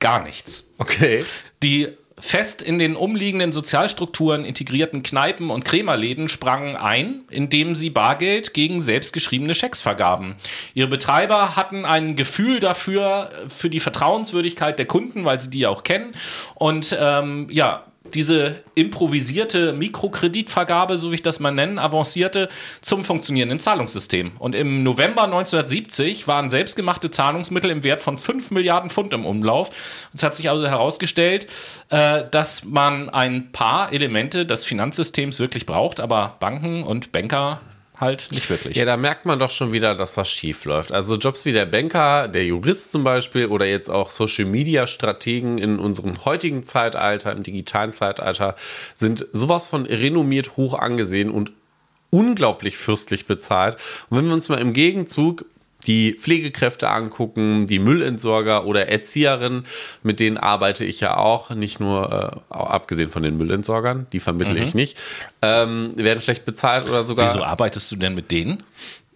Gar 0.00 0.22
nichts. 0.22 0.66
Okay. 0.76 1.24
Die 1.62 1.96
fest 2.20 2.62
in 2.62 2.78
den 2.78 2.96
umliegenden 2.96 3.52
Sozialstrukturen 3.52 4.44
integrierten 4.44 5.02
Kneipen 5.02 5.50
und 5.50 5.64
Krämerläden 5.64 6.28
sprangen 6.28 6.76
ein, 6.76 7.22
indem 7.30 7.74
sie 7.74 7.90
Bargeld 7.90 8.54
gegen 8.54 8.80
selbstgeschriebene 8.80 9.54
Schecks 9.54 9.80
vergaben. 9.80 10.36
Ihre 10.74 10.88
Betreiber 10.88 11.56
hatten 11.56 11.84
ein 11.84 12.16
Gefühl 12.16 12.60
dafür, 12.60 13.30
für 13.48 13.70
die 13.70 13.80
Vertrauenswürdigkeit 13.80 14.78
der 14.78 14.86
Kunden, 14.86 15.24
weil 15.24 15.40
sie 15.40 15.50
die 15.50 15.66
auch 15.66 15.84
kennen. 15.84 16.14
Und 16.54 16.96
ähm, 16.98 17.48
ja, 17.50 17.84
diese 18.14 18.62
improvisierte 18.74 19.72
Mikrokreditvergabe, 19.72 20.96
so 20.96 21.10
wie 21.10 21.16
ich 21.16 21.22
das 21.22 21.40
mal 21.40 21.50
nennen, 21.50 21.78
avancierte 21.78 22.48
zum 22.80 23.04
funktionierenden 23.04 23.58
Zahlungssystem. 23.58 24.32
Und 24.38 24.54
im 24.54 24.82
November 24.82 25.24
1970 25.24 26.28
waren 26.28 26.50
selbstgemachte 26.50 27.10
Zahlungsmittel 27.10 27.70
im 27.70 27.82
Wert 27.82 28.00
von 28.00 28.18
5 28.18 28.50
Milliarden 28.50 28.90
Pfund 28.90 29.12
im 29.12 29.26
Umlauf. 29.26 29.70
Es 30.14 30.22
hat 30.22 30.34
sich 30.34 30.48
also 30.50 30.66
herausgestellt, 30.66 31.46
äh, 31.90 32.24
dass 32.30 32.64
man 32.64 33.08
ein 33.10 33.52
paar 33.52 33.92
Elemente 33.92 34.46
des 34.46 34.64
Finanzsystems 34.64 35.40
wirklich 35.40 35.66
braucht, 35.66 36.00
aber 36.00 36.36
Banken 36.40 36.84
und 36.84 37.12
Banker 37.12 37.60
halt 38.00 38.28
nicht 38.30 38.48
wirklich. 38.50 38.76
Ja, 38.76 38.84
da 38.84 38.96
merkt 38.96 39.26
man 39.26 39.38
doch 39.38 39.50
schon 39.50 39.72
wieder, 39.72 39.94
dass 39.94 40.16
was 40.16 40.28
schief 40.28 40.64
läuft. 40.64 40.92
Also 40.92 41.16
Jobs 41.16 41.44
wie 41.44 41.52
der 41.52 41.66
Banker, 41.66 42.28
der 42.28 42.44
Jurist 42.44 42.92
zum 42.92 43.04
Beispiel 43.04 43.46
oder 43.46 43.66
jetzt 43.66 43.90
auch 43.90 44.10
Social 44.10 44.44
Media 44.44 44.86
Strategen 44.86 45.58
in 45.58 45.78
unserem 45.78 46.24
heutigen 46.24 46.62
Zeitalter, 46.62 47.32
im 47.32 47.42
digitalen 47.42 47.92
Zeitalter, 47.92 48.54
sind 48.94 49.26
sowas 49.32 49.66
von 49.66 49.86
renommiert 49.86 50.56
hoch 50.56 50.74
angesehen 50.74 51.30
und 51.30 51.52
unglaublich 52.10 52.76
fürstlich 52.76 53.26
bezahlt. 53.26 53.76
Und 54.08 54.18
wenn 54.18 54.26
wir 54.26 54.34
uns 54.34 54.48
mal 54.48 54.60
im 54.60 54.72
Gegenzug 54.72 55.44
die 55.86 56.14
Pflegekräfte 56.14 56.88
angucken, 56.88 57.66
die 57.66 57.78
Müllentsorger 57.78 58.66
oder 58.66 58.88
Erzieherinnen, 58.88 59.64
mit 60.02 60.20
denen 60.20 60.36
arbeite 60.36 60.84
ich 60.84 61.00
ja 61.00 61.16
auch, 61.16 61.50
nicht 61.50 61.80
nur 61.80 62.42
äh, 62.50 62.54
abgesehen 62.54 63.10
von 63.10 63.22
den 63.22 63.36
Müllentsorgern, 63.36 64.06
die 64.12 64.18
vermittle 64.20 64.58
ich 64.58 64.74
nicht, 64.74 64.98
ähm, 65.40 65.90
werden 65.96 66.20
schlecht 66.20 66.44
bezahlt 66.44 66.88
oder 66.88 67.04
sogar 67.04 67.32
Wieso 67.32 67.44
arbeitest 67.44 67.90
du 67.92 67.96
denn 67.96 68.14
mit 68.14 68.30
denen? 68.30 68.62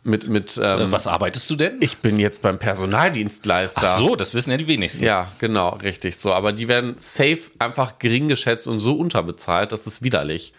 mit, 0.05 0.29
mit 0.29 0.59
ähm, 0.63 0.81
Äh, 0.81 0.93
Was 0.93 1.07
arbeitest 1.07 1.49
du 1.51 1.55
denn? 1.57 1.77
ich 1.81 1.99
bin 1.99 2.19
jetzt 2.19 2.43
beim 2.43 2.59
Personaldienstleister. 2.59 3.83
Ach 3.85 3.99
so, 3.99 4.17
das 4.17 4.35
wissen 4.35 4.51
ja 4.51 4.57
die 4.57 4.67
wenigsten. 4.67 5.05
Ja, 5.05 5.31
genau, 5.39 5.71
richtig 5.77 6.17
so. 6.17 6.33
Aber 6.33 6.53
die 6.53 6.69
werden 6.69 6.97
safe 6.99 7.39
einfach 7.59 7.99
gering 7.99 8.29
geschätzt 8.29 8.67
und 8.69 8.81
so 8.81 8.95
unterbezahlt, 8.97 9.73
das 9.73 9.87
ist 9.87 10.03
widerlich. 10.03 10.55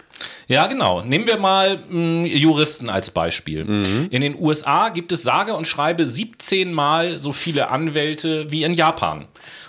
Ja, 0.48 0.68
genau. 0.68 1.02
Nehmen 1.02 1.26
wir 1.26 1.38
mal 1.38 1.80
mh, 1.90 2.28
Juristen 2.28 2.90
als 2.90 3.12
Beispiel. 3.12 4.08
In 4.10 4.22
den 4.22 4.36
USA 4.40 4.90
gibt 4.90 5.12
es 5.12 5.24
sage 5.24 5.54
und 5.54 5.68
schreibe 5.68 6.06
17 6.06 6.74
Mal 6.74 7.18
so 7.18 7.34
viele 7.34 7.70
Anwälte 7.70 8.52
wie 8.52 8.64
in 8.64 8.74
Japan. 8.74 9.28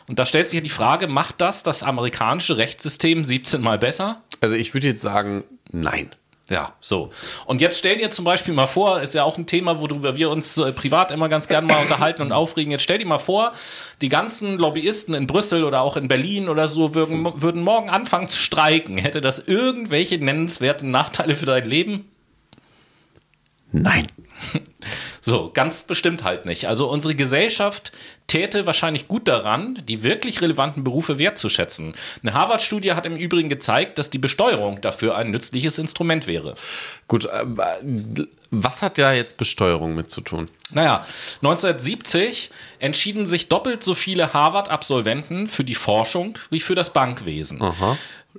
Und 0.08 0.18
da 0.18 0.26
stellt 0.26 0.46
sich 0.48 0.56
ja 0.56 0.60
die 0.62 0.70
Frage, 0.70 1.08
macht 1.08 1.40
das 1.40 1.62
das 1.62 1.82
amerikanische 1.82 2.56
Rechtssystem 2.56 3.24
17 3.24 3.60
Mal 3.60 3.78
besser? 3.78 4.22
Also 4.40 4.56
ich 4.56 4.74
würde 4.74 4.88
jetzt 4.88 5.00
sagen, 5.02 5.44
nein. 5.70 6.10
Ja, 6.50 6.74
so. 6.80 7.10
Und 7.46 7.62
jetzt 7.62 7.78
stell 7.78 7.96
dir 7.96 8.10
zum 8.10 8.26
Beispiel 8.26 8.52
mal 8.52 8.66
vor, 8.66 9.00
ist 9.00 9.14
ja 9.14 9.24
auch 9.24 9.38
ein 9.38 9.46
Thema, 9.46 9.80
worüber 9.80 10.16
wir 10.16 10.28
uns 10.28 10.58
äh, 10.58 10.72
privat 10.72 11.10
immer 11.10 11.30
ganz 11.30 11.48
gern 11.48 11.66
mal 11.66 11.80
unterhalten 11.80 12.20
und 12.20 12.32
aufregen. 12.32 12.70
Jetzt 12.70 12.82
stell 12.82 12.98
dir 12.98 13.06
mal 13.06 13.18
vor, 13.18 13.52
die 14.02 14.10
ganzen 14.10 14.58
Lobbyisten 14.58 15.14
in 15.14 15.26
Brüssel 15.26 15.64
oder 15.64 15.80
auch 15.80 15.96
in 15.96 16.06
Berlin 16.06 16.50
oder 16.50 16.68
so 16.68 16.94
würden, 16.94 17.40
würden 17.40 17.62
morgen 17.62 17.88
anfangen 17.88 18.28
zu 18.28 18.36
streiken. 18.36 18.98
Hätte 18.98 19.22
das 19.22 19.38
irgendwelche 19.38 20.22
nennenswerten 20.22 20.90
Nachteile 20.90 21.34
für 21.34 21.46
dein 21.46 21.64
Leben? 21.64 22.10
Nein. 23.74 24.06
So, 25.20 25.50
ganz 25.54 25.84
bestimmt 25.84 26.22
halt 26.22 26.44
nicht. 26.44 26.68
Also 26.68 26.90
unsere 26.90 27.14
Gesellschaft 27.14 27.92
täte 28.26 28.66
wahrscheinlich 28.66 29.08
gut 29.08 29.26
daran, 29.26 29.82
die 29.88 30.02
wirklich 30.02 30.42
relevanten 30.42 30.84
Berufe 30.84 31.18
wertzuschätzen. 31.18 31.94
Eine 32.22 32.34
Harvard-Studie 32.34 32.92
hat 32.92 33.06
im 33.06 33.16
Übrigen 33.16 33.48
gezeigt, 33.48 33.96
dass 33.96 34.10
die 34.10 34.18
Besteuerung 34.18 34.82
dafür 34.82 35.16
ein 35.16 35.30
nützliches 35.30 35.78
Instrument 35.78 36.26
wäre. 36.26 36.56
Gut, 37.08 37.24
äh, 37.24 37.46
was 38.50 38.82
hat 38.82 38.98
da 38.98 39.14
jetzt 39.14 39.38
Besteuerung 39.38 39.94
mit 39.94 40.10
zu 40.10 40.20
tun? 40.20 40.50
Naja, 40.72 41.06
1970 41.36 42.50
entschieden 42.78 43.24
sich 43.24 43.48
doppelt 43.48 43.82
so 43.82 43.94
viele 43.94 44.34
Harvard-Absolventen 44.34 45.48
für 45.48 45.64
die 45.64 45.74
Forschung 45.74 46.38
wie 46.50 46.60
für 46.60 46.74
das 46.74 46.92
Bankwesen. 46.92 47.62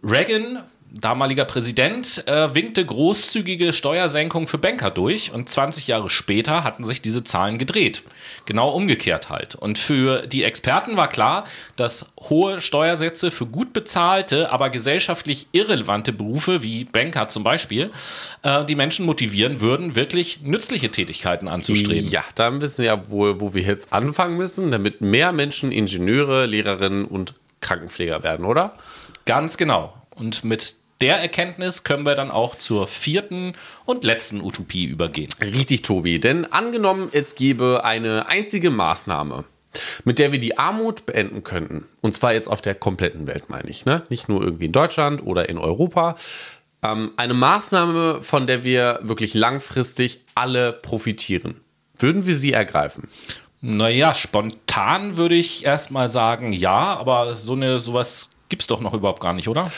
Reagan, 0.04 0.64
damaliger 1.00 1.46
Präsident, 1.46 2.24
äh, 2.28 2.54
winkte 2.54 2.86
großzügige 2.86 3.74
Steuersenkungen 3.74 4.48
für 4.48 4.58
Banker 4.58 4.92
durch 4.92 5.32
und 5.32 5.50
20 5.50 5.88
Jahre 5.88 6.10
später 6.10 6.64
hatten 6.64 6.84
sich 6.84 7.02
diese 7.02 7.24
Zahlen 7.24 7.58
gedreht. 7.58 8.04
Genau 8.46 8.70
umgekehrt 8.70 9.30
halt. 9.30 9.56
Und 9.56 9.78
für 9.78 10.26
die 10.28 10.44
Experten 10.44 10.96
war 10.96 11.10
klar, 11.10 11.46
dass 11.76 12.12
hohe 12.20 12.62
Steuersätze 12.62 13.30
für 13.30 13.46
gut 13.46 13.74
bezahlte, 13.74 14.52
aber 14.52 14.70
gesellschaftlich 14.70 15.48
irrelevante 15.52 16.14
Berufe 16.14 16.64
wie 16.64 16.86
Banker 16.86 17.28
zum 17.28 17.44
Beispiel 17.44 17.92
äh, 18.44 18.64
die 18.66 18.76
Menschen 18.76 19.06
motivieren 19.06 19.62
würden, 19.62 19.96
wirklich 19.96 20.42
nützliche 20.42 20.92
Tätigkeiten 20.92 21.48
anzustreben. 21.48 22.10
Ja, 22.10 22.24
dann 22.36 22.62
wissen 22.62 22.80
wir 22.80 22.86
ja 22.86 23.10
wohl, 23.10 23.42
wo 23.42 23.54
wir 23.54 23.64
jetzt 23.64 23.92
anfangen 23.92 24.38
müssen, 24.38 24.72
damit 24.72 25.02
mehr 25.02 25.34
Menschen 25.34 25.72
Ingenieure, 25.72 26.46
Lehrerinnen 26.46 27.06
und 27.06 27.34
Krankenpfleger 27.60 28.24
werden, 28.24 28.46
oder? 28.46 28.74
Ganz 29.26 29.58
genau. 29.58 29.94
Und 30.16 30.44
mit 30.44 30.76
der 31.06 31.20
Erkenntnis 31.20 31.84
können 31.84 32.04
wir 32.04 32.16
dann 32.16 32.32
auch 32.32 32.56
zur 32.56 32.88
vierten 32.88 33.54
und 33.86 34.04
letzten 34.04 34.42
Utopie 34.42 34.86
übergehen. 34.86 35.30
Richtig, 35.40 35.84
Tobi. 35.84 36.20
Denn 36.20 36.52
angenommen, 36.52 37.10
es 37.12 37.36
gäbe 37.36 37.84
eine 37.84 38.28
einzige 38.28 38.72
Maßnahme, 38.72 39.44
mit 40.04 40.18
der 40.18 40.32
wir 40.32 40.40
die 40.40 40.58
Armut 40.58 41.06
beenden 41.06 41.44
könnten. 41.44 41.86
Und 42.02 42.16
zwar 42.16 42.34
jetzt 42.34 42.48
auf 42.48 42.64
der 42.64 42.74
kompletten 42.74 43.28
Welt, 43.28 43.52
meine 43.52 43.70
ich. 43.70 43.86
Ne? 43.86 44.02
Nicht 44.10 44.30
nur 44.30 44.42
irgendwie 44.42 44.66
in 44.66 44.72
Deutschland 44.72 45.22
oder 45.24 45.48
in 45.48 45.60
Europa. 45.60 46.16
Ähm, 46.82 47.12
eine 47.18 47.36
Maßnahme, 47.36 48.24
von 48.24 48.48
der 48.48 48.64
wir 48.64 49.00
wirklich 49.04 49.36
langfristig 49.36 50.22
alle 50.34 50.74
profitieren. 50.74 51.62
Würden 52.00 52.26
wir 52.26 52.34
sie 52.34 52.52
ergreifen? 52.52 53.10
Naja, 53.62 54.16
spontan 54.16 55.18
würde 55.18 55.36
ich 55.36 55.66
erstmal 55.66 56.08
sagen, 56.08 56.52
ja, 56.52 56.98
aber 56.98 57.36
so 57.36 57.54
eine 57.54 57.78
sowas 57.78 58.32
gibt 58.50 58.64
es 58.64 58.68
doch 58.68 58.82
noch 58.82 58.96
überhaupt 58.96 59.22
gar 59.22 59.34
nicht, 59.34 59.48
oder? 59.48 59.72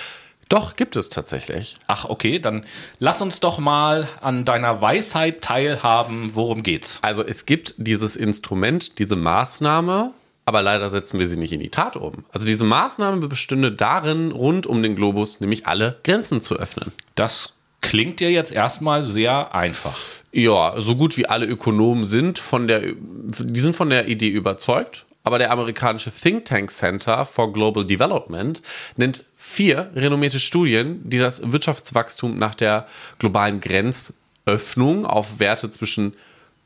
Doch, 0.50 0.76
gibt 0.76 0.96
es 0.96 1.10
tatsächlich. 1.10 1.78
Ach, 1.88 2.06
okay, 2.06 2.40
dann 2.40 2.66
lass 3.00 3.22
uns 3.22 3.40
doch 3.40 3.60
mal 3.60 4.08
an 4.22 4.46
deiner 4.46 4.82
Weisheit 4.82 5.42
teilhaben. 5.42 6.32
Worum 6.34 6.64
geht's? 6.64 7.00
Also 7.02 7.24
es 7.24 7.46
gibt 7.46 7.76
dieses 7.78 8.16
Instrument, 8.16 9.00
diese 9.00 9.16
Maßnahme, 9.16 10.12
aber 10.46 10.62
leider 10.62 10.90
setzen 10.90 11.20
wir 11.20 11.28
sie 11.28 11.38
nicht 11.38 11.52
in 11.52 11.60
die 11.60 11.70
Tat 11.70 11.98
um. 11.98 12.24
Also 12.32 12.46
diese 12.46 12.64
Maßnahme 12.64 13.28
bestünde 13.28 13.72
darin, 13.74 14.32
rund 14.32 14.66
um 14.66 14.82
den 14.82 14.96
Globus 14.96 15.42
nämlich 15.42 15.68
alle 15.68 16.00
Grenzen 16.04 16.40
zu 16.40 16.56
öffnen. 16.56 16.94
Das 17.16 17.54
klingt 17.82 18.22
ja 18.22 18.30
jetzt 18.30 18.54
erstmal 18.54 19.04
sehr 19.04 19.54
einfach. 19.54 19.98
Ja, 20.32 20.80
so 20.80 20.96
gut 20.96 21.18
wie 21.18 21.26
alle 21.26 21.46
Ökonomen 21.46 22.06
sind 22.06 22.40
von 22.40 22.68
der, 22.68 22.82
die 22.82 23.60
sind 23.60 23.76
von 23.76 23.90
der 23.90 24.08
Idee 24.08 24.30
überzeugt. 24.30 25.06
Aber 25.24 25.40
der 25.40 25.52
amerikanische 25.52 26.10
Think 26.10 26.46
Tank 26.46 26.72
Center 26.72 27.26
for 27.26 27.52
Global 27.52 27.84
Development 27.84 28.62
nennt 28.96 29.26
vier 29.48 29.90
renommierte 29.96 30.42
Studien, 30.42 31.00
die 31.10 31.20
das 31.20 31.42
Wirtschaftswachstum 31.42 32.36
nach 32.36 32.54
der 32.54 32.86
globalen 33.18 33.62
Grenzöffnung 33.62 35.06
auf 35.06 35.40
Werte 35.40 35.70
zwischen 35.70 36.14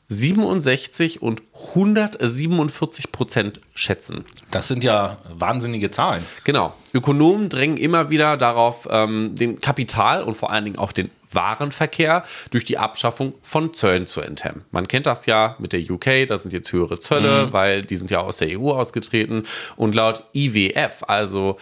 67 0.10 1.22
und 1.22 1.44
147 1.70 3.12
Prozent 3.12 3.62
schätzen. 3.76 4.26
Das 4.50 4.68
sind 4.68 4.84
ja 4.84 5.20
wahnsinnige 5.30 5.92
Zahlen. 5.92 6.26
Genau. 6.44 6.74
Ökonomen 6.92 7.50
drängen 7.50 7.78
immer 7.78 8.10
wieder 8.10 8.36
darauf, 8.36 8.90
ähm, 8.92 9.36
den 9.36 9.62
Kapital 9.62 10.24
und 10.24 10.36
vor 10.36 10.52
allen 10.52 10.66
Dingen 10.66 10.78
auch 10.78 10.92
den 10.92 11.12
Warenverkehr 11.32 12.24
durch 12.50 12.66
die 12.66 12.78
Abschaffung 12.78 13.36
von 13.42 13.74
Zöllen 13.74 14.06
zu 14.06 14.20
enthemmen. 14.20 14.66
Man 14.72 14.88
kennt 14.88 15.06
das 15.06 15.28
ja 15.28 15.56
mit 15.60 15.72
der 15.72 15.80
UK, 15.80 16.28
da 16.28 16.38
sind 16.38 16.52
jetzt 16.52 16.74
höhere 16.74 17.00
Zölle, 17.00 17.46
mhm. 17.46 17.54
weil 17.54 17.84
die 17.84 17.96
sind 17.96 18.12
ja 18.12 18.20
aus 18.20 18.38
der 18.38 18.60
EU 18.60 18.72
ausgetreten. 18.72 19.44
Und 19.78 19.96
laut 19.96 20.26
IWF, 20.34 21.04
also 21.08 21.58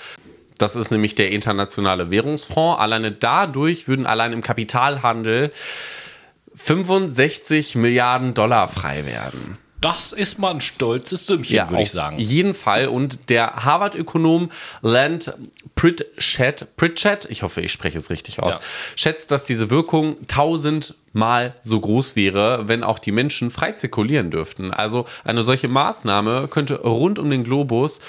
das 0.62 0.76
ist 0.76 0.92
nämlich 0.92 1.16
der 1.16 1.32
internationale 1.32 2.12
Währungsfonds, 2.12 2.80
alleine 2.80 3.12
dadurch 3.12 3.88
würden 3.88 4.06
allein 4.06 4.34
im 4.34 4.42
Kapitalhandel 4.42 5.52
65 6.56 7.76
Milliarden 7.76 8.34
Dollar 8.34 8.68
frei 8.68 9.06
werden. 9.06 9.58
Das 9.82 10.12
ist 10.12 10.40
mal 10.40 10.52
ein 10.52 10.62
stolzes 10.62 11.26
Sümmchen, 11.26 11.56
ja, 11.56 11.70
würde 11.70 11.84
ich 11.84 11.92
sagen. 11.92 12.18
Auf 12.18 12.22
jeden 12.22 12.54
Fall. 12.54 12.88
Und 12.88 13.30
der 13.30 13.56
Harvard-Ökonom 13.64 14.50
Land 14.82 15.34
Pritchett, 15.76 16.76
Pritchett, 16.76 17.28
ich 17.30 17.44
hoffe, 17.44 17.62
ich 17.62 17.72
spreche 17.72 17.98
es 17.98 18.10
richtig 18.10 18.42
aus, 18.44 18.56
ja. 18.56 18.62
schätzt, 18.98 19.32
dass 19.32 19.46
diese 19.46 19.70
Wirkung 19.70 20.18
tausendmal 20.28 21.56
so 21.62 21.80
groß 21.80 22.18
wäre, 22.18 22.68
wenn 22.68 22.84
auch 22.84 23.00
die 23.00 23.14
Menschen 23.14 23.52
frei 23.52 23.72
zirkulieren 23.72 24.32
dürften. 24.32 24.74
Also 24.74 25.06
eine 25.24 25.44
solche 25.44 25.70
Maßnahme 25.70 26.50
könnte 26.50 26.82
rund 26.82 27.18
um 27.18 27.30
den 27.30 27.46
Globus 27.46 28.02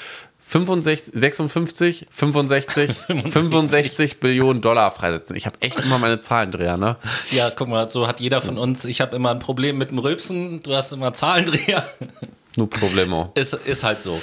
65, 0.51 1.13
56, 1.15 2.07
65, 2.11 2.91
65 3.31 4.19
Billionen 4.19 4.61
Dollar 4.61 4.91
freisetzen. 4.91 5.37
Ich 5.37 5.47
habe 5.47 5.57
echt 5.61 5.79
immer 5.79 5.99
meine 5.99 6.21
Zahlendreher, 6.21 6.77
ne? 6.77 6.97
Ja, 7.31 7.51
guck 7.51 7.69
mal, 7.69 7.89
so 7.89 8.09
hat 8.09 8.19
jeder 8.19 8.43
von 8.43 8.59
uns. 8.59 8.85
Ich 8.85 9.01
habe 9.01 9.15
immer 9.15 9.31
ein 9.31 9.39
Problem 9.39 9.79
mit 9.79 9.91
dem 9.91 10.01
Rülpsen. 10.01 10.61
Du 10.63 10.75
hast 10.75 10.91
immer 10.91 11.15
Zahlendreher. 11.15 11.89
No 12.57 12.67
problemo. 12.67 13.31
Ist, 13.37 13.55
ist 13.55 13.85
halt 13.85 14.03
so. 14.03 14.21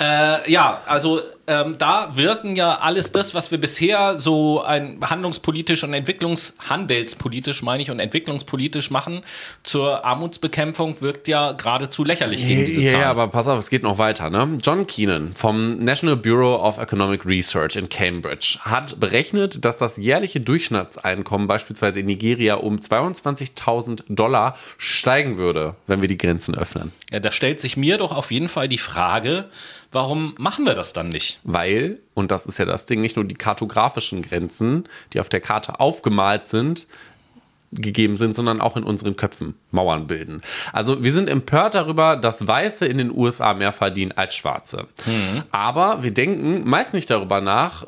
Äh, 0.00 0.50
ja, 0.50 0.80
also 0.86 1.20
ähm, 1.48 1.76
da 1.78 2.10
wirken 2.14 2.56
ja 2.56 2.78
alles 2.80 3.12
das, 3.12 3.34
was 3.34 3.50
wir 3.50 3.58
bisher 3.58 4.18
so 4.18 4.62
ein 4.62 4.98
handlungspolitisch 5.00 5.84
und 5.84 5.94
entwicklungshandelspolitisch, 5.94 7.62
meine 7.62 7.82
ich, 7.82 7.90
und 7.90 8.00
entwicklungspolitisch 8.00 8.90
machen 8.90 9.22
zur 9.62 10.04
Armutsbekämpfung, 10.04 11.00
wirkt 11.00 11.28
ja 11.28 11.52
geradezu 11.52 12.04
lächerlich 12.04 12.46
gegen 12.46 12.64
diese 12.64 12.86
Zahlen. 12.86 13.00
Ja, 13.02 13.10
aber 13.10 13.28
pass 13.28 13.48
auf, 13.48 13.58
es 13.58 13.70
geht 13.70 13.82
noch 13.82 13.98
weiter. 13.98 14.30
Ne? 14.30 14.58
John 14.62 14.86
Keenan 14.86 15.32
vom 15.34 15.72
National 15.72 16.16
Bureau 16.16 16.56
of 16.56 16.78
Economic 16.78 17.24
Research 17.24 17.76
in 17.76 17.88
Cambridge 17.88 18.58
hat 18.62 18.98
berechnet, 18.98 19.64
dass 19.64 19.78
das 19.78 19.96
jährliche 19.96 20.40
Durchschnittseinkommen 20.40 21.46
beispielsweise 21.46 22.00
in 22.00 22.06
Nigeria 22.06 22.54
um 22.54 22.76
22.000 22.76 24.02
Dollar 24.08 24.56
steigen 24.78 25.38
würde, 25.38 25.76
wenn 25.86 26.02
wir 26.02 26.08
die 26.08 26.18
Grenzen 26.18 26.54
öffnen. 26.54 26.92
Ja, 27.10 27.20
da 27.20 27.30
stellt 27.30 27.60
sich 27.60 27.76
mir 27.76 27.98
doch 27.98 28.12
auf 28.12 28.30
jeden 28.30 28.48
Fall 28.48 28.68
die 28.68 28.78
Frage, 28.78 29.46
Warum 29.96 30.34
machen 30.36 30.66
wir 30.66 30.74
das 30.74 30.92
dann 30.92 31.08
nicht? 31.08 31.40
Weil, 31.42 31.98
und 32.12 32.30
das 32.30 32.44
ist 32.44 32.58
ja 32.58 32.66
das 32.66 32.84
Ding, 32.84 33.00
nicht 33.00 33.16
nur 33.16 33.24
die 33.24 33.34
kartografischen 33.34 34.20
Grenzen, 34.20 34.84
die 35.14 35.20
auf 35.20 35.30
der 35.30 35.40
Karte 35.40 35.80
aufgemalt 35.80 36.48
sind, 36.48 36.86
gegeben 37.72 38.18
sind, 38.18 38.34
sondern 38.34 38.60
auch 38.60 38.76
in 38.76 38.82
unseren 38.82 39.16
Köpfen 39.16 39.54
Mauern 39.70 40.06
bilden. 40.06 40.42
Also 40.74 41.02
wir 41.02 41.14
sind 41.14 41.30
empört 41.30 41.74
darüber, 41.74 42.16
dass 42.16 42.46
Weiße 42.46 42.84
in 42.84 42.98
den 42.98 43.10
USA 43.10 43.54
mehr 43.54 43.72
verdienen 43.72 44.12
als 44.12 44.34
Schwarze. 44.34 44.86
Mhm. 45.06 45.44
Aber 45.50 46.02
wir 46.02 46.10
denken 46.10 46.68
meist 46.68 46.92
nicht 46.92 47.08
darüber 47.08 47.40
nach, 47.40 47.86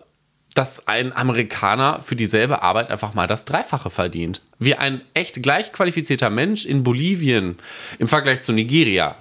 dass 0.55 0.89
ein 0.89 1.15
Amerikaner 1.15 2.01
für 2.01 2.17
dieselbe 2.17 2.63
Arbeit 2.63 2.89
einfach 2.89 3.13
mal 3.13 3.27
das 3.27 3.45
Dreifache 3.45 3.91
verdient. 3.91 4.41
Wie 4.59 4.77
ein 4.77 5.03
echt 5.13 5.43
gleich 5.43 5.75
qualifizierter 5.75 6.31
Mensch 6.31 6.65
in 6.65 6.85
Bolivien 6.85 7.59
im 7.99 8.09
Vergleich 8.09 8.41
zu 8.41 8.55
Nigeria 8.55 9.15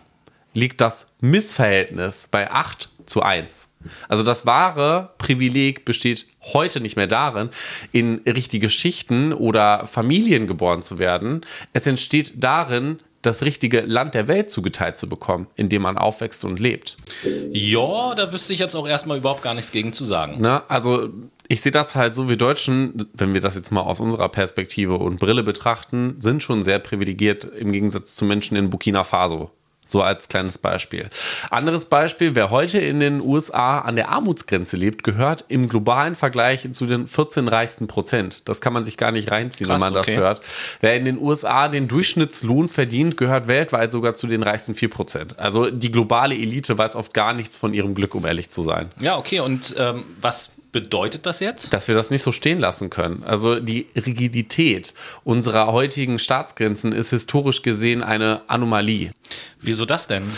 liegt 0.58 0.82
das 0.82 1.08
Missverhältnis 1.22 2.28
bei 2.32 2.50
8 2.50 2.90
zu 3.06 3.22
1. 3.22 3.70
Also 4.10 4.24
das 4.24 4.46
wahre 4.46 5.12
Privileg 5.20 5.86
besteht 5.86 6.26
heute 6.42 6.82
nicht 6.82 6.98
mehr 6.98 7.08
darin, 7.08 7.50
in 7.92 8.22
richtige 8.26 8.70
Schichten 8.70 9.34
oder 9.34 9.86
Familien 9.86 10.48
geboren 10.48 10.82
zu 10.82 11.00
werden. 11.00 11.46
Es 11.74 11.88
entsteht 11.88 12.34
darin, 12.44 12.98
das 13.22 13.44
richtige 13.44 13.82
Land 13.82 14.14
der 14.14 14.28
Welt 14.28 14.50
zugeteilt 14.50 14.98
zu 14.98 15.08
bekommen, 15.08 15.48
in 15.56 15.70
dem 15.70 15.84
man 15.84 15.98
aufwächst 15.98 16.44
und 16.44 16.60
lebt. 16.60 16.98
Ja, 17.52 18.16
da 18.16 18.32
wüsste 18.32 18.54
ich 18.54 18.60
jetzt 18.60 18.76
auch 18.76 18.88
erstmal 18.88 19.18
überhaupt 19.18 19.42
gar 19.42 19.54
nichts 19.54 19.72
gegen 19.72 19.94
zu 19.94 20.06
sagen. 20.06 20.38
Na, 20.40 20.64
also 20.68 21.10
ich 21.48 21.62
sehe 21.62 21.72
das 21.72 21.96
halt 21.96 22.16
so, 22.16 22.30
wir 22.30 22.38
Deutschen, 22.38 23.08
wenn 23.14 23.34
wir 23.34 23.42
das 23.42 23.56
jetzt 23.56 23.72
mal 23.72 23.82
aus 23.82 24.00
unserer 24.00 24.30
Perspektive 24.30 24.96
und 24.96 25.20
Brille 25.20 25.44
betrachten, 25.44 26.16
sind 26.20 26.42
schon 26.42 26.64
sehr 26.64 26.80
privilegiert 26.80 27.44
im 27.44 27.72
Gegensatz 27.72 28.16
zu 28.16 28.26
Menschen 28.26 28.58
in 28.58 28.70
Burkina 28.70 29.04
Faso. 29.04 29.52
So 29.88 30.02
als 30.02 30.28
kleines 30.28 30.58
Beispiel. 30.58 31.10
Anderes 31.50 31.86
Beispiel, 31.86 32.36
wer 32.36 32.50
heute 32.50 32.80
in 32.80 33.00
den 33.00 33.22
USA 33.22 33.80
an 33.80 33.96
der 33.96 34.10
Armutsgrenze 34.10 34.78
lebt, 34.78 35.04
gehört 35.04 35.46
im 35.48 35.70
globalen 35.70 36.16
Vergleich 36.16 36.68
zu 36.72 36.86
den 36.86 37.08
14 37.08 37.48
reichsten 37.48 37.88
Prozent. 37.88 38.42
Das 38.46 38.62
kann 38.62 38.74
man 38.74 38.84
sich 38.84 38.98
gar 38.98 39.12
nicht 39.12 39.32
reinziehen, 39.32 39.70
Krass, 39.70 39.82
wenn 39.82 39.94
man 39.94 40.00
okay. 40.00 40.12
das 40.12 40.22
hört. 40.22 40.42
Wer 40.82 40.96
in 40.96 41.06
den 41.06 41.18
USA 41.18 41.68
den 41.68 41.88
Durchschnittslohn 41.88 42.68
verdient, 42.68 43.18
gehört 43.18 43.48
weltweit 43.48 43.92
sogar 43.92 44.16
zu 44.16 44.28
den 44.28 44.44
reichsten 44.44 44.76
4 44.76 44.90
Prozent. 44.90 45.40
Also 45.40 45.70
die 45.70 45.92
globale 45.92 46.36
Elite 46.36 46.78
weiß 46.78 46.96
oft 46.96 47.14
gar 47.14 47.34
nichts 47.34 47.58
von 47.58 47.74
ihrem 47.74 47.96
Glück, 47.96 48.16
um 48.16 48.26
ehrlich 48.26 48.50
zu 48.50 48.64
sein. 48.64 48.92
Ja, 49.00 49.18
okay. 49.18 49.40
Und 49.40 49.76
ähm, 49.78 50.04
was 50.20 50.52
bedeutet 50.72 51.26
das 51.26 51.40
jetzt? 51.40 51.74
Dass 51.74 51.88
wir 51.88 51.96
das 51.96 52.12
nicht 52.12 52.24
so 52.24 52.32
stehen 52.32 52.60
lassen 52.60 52.90
können. 52.90 53.24
Also 53.24 53.60
die 53.60 53.88
Rigidität 53.96 54.94
unserer 55.24 55.72
heutigen 55.72 56.20
Staatsgrenzen 56.20 56.92
ist 56.92 57.10
historisch 57.10 57.62
gesehen 57.62 58.04
eine 58.04 58.42
Anomalie. 58.48 59.12
Wieso 59.60 59.86
das 59.86 60.08
denn? 60.08 60.32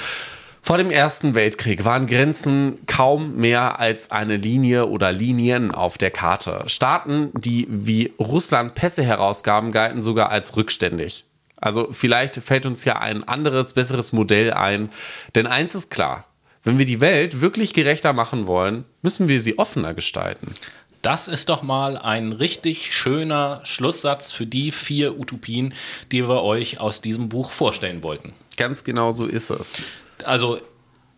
Vor 0.61 0.77
dem 0.77 0.91
Ersten 0.91 1.35
Weltkrieg 1.35 1.83
waren 1.83 2.05
Grenzen 2.05 2.79
kaum 2.85 3.37
mehr 3.37 3.79
als 3.79 4.11
eine 4.11 4.37
Linie 4.37 4.85
oder 4.85 5.11
Linien 5.11 5.71
auf 5.71 5.97
der 5.97 6.11
Karte. 6.11 6.63
Staaten, 6.67 7.31
die 7.33 7.65
wie 7.69 8.13
Russland 8.19 8.75
Pässe 8.75 9.01
herausgaben, 9.01 9.71
galten 9.71 10.01
sogar 10.01 10.29
als 10.29 10.55
rückständig. 10.55 11.25
Also 11.61 11.89
vielleicht 11.91 12.37
fällt 12.37 12.65
uns 12.65 12.85
ja 12.85 12.99
ein 12.99 13.23
anderes, 13.27 13.73
besseres 13.73 14.13
Modell 14.13 14.53
ein. 14.53 14.89
Denn 15.35 15.47
eins 15.47 15.75
ist 15.75 15.89
klar, 15.89 16.25
wenn 16.69 16.77
wir 16.77 16.85
die 16.85 17.01
Welt 17.01 17.41
wirklich 17.41 17.73
gerechter 17.73 18.13
machen 18.13 18.45
wollen, 18.45 18.85
müssen 19.01 19.27
wir 19.27 19.41
sie 19.41 19.57
offener 19.57 19.95
gestalten. 19.95 20.53
Das 21.01 21.27
ist 21.27 21.49
doch 21.49 21.63
mal 21.63 21.97
ein 21.97 22.31
richtig 22.31 22.95
schöner 22.95 23.61
Schlusssatz 23.63 24.31
für 24.31 24.45
die 24.45 24.69
vier 24.69 25.17
Utopien, 25.17 25.73
die 26.11 26.27
wir 26.27 26.43
euch 26.43 26.79
aus 26.79 27.01
diesem 27.01 27.27
Buch 27.27 27.51
vorstellen 27.51 28.03
wollten. 28.03 28.33
Ganz 28.55 28.83
genau 28.83 29.13
so 29.13 29.25
ist 29.25 29.49
es. 29.49 29.83
Also 30.23 30.59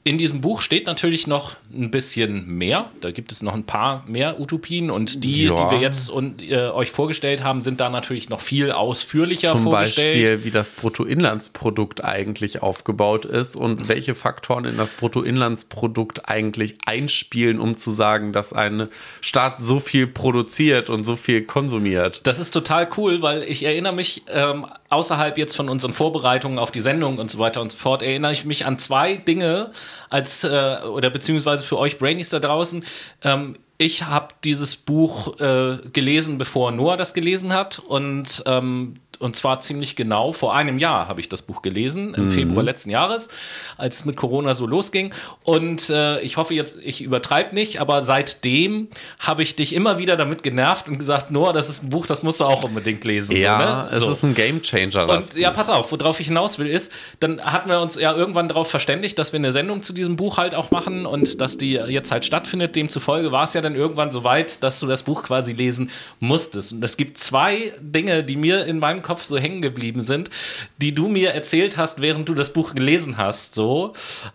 in 0.06 0.18
diesem 0.18 0.40
Buch 0.40 0.62
steht 0.62 0.86
natürlich 0.86 1.28
noch 1.28 1.58
ein 1.74 1.92
bisschen 1.92 2.48
mehr. 2.58 2.92
Da 3.02 3.12
gibt 3.12 3.32
es 3.32 3.42
noch 3.42 3.54
ein 3.54 3.66
paar 3.66 4.04
mehr 4.08 4.40
Utopien 4.40 4.90
und 4.90 5.24
die, 5.24 5.46
ja. 5.46 5.56
die 5.56 5.76
wir 5.76 5.80
jetzt 5.80 6.10
und, 6.10 6.42
äh, 6.42 6.70
euch 6.70 6.92
vorgestellt 6.92 7.44
haben, 7.44 7.62
sind 7.62 7.80
da 7.80 7.90
natürlich 7.90 8.30
noch 8.30 8.42
viel 8.42 8.72
ausführlicher 8.72 9.52
Zum 9.52 9.64
vorgestellt. 9.64 10.16
Zum 10.16 10.22
Beispiel, 10.22 10.46
wie 10.46 10.52
das 10.52 10.70
Bruttoinlandsprodukt 10.70 12.04
eigentlich 12.04 12.62
aufgebaut 12.62 13.26
ist 13.26 13.56
und 13.56 13.88
welche 13.88 14.16
Faktoren 14.16 14.66
in 14.66 14.78
das 14.78 14.94
Bruttoinlandsprodukt 14.94 16.28
eigentlich 16.30 16.78
einspielen, 16.86 17.60
um 17.60 17.78
zu 17.78 17.92
sagen, 17.92 18.34
dass 18.34 18.54
ein 18.54 18.88
Staat 19.22 19.62
so 19.62 19.80
viel 19.80 20.08
produziert 20.08 20.90
und 20.90 21.04
so 21.04 21.16
viel 21.16 21.44
konsumiert. 21.44 22.22
Das 22.24 22.40
ist 22.40 22.52
total 22.52 22.88
cool, 22.98 23.22
weil 23.22 23.44
ich 23.44 23.64
erinnere 23.64 23.94
mich 23.94 24.24
ähm, 24.28 24.66
außerhalb 24.90 25.38
jetzt 25.38 25.56
von 25.56 25.70
unseren 25.70 25.94
Vorbereitungen 25.94 26.60
auf 26.60 26.72
die 26.72 26.82
Sendung 26.82 27.18
und 27.18 27.32
so 27.32 27.40
weiter 27.40 27.62
und 27.62 27.72
so 27.72 27.78
fort, 27.78 28.02
erinnere 28.04 28.34
ich 28.34 28.46
mich 28.46 28.66
an 28.66 28.78
zwei 28.78 29.16
Dinge, 29.16 29.72
als, 30.10 30.44
äh, 30.44 30.78
oder 30.86 31.10
beziehungsweise 31.10 31.61
für 31.66 31.78
euch 31.78 31.98
Brainies 31.98 32.30
da 32.30 32.40
draußen, 32.40 32.84
ähm, 33.24 33.58
ich 33.78 34.04
habe 34.04 34.36
dieses 34.44 34.76
Buch 34.76 35.40
äh, 35.40 35.78
gelesen, 35.92 36.38
bevor 36.38 36.72
Noah 36.72 36.98
das 36.98 37.16
gelesen 37.16 37.52
hat. 37.52 37.80
Und 37.80 38.44
ähm, 38.46 38.94
und 39.22 39.36
zwar 39.36 39.60
ziemlich 39.60 39.96
genau 39.96 40.34
vor 40.34 40.56
einem 40.56 40.80
Jahr 40.80 41.08
habe 41.08 41.22
ich 41.22 41.30
das 41.30 41.42
Buch 41.42 41.62
gelesen, 41.62 42.14
im 42.16 42.26
mhm. 42.26 42.32
Februar 42.32 42.64
letzten 42.64 42.90
Jahres, 42.90 43.30
als 43.78 43.98
es 43.98 44.06
mit 44.06 44.16
Corona 44.16 44.56
so 44.56 44.66
losging. 44.66 45.14
Und 45.44 45.90
äh, 45.90 46.20
ich 46.22 46.38
hoffe 46.38 46.54
jetzt, 46.54 46.76
ich 46.84 47.02
übertreibe 47.02 47.54
nicht, 47.54 47.80
aber 47.80 48.02
seitdem 48.02 48.88
habe 49.20 49.44
ich 49.44 49.56
dich 49.56 49.74
immer 49.74 50.00
wieder 50.00 50.18
damit 50.18 50.44
genervt 50.44 50.88
und 50.90 50.98
gesagt, 50.98 51.32
Noah, 51.32 51.54
das 51.54 51.70
ist 51.70 51.84
ein 51.84 51.90
Buch, 51.90 52.06
das 52.06 52.24
musst 52.24 52.40
du 52.40 52.46
auch 52.46 52.64
unbedingt 52.64 53.04
lesen. 53.04 53.36
Ja, 53.36 53.88
so, 53.92 54.00
ne? 54.00 54.12
es 54.12 54.18
ist 54.18 54.24
ein 54.24 54.34
Gamechanger. 54.34 55.10
Und 55.10 55.36
ja, 55.36 55.52
pass 55.52 55.70
auf, 55.70 55.92
worauf 55.92 56.20
ich 56.20 56.28
hinaus 56.28 56.58
will, 56.58 56.68
ist, 56.68 56.92
dann 57.20 57.42
hatten 57.42 57.70
wir 57.70 57.80
uns 57.80 57.96
ja 57.96 58.14
irgendwann 58.14 58.48
darauf 58.48 58.70
verständigt, 58.70 59.20
dass 59.20 59.34
wir 59.34 59.40
eine 59.40 59.52
Sendung 59.52 59.84
zu 59.84 59.94
diesem 59.94 60.16
Buch 60.16 60.38
halt 60.38 60.56
auch 60.56 60.72
machen 60.72 61.06
und 61.06 61.40
dass 61.42 61.58
die 61.58 61.74
jetzt 61.74 62.12
halt 62.12 62.26
stattfindet. 62.26 62.76
Demzufolge 62.76 63.32
war 63.32 63.44
es 63.44 63.54
ja 63.54 63.62
dann 63.62 63.76
irgendwann 63.76 64.12
so 64.12 64.24
weit, 64.24 64.64
dass 64.64 64.80
du 64.80 64.88
das 64.88 65.04
Buch 65.04 65.24
quasi 65.24 65.54
lesen 65.54 65.92
musstest. 66.20 66.74
Und 66.74 66.84
es 66.84 66.98
gibt 66.98 67.18
zwei 67.18 67.74
Dinge, 67.80 68.24
die 68.24 68.38
mir 68.38 68.66
in 68.66 68.80
meinem 68.80 69.02
Kopf 69.02 69.11
Kopf 69.12 69.26
so 69.26 69.38
hängen 69.38 69.62
geblieben 69.62 70.02
sind, 70.02 70.30
die 70.78 70.96
du 70.96 71.10
mir 71.10 71.32
erzählt 71.32 71.76
hast, 71.76 72.00
während 72.00 72.30
du 72.30 72.34
das 72.34 72.54
Buch 72.54 72.74
gelesen 72.74 73.18
hast, 73.18 73.54
so, 73.54 73.92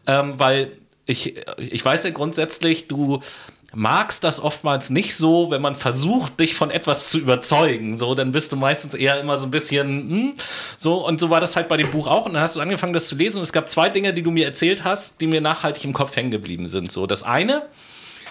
ähm, 0.07 0.35
weil 0.37 0.71
ich, 1.07 1.35
ich 1.57 1.83
weiß 1.83 2.05
ja 2.05 2.11
grundsätzlich, 2.11 2.89
du 2.89 3.21
magst 3.73 4.23
das 4.23 4.39
oftmals 4.39 4.91
nicht 4.91 5.17
so, 5.17 5.51
wenn 5.51 5.63
man 5.63 5.75
versucht, 5.77 6.39
dich 6.41 6.55
von 6.55 6.71
etwas 6.71 7.09
zu 7.09 7.19
überzeugen. 7.19 7.97
So, 7.97 8.15
dann 8.15 8.33
bist 8.33 8.53
du 8.53 8.57
meistens 8.57 8.93
eher 8.93 9.19
immer 9.19 9.39
so 9.39 9.47
ein 9.47 9.51
bisschen, 9.51 9.87
hm, 10.11 10.35
so, 10.77 11.07
und 11.07 11.19
so 11.19 11.31
war 11.31 11.41
das 11.41 11.57
halt 11.57 11.69
bei 11.69 11.79
dem 11.79 11.91
Buch 11.91 12.07
auch. 12.07 12.27
Und 12.27 12.35
dann 12.35 12.43
hast 12.43 12.57
du 12.57 12.61
angefangen, 12.61 12.93
das 12.93 13.09
zu 13.09 13.17
lesen. 13.17 13.39
Und 13.39 13.45
es 13.45 13.53
gab 13.53 13.69
zwei 13.69 13.89
Dinge, 13.89 14.13
die 14.13 14.23
du 14.23 14.31
mir 14.31 14.45
erzählt 14.45 14.85
hast, 14.85 15.21
die 15.23 15.27
mir 15.27 15.41
nachhaltig 15.41 15.85
im 15.85 15.95
Kopf 15.95 16.17
hängen 16.17 16.31
geblieben 16.31 16.69
sind. 16.69 16.93
So, 16.93 17.07
das 17.07 17.23
eine 17.23 17.63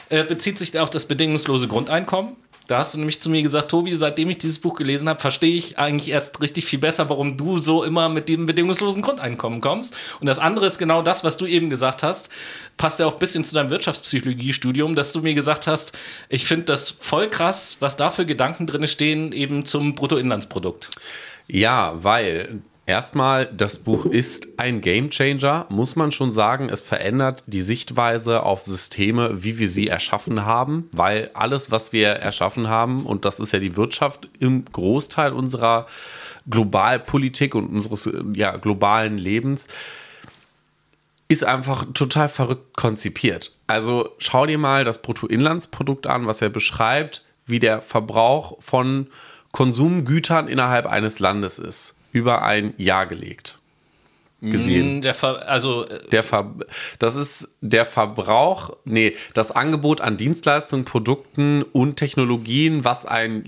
äh, 0.10 0.24
bezieht 0.24 0.58
sich 0.58 0.78
auf 0.78 0.90
das 0.90 1.06
bedingungslose 1.06 1.68
Grundeinkommen. 1.68 2.36
Da 2.68 2.80
hast 2.80 2.96
du 2.96 3.00
nämlich 3.00 3.22
zu 3.22 3.30
mir 3.30 3.44
gesagt, 3.44 3.70
Tobi, 3.70 3.96
seitdem 3.96 4.30
ich 4.30 4.40
dieses 4.40 4.60
Buch 4.60 4.76
gelesen 4.76 5.08
habe, 5.08 5.20
verstehe 5.20 5.56
ich 5.56 5.78
eigentlich 5.78 6.10
erst 6.10 6.42
richtig 6.42 6.66
viel 6.66 6.80
besser, 6.80 7.10
warum 7.10 7.38
du 7.38 7.60
so 7.60 7.84
immer 7.84 8.10
mit 8.10 8.28
dem 8.28 8.46
bedingungslosen 8.46 9.02
Grundeinkommen 9.02 9.62
kommst. 9.62 9.96
Und 10.20 10.28
das 10.28 10.40
andere 10.40 10.66
ist 10.66 10.80
genau 10.80 11.02
das, 11.02 11.24
was 11.24 11.38
du 11.38 11.46
eben 11.46 11.70
gesagt 11.70 12.02
hast. 12.02 12.30
Passt 12.78 13.00
ja 13.00 13.06
auch 13.06 13.14
ein 13.14 13.20
bisschen 13.20 13.44
zu 13.44 13.54
deinem 13.54 13.70
Wirtschaftspsychologiestudium, 13.70 14.96
dass 14.96 15.14
du 15.14 15.22
mir 15.22 15.36
gesagt 15.36 15.68
hast, 15.68 15.94
ich 16.30 16.46
finde 16.46 16.66
das 16.66 16.90
voll 17.00 17.30
krass, 17.30 17.78
was 17.80 17.98
da 17.98 18.10
für 18.10 18.26
Gedanken 18.26 18.66
drin 18.66 18.88
stehen, 18.88 19.32
eben 19.32 19.66
zum 19.66 19.94
Bruttoinlandsprodukt. 19.94 20.90
Ja, 21.48 21.94
weil 21.96 22.62
Erstmal, 22.88 23.48
das 23.48 23.80
Buch 23.80 24.06
ist 24.06 24.48
ein 24.58 24.80
Gamechanger, 24.80 25.66
muss 25.70 25.96
man 25.96 26.12
schon 26.12 26.30
sagen. 26.30 26.70
Es 26.70 26.84
verändert 26.84 27.44
die 27.48 27.64
Sichtweise 27.64 28.44
auf 28.44 28.64
Systeme, 28.64 29.44
wie 29.44 29.58
wir 29.58 29.68
sie 29.68 29.88
erschaffen 29.88 30.46
haben, 30.46 30.88
weil 30.92 31.32
alles, 31.34 31.72
was 31.72 31.94
wir 31.94 32.10
erschaffen 32.10 32.68
haben, 32.68 33.08
und 33.08 33.26
das 33.26 33.40
ist 33.40 33.54
ja 33.54 33.60
die 33.60 33.76
Wirtschaft 33.76 34.28
im 34.40 34.66
Großteil 34.66 35.34
unserer 35.34 35.88
Globalpolitik 36.48 37.56
und 37.56 37.70
unseres 37.70 38.08
ja, 38.34 38.56
globalen 38.58 39.18
Lebens, 39.18 39.68
ist 41.28 41.44
einfach 41.44 41.86
total 41.96 42.30
verrückt 42.30 42.78
konzipiert. 42.78 43.52
Also 43.66 44.12
schau 44.20 44.46
dir 44.46 44.60
mal 44.60 44.84
das 44.84 45.02
Bruttoinlandsprodukt 45.02 46.06
an, 46.06 46.28
was 46.28 46.44
er 46.44 46.50
beschreibt, 46.50 47.26
wie 47.48 47.58
der 47.58 47.82
Verbrauch 47.82 48.62
von 48.62 49.08
Konsumgütern 49.54 50.48
innerhalb 50.48 50.86
eines 50.86 51.18
Landes 51.18 51.58
ist 51.58 51.95
über 52.16 52.44
ein 52.44 52.74
Jahr 52.78 53.08
gelegt 53.08 53.60
gesehen. 54.52 54.98
Mm, 54.98 55.02
der 55.02 55.14
Ver 55.14 55.48
also 55.48 55.86
äh, 55.86 56.00
der 56.12 56.24
Ver 56.24 56.56
das 57.00 57.16
ist 57.16 57.50
der 57.62 57.86
Verbrauch, 57.86 58.72
nee, 58.86 59.16
das 59.34 59.52
Angebot 59.52 60.02
an 60.02 60.18
Dienstleistungen, 60.18 60.86
Produkten 60.86 61.64
und 61.64 61.96
Technologien, 61.96 62.84
was 62.86 63.06
ein 63.06 63.44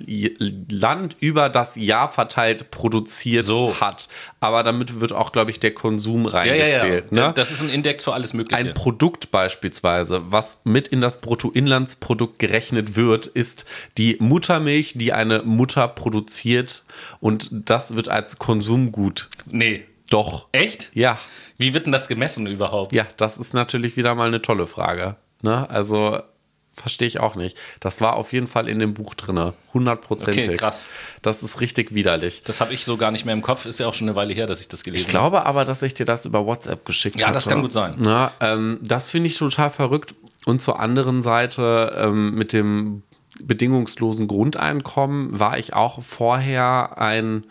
Land 0.69 1.17
über 1.19 1.49
das 1.49 1.75
Jahr 1.75 2.09
verteilt 2.09 2.71
produziert 2.71 3.43
so. 3.43 3.79
hat. 3.79 4.09
Aber 4.39 4.63
damit 4.63 4.99
wird 5.01 5.13
auch, 5.13 5.31
glaube 5.31 5.51
ich, 5.51 5.59
der 5.59 5.73
Konsum 5.73 6.25
reingezählt. 6.25 7.11
Ja, 7.11 7.17
ja, 7.17 7.21
ja. 7.21 7.27
Ne? 7.27 7.33
Das 7.35 7.51
ist 7.51 7.61
ein 7.61 7.69
Index 7.69 8.03
für 8.03 8.13
alles 8.13 8.33
Mögliche. 8.33 8.57
Ein 8.57 8.73
Produkt 8.73 9.31
beispielsweise, 9.31 10.21
was 10.31 10.59
mit 10.63 10.87
in 10.87 11.01
das 11.01 11.21
Bruttoinlandsprodukt 11.21 12.39
gerechnet 12.39 12.95
wird, 12.95 13.25
ist 13.25 13.65
die 13.97 14.17
Muttermilch, 14.19 14.93
die 14.95 15.13
eine 15.13 15.43
Mutter 15.43 15.87
produziert 15.87 16.83
und 17.19 17.49
das 17.51 17.95
wird 17.95 18.09
als 18.09 18.39
Konsumgut. 18.39 19.29
Nee 19.45 19.85
doch. 20.09 20.47
Echt? 20.51 20.91
Ja. 20.93 21.19
Wie 21.57 21.73
wird 21.73 21.85
denn 21.85 21.93
das 21.93 22.07
gemessen 22.07 22.47
überhaupt? 22.47 22.95
Ja, 22.95 23.07
das 23.17 23.37
ist 23.37 23.53
natürlich 23.53 23.97
wieder 23.97 24.15
mal 24.15 24.27
eine 24.27 24.41
tolle 24.41 24.67
Frage. 24.67 25.15
Ne? 25.41 25.69
Also 25.69 26.19
verstehe 26.71 27.07
ich 27.07 27.19
auch 27.19 27.35
nicht. 27.35 27.57
Das 27.79 28.01
war 28.01 28.15
auf 28.15 28.33
jeden 28.33 28.47
Fall 28.47 28.69
in 28.69 28.79
dem 28.79 28.93
Buch 28.93 29.15
drin. 29.15 29.53
Hundertprozentig. 29.73 30.47
Okay, 30.47 30.57
krass. 30.57 30.85
Das 31.21 31.41
ist 31.41 31.59
richtig 31.59 31.93
widerlich. 31.93 32.43
Das 32.43 32.61
habe 32.61 32.73
ich 32.73 32.85
so 32.85 32.97
gar 32.97 33.11
nicht 33.11 33.25
mehr 33.25 33.33
im 33.33 33.41
Kopf. 33.41 33.65
Ist 33.65 33.79
ja 33.79 33.87
auch 33.87 33.95
schon 33.95 34.07
eine 34.07 34.15
Weile 34.15 34.33
her, 34.33 34.45
dass 34.45 34.61
ich 34.61 34.67
das 34.67 34.83
gelesen 34.83 35.05
habe. 35.05 35.07
Ich 35.07 35.11
glaube 35.11 35.45
aber, 35.45 35.65
dass 35.65 35.81
ich 35.81 35.95
dir 35.95 36.05
das 36.05 36.25
über 36.25 36.45
WhatsApp 36.45 36.85
geschickt 36.85 37.15
habe. 37.15 37.25
Ja, 37.25 37.31
das 37.31 37.47
kann 37.47 37.61
gut 37.61 37.71
sein. 37.71 37.95
Na, 37.97 38.31
ähm, 38.39 38.79
das 38.83 39.09
finde 39.09 39.27
ich 39.27 39.37
total 39.37 39.71
verrückt. 39.71 40.13
Und 40.45 40.61
zur 40.61 40.79
anderen 40.79 41.21
Seite 41.21 41.93
ähm, 41.97 42.35
mit 42.35 42.53
dem 42.53 43.03
bedingungslosen 43.41 44.27
Grundeinkommen 44.27 45.37
war 45.37 45.57
ich 45.57 45.73
auch 45.73 46.01
vorher 46.03 46.97
ein 46.97 47.43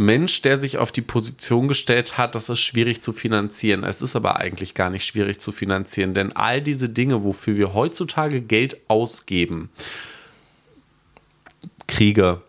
Mensch, 0.00 0.42
der 0.42 0.60
sich 0.60 0.78
auf 0.78 0.92
die 0.92 1.02
Position 1.02 1.66
gestellt 1.66 2.16
hat, 2.16 2.36
das 2.36 2.48
ist 2.48 2.60
schwierig 2.60 3.02
zu 3.02 3.12
finanzieren. 3.12 3.82
Es 3.82 4.00
ist 4.00 4.14
aber 4.14 4.36
eigentlich 4.36 4.74
gar 4.74 4.90
nicht 4.90 5.04
schwierig 5.04 5.40
zu 5.40 5.50
finanzieren, 5.50 6.14
denn 6.14 6.36
all 6.36 6.62
diese 6.62 6.88
Dinge, 6.88 7.24
wofür 7.24 7.56
wir 7.56 7.74
heutzutage 7.74 8.40
Geld 8.40 8.76
ausgeben, 8.86 9.70
Kriege, 11.88 12.42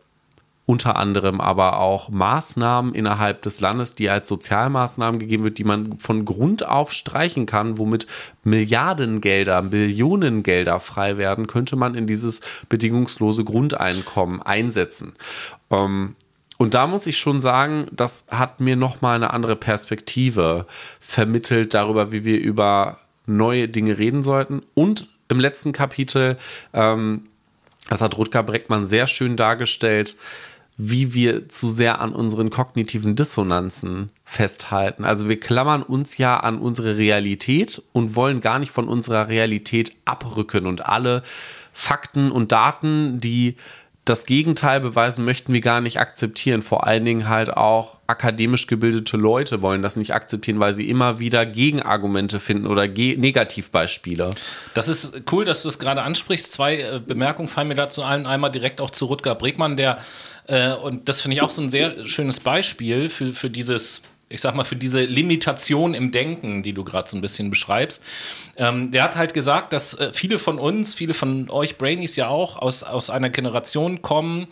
unter 0.67 0.97
anderem 0.97 1.41
aber 1.41 1.79
auch 1.79 2.09
Maßnahmen 2.09 2.93
innerhalb 2.93 3.41
des 3.41 3.61
Landes, 3.61 3.95
die 3.95 4.11
als 4.11 4.27
Sozialmaßnahmen 4.27 5.19
gegeben 5.19 5.43
wird, 5.43 5.57
die 5.57 5.63
man 5.63 5.97
von 5.97 6.25
Grund 6.25 6.67
auf 6.67 6.91
streichen 6.91 7.47
kann, 7.47 7.79
womit 7.79 8.05
Milliardengelder, 8.43 9.63
Billionengelder 9.63 10.79
frei 10.79 11.17
werden, 11.17 11.47
könnte 11.47 11.77
man 11.77 11.95
in 11.95 12.05
dieses 12.05 12.41
bedingungslose 12.69 13.43
Grundeinkommen 13.43 14.39
einsetzen. 14.39 15.13
Ähm, 15.71 16.15
und 16.59 16.73
da 16.73 16.87
muss 16.87 17.07
ich 17.07 17.17
schon 17.17 17.39
sagen, 17.39 17.87
das 17.93 18.25
hat 18.29 18.59
mir 18.59 18.75
nochmal 18.75 19.15
eine 19.15 19.31
andere 19.31 19.55
Perspektive 19.55 20.65
vermittelt 20.99 21.73
darüber, 21.73 22.11
wie 22.11 22.25
wir 22.25 22.37
über 22.37 22.99
neue 23.25 23.69
Dinge 23.69 23.97
reden 23.97 24.23
sollten. 24.23 24.61
Und 24.73 25.07
im 25.29 25.39
letzten 25.39 25.71
Kapitel, 25.71 26.37
ähm, 26.73 27.29
das 27.87 28.01
hat 28.01 28.17
Rutger 28.17 28.43
Breckmann 28.43 28.87
sehr 28.87 29.07
schön 29.07 29.37
dargestellt, 29.37 30.17
wie 30.75 31.13
wir 31.13 31.47
zu 31.47 31.69
sehr 31.69 32.01
an 32.01 32.13
unseren 32.13 32.49
kognitiven 32.49 33.15
Dissonanzen 33.15 34.09
festhalten. 34.25 35.05
Also 35.05 35.29
wir 35.29 35.39
klammern 35.39 35.81
uns 35.81 36.17
ja 36.17 36.41
an 36.41 36.59
unsere 36.59 36.97
Realität 36.97 37.81
und 37.93 38.17
wollen 38.17 38.41
gar 38.41 38.59
nicht 38.59 38.71
von 38.71 38.89
unserer 38.89 39.29
Realität 39.29 39.93
abrücken 40.03 40.65
und 40.65 40.85
alle 40.85 41.23
Fakten 41.71 42.31
und 42.31 42.51
Daten, 42.51 43.21
die 43.21 43.55
das 44.09 44.25
Gegenteil 44.25 44.79
beweisen 44.79 45.23
möchten 45.23 45.53
wir 45.53 45.61
gar 45.61 45.81
nicht 45.81 45.99
akzeptieren. 45.99 46.61
Vor 46.61 46.87
allen 46.87 47.05
Dingen 47.05 47.29
halt 47.29 47.55
auch 47.55 47.97
akademisch 48.07 48.65
gebildete 48.65 49.17
Leute 49.17 49.61
wollen 49.61 49.83
das 49.83 49.95
nicht 49.95 50.15
akzeptieren, 50.15 50.59
weil 50.59 50.73
sie 50.73 50.89
immer 50.89 51.19
wieder 51.19 51.45
Gegenargumente 51.45 52.39
finden 52.39 52.65
oder 52.65 52.87
Ge 52.87 53.15
Negativbeispiele. 53.17 54.31
Das 54.73 54.87
ist 54.87 55.21
cool, 55.31 55.45
dass 55.45 55.61
du 55.61 55.69
es 55.69 55.77
gerade 55.77 56.01
ansprichst. 56.01 56.51
Zwei 56.51 56.77
äh, 56.77 57.01
Bemerkungen 57.05 57.47
fallen 57.47 57.67
mir 57.67 57.75
dazu 57.75 58.03
ein. 58.03 58.25
Einmal 58.25 58.49
direkt 58.49 58.81
auch 58.81 58.89
zu 58.89 59.05
Rutger 59.05 59.35
Bregmann, 59.35 59.77
der, 59.77 59.99
äh, 60.47 60.71
und 60.71 61.07
das 61.07 61.21
finde 61.21 61.35
ich 61.35 61.43
auch 61.43 61.51
so 61.51 61.61
ein 61.61 61.69
sehr 61.69 62.03
schönes 62.05 62.39
Beispiel 62.39 63.09
für, 63.09 63.31
für 63.33 63.51
dieses 63.51 64.01
ich 64.29 64.41
sag 64.41 64.55
mal, 64.55 64.63
für 64.63 64.75
diese 64.75 65.01
Limitation 65.01 65.95
im 65.95 66.11
Denken, 66.11 66.61
die 66.61 66.73
du 66.73 66.83
gerade 66.83 67.09
so 67.09 67.17
ein 67.17 67.21
bisschen 67.21 67.49
beschreibst. 67.49 68.03
Ähm, 68.57 68.91
der 68.91 69.03
hat 69.03 69.15
halt 69.15 69.33
gesagt, 69.33 69.73
dass 69.73 69.95
äh, 69.95 70.13
viele 70.13 70.37
von 70.37 70.59
uns, 70.59 70.93
viele 70.93 71.15
von 71.15 71.49
euch 71.49 71.77
Brainies 71.77 72.15
ja 72.15 72.27
auch 72.27 72.55
aus, 72.57 72.83
aus 72.83 73.09
einer 73.09 73.29
Generation 73.29 74.03
kommen, 74.03 74.47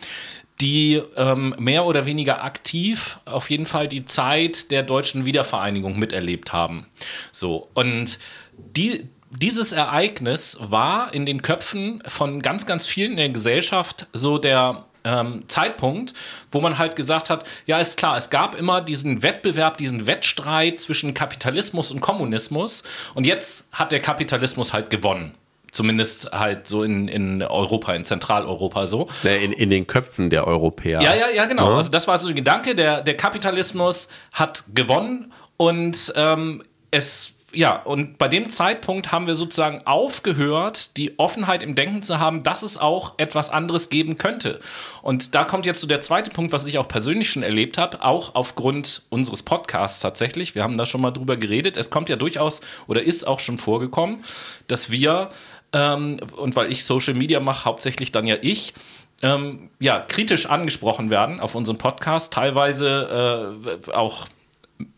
die 0.60 1.02
ähm, 1.16 1.56
mehr 1.60 1.86
oder 1.86 2.08
weniger 2.08 2.44
aktiv 2.44 3.20
auf 3.26 3.52
jeden 3.52 3.68
Fall 3.68 3.88
die 3.88 4.06
Zeit 4.06 4.72
der 4.72 4.82
deutschen 4.82 5.26
Wiedervereinigung 5.26 6.00
miterlebt 6.00 6.52
haben. 6.52 6.88
So, 7.32 7.70
und 7.76 8.18
die, 8.58 9.06
dieses 9.30 9.72
Ereignis 9.72 10.58
war 10.60 11.14
in 11.14 11.28
den 11.28 11.44
Köpfen 11.44 12.02
von 12.08 12.42
ganz, 12.42 12.66
ganz 12.66 12.88
vielen 12.88 13.12
in 13.12 13.18
der 13.18 13.30
Gesellschaft 13.30 14.08
so 14.14 14.40
der 14.40 14.87
ähm, 15.08 15.44
Zeitpunkt, 15.48 16.14
wo 16.52 16.60
man 16.60 16.78
halt 16.78 16.96
gesagt 16.96 17.30
hat, 17.30 17.46
ja, 17.66 17.80
ist 17.80 17.98
klar, 17.98 18.18
es 18.18 18.30
gab 18.30 18.56
immer 18.56 18.82
diesen 18.82 19.24
Wettbewerb, 19.24 19.78
diesen 19.78 20.06
Wettstreit 20.08 20.80
zwischen 20.80 21.14
Kapitalismus 21.14 21.92
und 21.92 22.02
Kommunismus 22.02 22.84
und 23.14 23.26
jetzt 23.26 23.70
hat 23.72 23.92
der 23.92 24.02
Kapitalismus 24.02 24.74
halt 24.74 24.90
gewonnen. 24.90 25.34
Zumindest 25.72 26.32
halt 26.32 26.66
so 26.66 26.84
in, 26.84 27.08
in 27.08 27.44
Europa, 27.44 27.94
in 27.94 28.06
Zentraleuropa 28.06 28.88
so. 28.88 29.10
In, 29.24 29.52
in 29.52 29.70
den 29.70 29.86
Köpfen 29.86 30.30
der 30.30 30.48
Europäer. 30.48 31.02
Ja, 31.02 31.14
ja, 31.14 31.30
ja, 31.30 31.46
genau. 31.46 31.70
Ja. 31.70 31.78
Also 31.78 31.92
das 31.92 32.08
war 32.08 32.18
so 32.18 32.28
der 32.28 32.36
Gedanke, 32.36 32.74
der, 32.74 33.02
der 33.02 33.18
Kapitalismus 33.18 34.08
hat 34.32 34.64
gewonnen 34.74 35.34
und 35.58 36.14
ähm, 36.16 36.64
es 36.90 37.34
ja, 37.54 37.78
und 37.78 38.18
bei 38.18 38.28
dem 38.28 38.50
Zeitpunkt 38.50 39.14
haben 39.14 39.26
wir 39.26 39.36
sozusagen 39.36 39.82
aufgehört, 39.86 40.98
die 40.98 41.18
Offenheit 41.18 41.64
im 41.64 41.76
Denken 41.76 42.02
zu 42.02 42.20
haben, 42.20 42.44
dass 42.44 42.62
es 42.62 42.78
auch 42.78 43.14
etwas 43.18 43.50
anderes 43.50 43.90
geben 43.90 44.18
könnte. 44.18 44.60
Und 45.02 45.34
da 45.34 45.46
kommt 45.46 45.66
jetzt 45.66 45.80
so 45.80 45.88
der 45.88 46.02
zweite 46.02 46.30
Punkt, 46.30 46.52
was 46.52 46.66
ich 46.66 46.78
auch 46.78 46.90
persönlich 46.90 47.30
schon 47.30 47.44
erlebt 47.44 47.78
habe, 47.78 48.04
auch 48.04 48.36
aufgrund 48.36 49.04
unseres 49.10 49.44
Podcasts 49.44 50.02
tatsächlich. 50.02 50.56
Wir 50.56 50.64
haben 50.64 50.78
da 50.78 50.86
schon 50.86 51.00
mal 51.00 51.12
drüber 51.12 51.38
geredet. 51.38 51.78
Es 51.78 51.90
kommt 51.90 52.10
ja 52.10 52.18
durchaus 52.18 52.60
oder 52.86 53.02
ist 53.02 53.26
auch 53.26 53.40
schon 53.40 53.58
vorgekommen, 53.58 54.24
dass 54.68 54.92
wir, 54.92 55.30
ähm, 55.72 56.20
und 56.36 56.58
weil 56.58 56.70
ich 56.70 56.84
Social 56.84 57.14
Media 57.14 57.40
mache, 57.40 57.64
hauptsächlich 57.64 58.12
dann 58.12 58.28
ja 58.28 58.36
ich, 58.42 58.74
ähm, 59.22 59.70
ja, 59.80 60.02
kritisch 60.02 60.48
angesprochen 60.48 61.10
werden 61.10 61.40
auf 61.40 61.56
unserem 61.56 61.78
Podcast, 61.78 62.34
teilweise 62.34 63.56
äh, 63.88 63.92
auch 63.94 64.28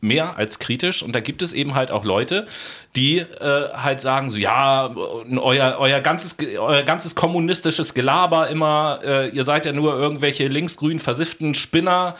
mehr 0.02 0.38
als 0.38 0.60
kritisch. 0.60 1.04
Und 1.04 1.14
da 1.14 1.20
gibt 1.20 1.42
es 1.42 1.54
eben 1.54 1.76
halt 1.76 1.92
auch 1.92 2.06
Leute, 2.06 2.48
die 2.96 3.20
äh, 3.20 3.70
halt 3.74 4.02
sagen 4.02 4.30
so, 4.30 4.38
ja, 4.38 4.90
euer, 4.96 5.78
euer, 5.80 6.00
ganzes, 6.02 6.38
euer 6.58 6.84
ganzes 6.84 7.16
kommunistisches 7.16 7.94
Gelaber 7.94 8.50
immer, 8.50 9.00
äh, 9.04 9.30
ihr 9.30 9.44
seid 9.44 9.66
ja 9.66 9.72
nur 9.72 9.94
irgendwelche 9.96 10.48
linksgrün 10.48 11.00
versifften 11.00 11.54
Spinner 11.54 12.16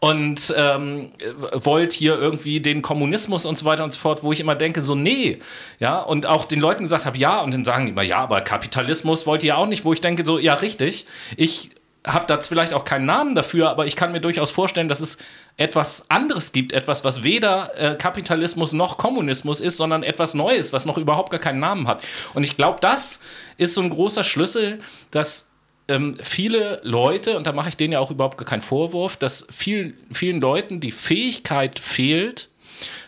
und 0.00 0.54
ähm, 0.56 1.10
wollt 1.52 1.92
hier 1.92 2.18
irgendwie 2.18 2.60
den 2.60 2.82
Kommunismus 2.82 3.46
und 3.46 3.58
so 3.58 3.64
weiter 3.64 3.84
und 3.84 3.92
so 3.92 3.98
fort, 3.98 4.22
wo 4.22 4.32
ich 4.32 4.40
immer 4.40 4.54
denke 4.54 4.82
so, 4.82 4.94
nee, 4.94 5.38
ja, 5.80 5.98
und 5.98 6.26
auch 6.26 6.44
den 6.44 6.60
Leuten 6.60 6.84
gesagt 6.84 7.04
habe, 7.04 7.18
ja, 7.18 7.40
und 7.40 7.52
dann 7.52 7.64
sagen 7.64 7.86
die 7.86 7.92
immer, 7.92 8.02
ja, 8.02 8.18
aber 8.18 8.40
Kapitalismus 8.40 9.26
wollt 9.26 9.42
ihr 9.42 9.48
ja 9.48 9.56
auch 9.56 9.66
nicht, 9.66 9.84
wo 9.84 9.92
ich 9.92 10.00
denke 10.00 10.24
so, 10.24 10.38
ja, 10.38 10.54
richtig, 10.54 11.06
ich 11.36 11.70
habe 12.06 12.26
da 12.26 12.40
vielleicht 12.40 12.74
auch 12.74 12.84
keinen 12.84 13.06
Namen 13.06 13.34
dafür, 13.34 13.70
aber 13.70 13.86
ich 13.86 13.94
kann 13.94 14.12
mir 14.12 14.20
durchaus 14.20 14.50
vorstellen, 14.50 14.88
dass 14.88 15.00
es 15.00 15.18
etwas 15.56 16.10
anderes 16.10 16.52
gibt, 16.52 16.72
etwas, 16.72 17.04
was 17.04 17.22
weder 17.22 17.70
äh, 17.78 17.94
Kapitalismus 17.96 18.72
noch 18.72 18.98
Kommunismus 18.98 19.60
ist, 19.60 19.76
sondern 19.76 20.02
etwas 20.02 20.34
Neues, 20.34 20.72
was 20.72 20.86
noch 20.86 20.98
überhaupt 20.98 21.30
gar 21.30 21.40
keinen 21.40 21.60
Namen 21.60 21.86
hat. 21.86 22.02
Und 22.34 22.42
ich 22.42 22.56
glaube, 22.56 22.78
das 22.80 23.20
ist 23.56 23.74
so 23.74 23.82
ein 23.82 23.90
großer 23.90 24.24
Schlüssel, 24.24 24.80
dass 25.10 25.50
ähm, 25.88 26.16
viele 26.20 26.80
Leute, 26.82 27.36
und 27.36 27.46
da 27.46 27.52
mache 27.52 27.68
ich 27.68 27.76
denen 27.76 27.92
ja 27.92 28.00
auch 28.00 28.10
überhaupt 28.10 28.38
gar 28.38 28.46
keinen 28.46 28.62
Vorwurf, 28.62 29.16
dass 29.16 29.46
vielen, 29.50 29.96
vielen 30.10 30.40
Leuten 30.40 30.80
die 30.80 30.92
Fähigkeit 30.92 31.78
fehlt, 31.78 32.48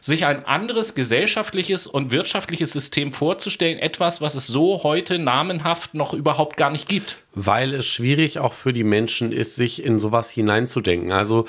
sich 0.01 0.27
ein 0.27 0.45
anderes 0.47 0.95
gesellschaftliches 0.95 1.87
und 1.87 2.11
wirtschaftliches 2.11 2.72
System 2.72 3.12
vorzustellen, 3.12 3.79
etwas, 3.79 4.20
was 4.20 4.35
es 4.35 4.47
so 4.47 4.83
heute 4.83 5.18
namenhaft 5.18 5.95
noch 5.95 6.14
überhaupt 6.14 6.57
gar 6.57 6.70
nicht 6.70 6.89
gibt. 6.89 7.18
Weil 7.35 7.75
es 7.75 7.87
schwierig 7.87 8.39
auch 8.39 8.53
für 8.53 8.72
die 8.72 8.85
Menschen 8.85 9.33
ist, 9.33 9.57
sich 9.57 9.83
in 9.83 9.99
sowas 9.99 10.31
hineinzudenken. 10.31 11.12
Also 11.12 11.47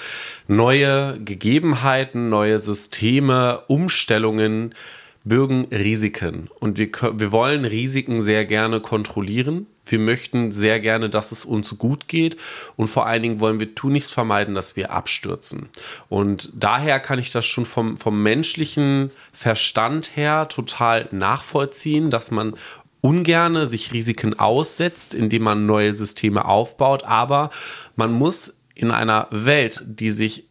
neue 0.47 1.19
Gegebenheiten, 1.23 2.29
neue 2.29 2.59
Systeme, 2.59 3.61
Umstellungen 3.67 4.73
bürgen 5.25 5.65
Risiken. 5.71 6.49
Und 6.59 6.77
wir, 6.77 6.89
wir 7.13 7.31
wollen 7.31 7.65
Risiken 7.65 8.21
sehr 8.21 8.45
gerne 8.45 8.79
kontrollieren. 8.79 9.67
Wir 9.85 9.99
möchten 9.99 10.51
sehr 10.51 10.79
gerne, 10.79 11.09
dass 11.09 11.31
es 11.31 11.45
uns 11.45 11.77
gut 11.77 12.07
geht. 12.07 12.37
Und 12.75 12.87
vor 12.87 13.05
allen 13.05 13.23
Dingen 13.23 13.39
wollen 13.39 13.59
wir 13.59 13.75
tunlichst 13.75 14.13
vermeiden, 14.13 14.55
dass 14.55 14.75
wir 14.75 14.91
abstürzen. 14.91 15.69
Und 16.09 16.49
daher 16.53 16.99
kann 16.99 17.19
ich 17.19 17.31
das 17.31 17.45
schon 17.45 17.65
vom, 17.65 17.97
vom 17.97 18.21
menschlichen 18.21 19.11
Verstand 19.31 20.15
her 20.15 20.47
total 20.47 21.07
nachvollziehen, 21.11 22.09
dass 22.09 22.31
man 22.31 22.55
ungerne 23.01 23.67
sich 23.67 23.93
Risiken 23.93 24.39
aussetzt, 24.39 25.13
indem 25.13 25.43
man 25.43 25.67
neue 25.67 25.93
Systeme 25.93 26.45
aufbaut. 26.45 27.03
Aber 27.03 27.51
man 27.95 28.11
muss 28.11 28.57
in 28.73 28.91
einer 28.91 29.27
Welt, 29.29 29.83
die 29.85 30.09
sich 30.09 30.45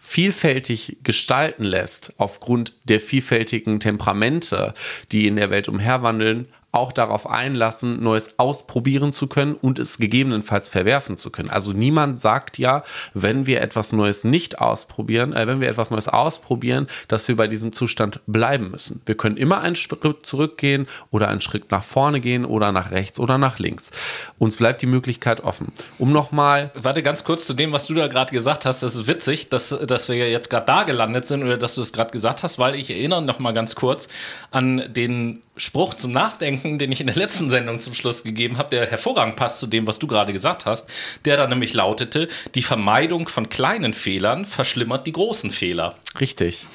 vielfältig 0.00 0.98
gestalten 1.02 1.64
lässt, 1.64 2.14
aufgrund 2.16 2.72
der 2.84 3.00
vielfältigen 3.00 3.80
Temperamente, 3.80 4.72
die 5.12 5.26
in 5.26 5.36
der 5.36 5.50
Welt 5.50 5.68
umherwandeln, 5.68 6.46
auch 6.70 6.92
darauf 6.92 7.28
einlassen, 7.28 8.02
Neues 8.02 8.38
ausprobieren 8.38 9.12
zu 9.12 9.26
können 9.26 9.54
und 9.54 9.78
es 9.78 9.98
gegebenenfalls 9.98 10.68
verwerfen 10.68 11.16
zu 11.16 11.30
können. 11.30 11.48
Also 11.48 11.72
niemand 11.72 12.20
sagt 12.20 12.58
ja, 12.58 12.84
wenn 13.14 13.46
wir 13.46 13.62
etwas 13.62 13.92
Neues 13.92 14.24
nicht 14.24 14.60
ausprobieren, 14.60 15.32
äh, 15.32 15.46
wenn 15.46 15.60
wir 15.60 15.68
etwas 15.68 15.90
Neues 15.90 16.08
ausprobieren, 16.08 16.86
dass 17.08 17.26
wir 17.26 17.36
bei 17.36 17.46
diesem 17.46 17.72
Zustand 17.72 18.20
bleiben 18.26 18.70
müssen. 18.70 19.00
Wir 19.06 19.16
können 19.16 19.38
immer 19.38 19.60
einen 19.62 19.76
Schritt 19.76 19.98
zurückgehen 20.22 20.86
oder 21.10 21.28
einen 21.28 21.40
Schritt 21.40 21.70
nach 21.70 21.82
vorne 21.82 22.20
gehen 22.20 22.44
oder 22.44 22.70
nach 22.70 22.90
rechts 22.90 23.18
oder 23.18 23.38
nach 23.38 23.58
links. 23.58 23.90
Uns 24.38 24.56
bleibt 24.56 24.82
die 24.82 24.86
Möglichkeit 24.86 25.42
offen. 25.42 25.72
Um 25.98 26.12
nochmal. 26.12 26.70
Warte 26.74 27.02
ganz 27.02 27.24
kurz 27.24 27.46
zu 27.46 27.54
dem, 27.54 27.72
was 27.72 27.86
du 27.86 27.94
da 27.94 28.08
gerade 28.08 28.32
gesagt 28.32 28.66
hast. 28.66 28.82
Das 28.82 28.94
ist 28.94 29.06
witzig, 29.06 29.48
dass, 29.48 29.70
dass 29.70 30.08
wir 30.10 30.30
jetzt 30.30 30.50
gerade 30.50 30.66
da 30.66 30.82
gelandet 30.82 31.26
sind 31.26 31.42
oder 31.42 31.56
dass 31.56 31.76
du 31.76 31.80
es 31.80 31.92
gerade 31.94 32.10
gesagt 32.10 32.42
hast, 32.42 32.58
weil 32.58 32.74
ich 32.74 32.90
erinnere 32.90 33.22
noch 33.22 33.38
mal 33.38 33.52
ganz 33.52 33.74
kurz 33.74 34.08
an 34.50 34.84
den 34.92 35.40
Spruch 35.56 35.94
zum 35.94 36.12
Nachdenken, 36.12 36.57
den 36.62 36.92
ich 36.92 37.00
in 37.00 37.06
der 37.06 37.16
letzten 37.16 37.50
Sendung 37.50 37.80
zum 37.80 37.94
Schluss 37.94 38.24
gegeben 38.24 38.58
habe, 38.58 38.70
der 38.70 38.86
hervorragend 38.86 39.36
passt 39.36 39.60
zu 39.60 39.66
dem, 39.66 39.86
was 39.86 39.98
du 39.98 40.06
gerade 40.06 40.32
gesagt 40.32 40.66
hast, 40.66 40.88
der 41.24 41.36
da 41.36 41.46
nämlich 41.46 41.74
lautete, 41.74 42.28
die 42.54 42.62
Vermeidung 42.62 43.28
von 43.28 43.48
kleinen 43.48 43.92
Fehlern 43.92 44.44
verschlimmert 44.44 45.06
die 45.06 45.12
großen 45.12 45.50
Fehler. 45.50 45.96
Richtig. 46.20 46.66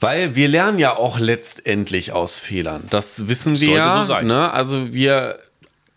Weil 0.00 0.34
wir 0.34 0.48
lernen 0.48 0.80
ja 0.80 0.96
auch 0.96 1.20
letztendlich 1.20 2.12
aus 2.12 2.40
Fehlern. 2.40 2.88
Das 2.90 3.28
wissen 3.28 3.60
wir. 3.60 3.84
Sollte 3.84 3.90
so 3.92 4.02
sein. 4.02 4.26
Ne? 4.26 4.50
Also 4.52 4.92
wir 4.92 5.38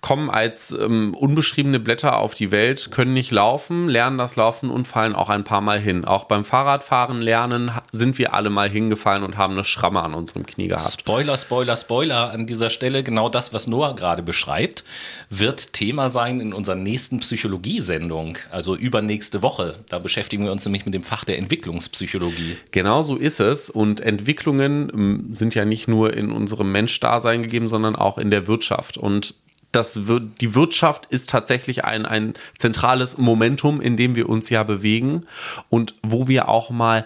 kommen 0.06 0.30
als 0.30 0.72
ähm, 0.72 1.16
unbeschriebene 1.16 1.80
Blätter 1.80 2.20
auf 2.20 2.36
die 2.36 2.52
Welt, 2.52 2.92
können 2.92 3.14
nicht 3.14 3.32
laufen, 3.32 3.88
lernen 3.88 4.20
das 4.20 4.36
Laufen 4.36 4.70
und 4.70 4.88
fallen 4.88 5.16
auch 5.16 5.30
ein 5.30 5.44
paar 5.44 5.62
Mal 5.62 5.80
hin. 5.80 6.06
Auch 6.06 6.26
beim 6.26 6.46
Fahrradfahren 6.46 7.24
lernen 7.24 7.72
sind 7.92 8.20
wir 8.20 8.36
alle 8.36 8.52
mal 8.52 8.70
hingefallen 8.70 9.24
und 9.24 9.36
haben 9.36 9.54
eine 9.54 9.64
Schramme 9.64 10.04
an 10.04 10.14
unserem 10.14 10.46
Knie 10.46 10.68
gehabt. 10.68 11.00
Spoiler, 11.00 11.36
Spoiler, 11.40 11.76
Spoiler 11.76 12.30
an 12.30 12.46
dieser 12.46 12.70
Stelle. 12.70 13.02
Genau 13.02 13.30
das, 13.30 13.52
was 13.52 13.66
Noah 13.66 13.96
gerade 13.96 14.22
beschreibt, 14.22 14.84
wird 15.32 15.74
Thema 15.74 16.12
sein 16.12 16.40
in 16.40 16.54
unserer 16.54 16.76
nächsten 16.76 17.22
Psychologiesendung, 17.22 18.38
also 18.52 18.76
übernächste 18.76 19.42
Woche. 19.42 19.80
Da 19.90 19.98
beschäftigen 19.98 20.44
wir 20.46 20.52
uns 20.52 20.64
nämlich 20.66 20.86
mit 20.86 20.94
dem 20.94 21.02
Fach 21.02 21.24
der 21.24 21.40
Entwicklungspsychologie. 21.40 22.58
Genau 22.70 23.02
so 23.02 23.16
ist 23.16 23.40
es. 23.40 23.72
Und 23.72 24.02
Entwicklungen 24.02 24.92
ähm, 24.94 25.28
sind 25.32 25.56
ja 25.56 25.66
nicht 25.66 25.88
nur 25.88 26.14
in 26.14 26.32
unserem 26.32 26.72
Menschdasein 26.72 27.42
gegeben, 27.42 27.68
sondern 27.68 27.96
auch 27.96 28.20
in 28.20 28.30
der 28.30 28.46
Wirtschaft. 28.46 29.00
Und 29.00 29.34
das, 29.76 30.00
die 30.42 30.56
Wirtschaft 30.56 31.06
ist 31.08 31.30
tatsächlich 31.30 31.84
ein, 31.84 32.06
ein 32.06 32.34
zentrales 32.58 33.18
Momentum, 33.18 33.82
in 33.82 33.98
dem 33.98 34.16
wir 34.16 34.30
uns 34.30 34.50
ja 34.50 34.64
bewegen 34.64 35.26
und 35.70 35.96
wo 36.02 36.28
wir 36.28 36.48
auch 36.48 36.70
mal 36.70 37.06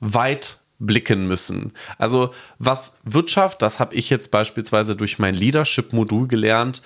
weit 0.00 0.58
blicken 0.78 1.26
müssen. 1.26 1.72
Also 1.98 2.32
was 2.58 2.98
Wirtschaft, 3.04 3.62
das 3.62 3.80
habe 3.80 3.94
ich 3.94 4.10
jetzt 4.10 4.30
beispielsweise 4.30 4.94
durch 4.96 5.18
mein 5.18 5.34
Leadership-Modul 5.34 6.28
gelernt, 6.28 6.82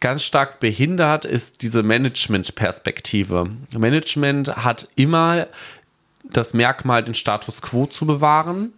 ganz 0.00 0.22
stark 0.22 0.60
behindert, 0.60 1.24
ist 1.24 1.62
diese 1.62 1.82
Management-Perspektive. 1.82 3.50
Management 3.76 4.56
hat 4.56 4.88
immer 4.96 5.46
das 6.24 6.54
Merkmal, 6.54 7.04
den 7.04 7.14
Status 7.14 7.62
quo 7.62 7.86
zu 7.86 8.06
bewahren 8.06 8.72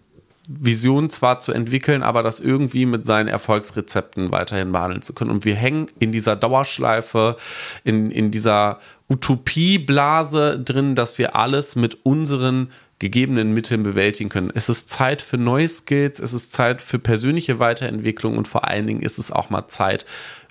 Vision 0.47 1.09
zwar 1.09 1.41
zu 1.41 1.53
entwickeln, 1.53 2.03
aber 2.03 2.23
das 2.23 2.41
irgendwie 2.41 2.85
mit 2.85 3.07
seinen 3.07 3.29
Erfolgsrezepten 3.29 4.31
weiterhin 4.31 4.73
behandeln 4.73 5.03
zu 5.03 5.15
können. 5.15 5.31
Und 5.31 5.45
wir 5.45 5.55
hängen 5.55 5.89
in 5.99 6.13
dieser 6.13 6.37
Dauerschleife, 6.37 7.37
in, 7.83 8.11
in 8.11 8.31
dieser 8.31 8.79
Utopieblase 9.09 10.59
drin, 10.59 10.95
dass 10.95 11.19
wir 11.19 11.37
alles 11.37 11.77
mit 11.77 12.05
unseren 12.05 12.71
gegebenen 12.99 13.53
Mitteln 13.53 13.83
bewältigen 13.83 14.31
können. 14.31 14.53
Es 14.55 14.69
ist 14.69 14.89
Zeit 14.89 15.23
für 15.23 15.39
neue 15.39 15.69
Skills, 15.69 16.21
es 16.21 16.33
ist 16.33 16.53
Zeit 16.53 16.81
für 16.81 16.99
persönliche 16.99 17.59
Weiterentwicklung 17.59 18.39
und 18.39 18.47
vor 18.47 18.69
allen 18.69 18.87
Dingen 18.87 19.03
ist 19.03 19.19
es 19.19 19.31
auch 19.31 19.51
mal 19.51 19.67
Zeit, 19.69 20.07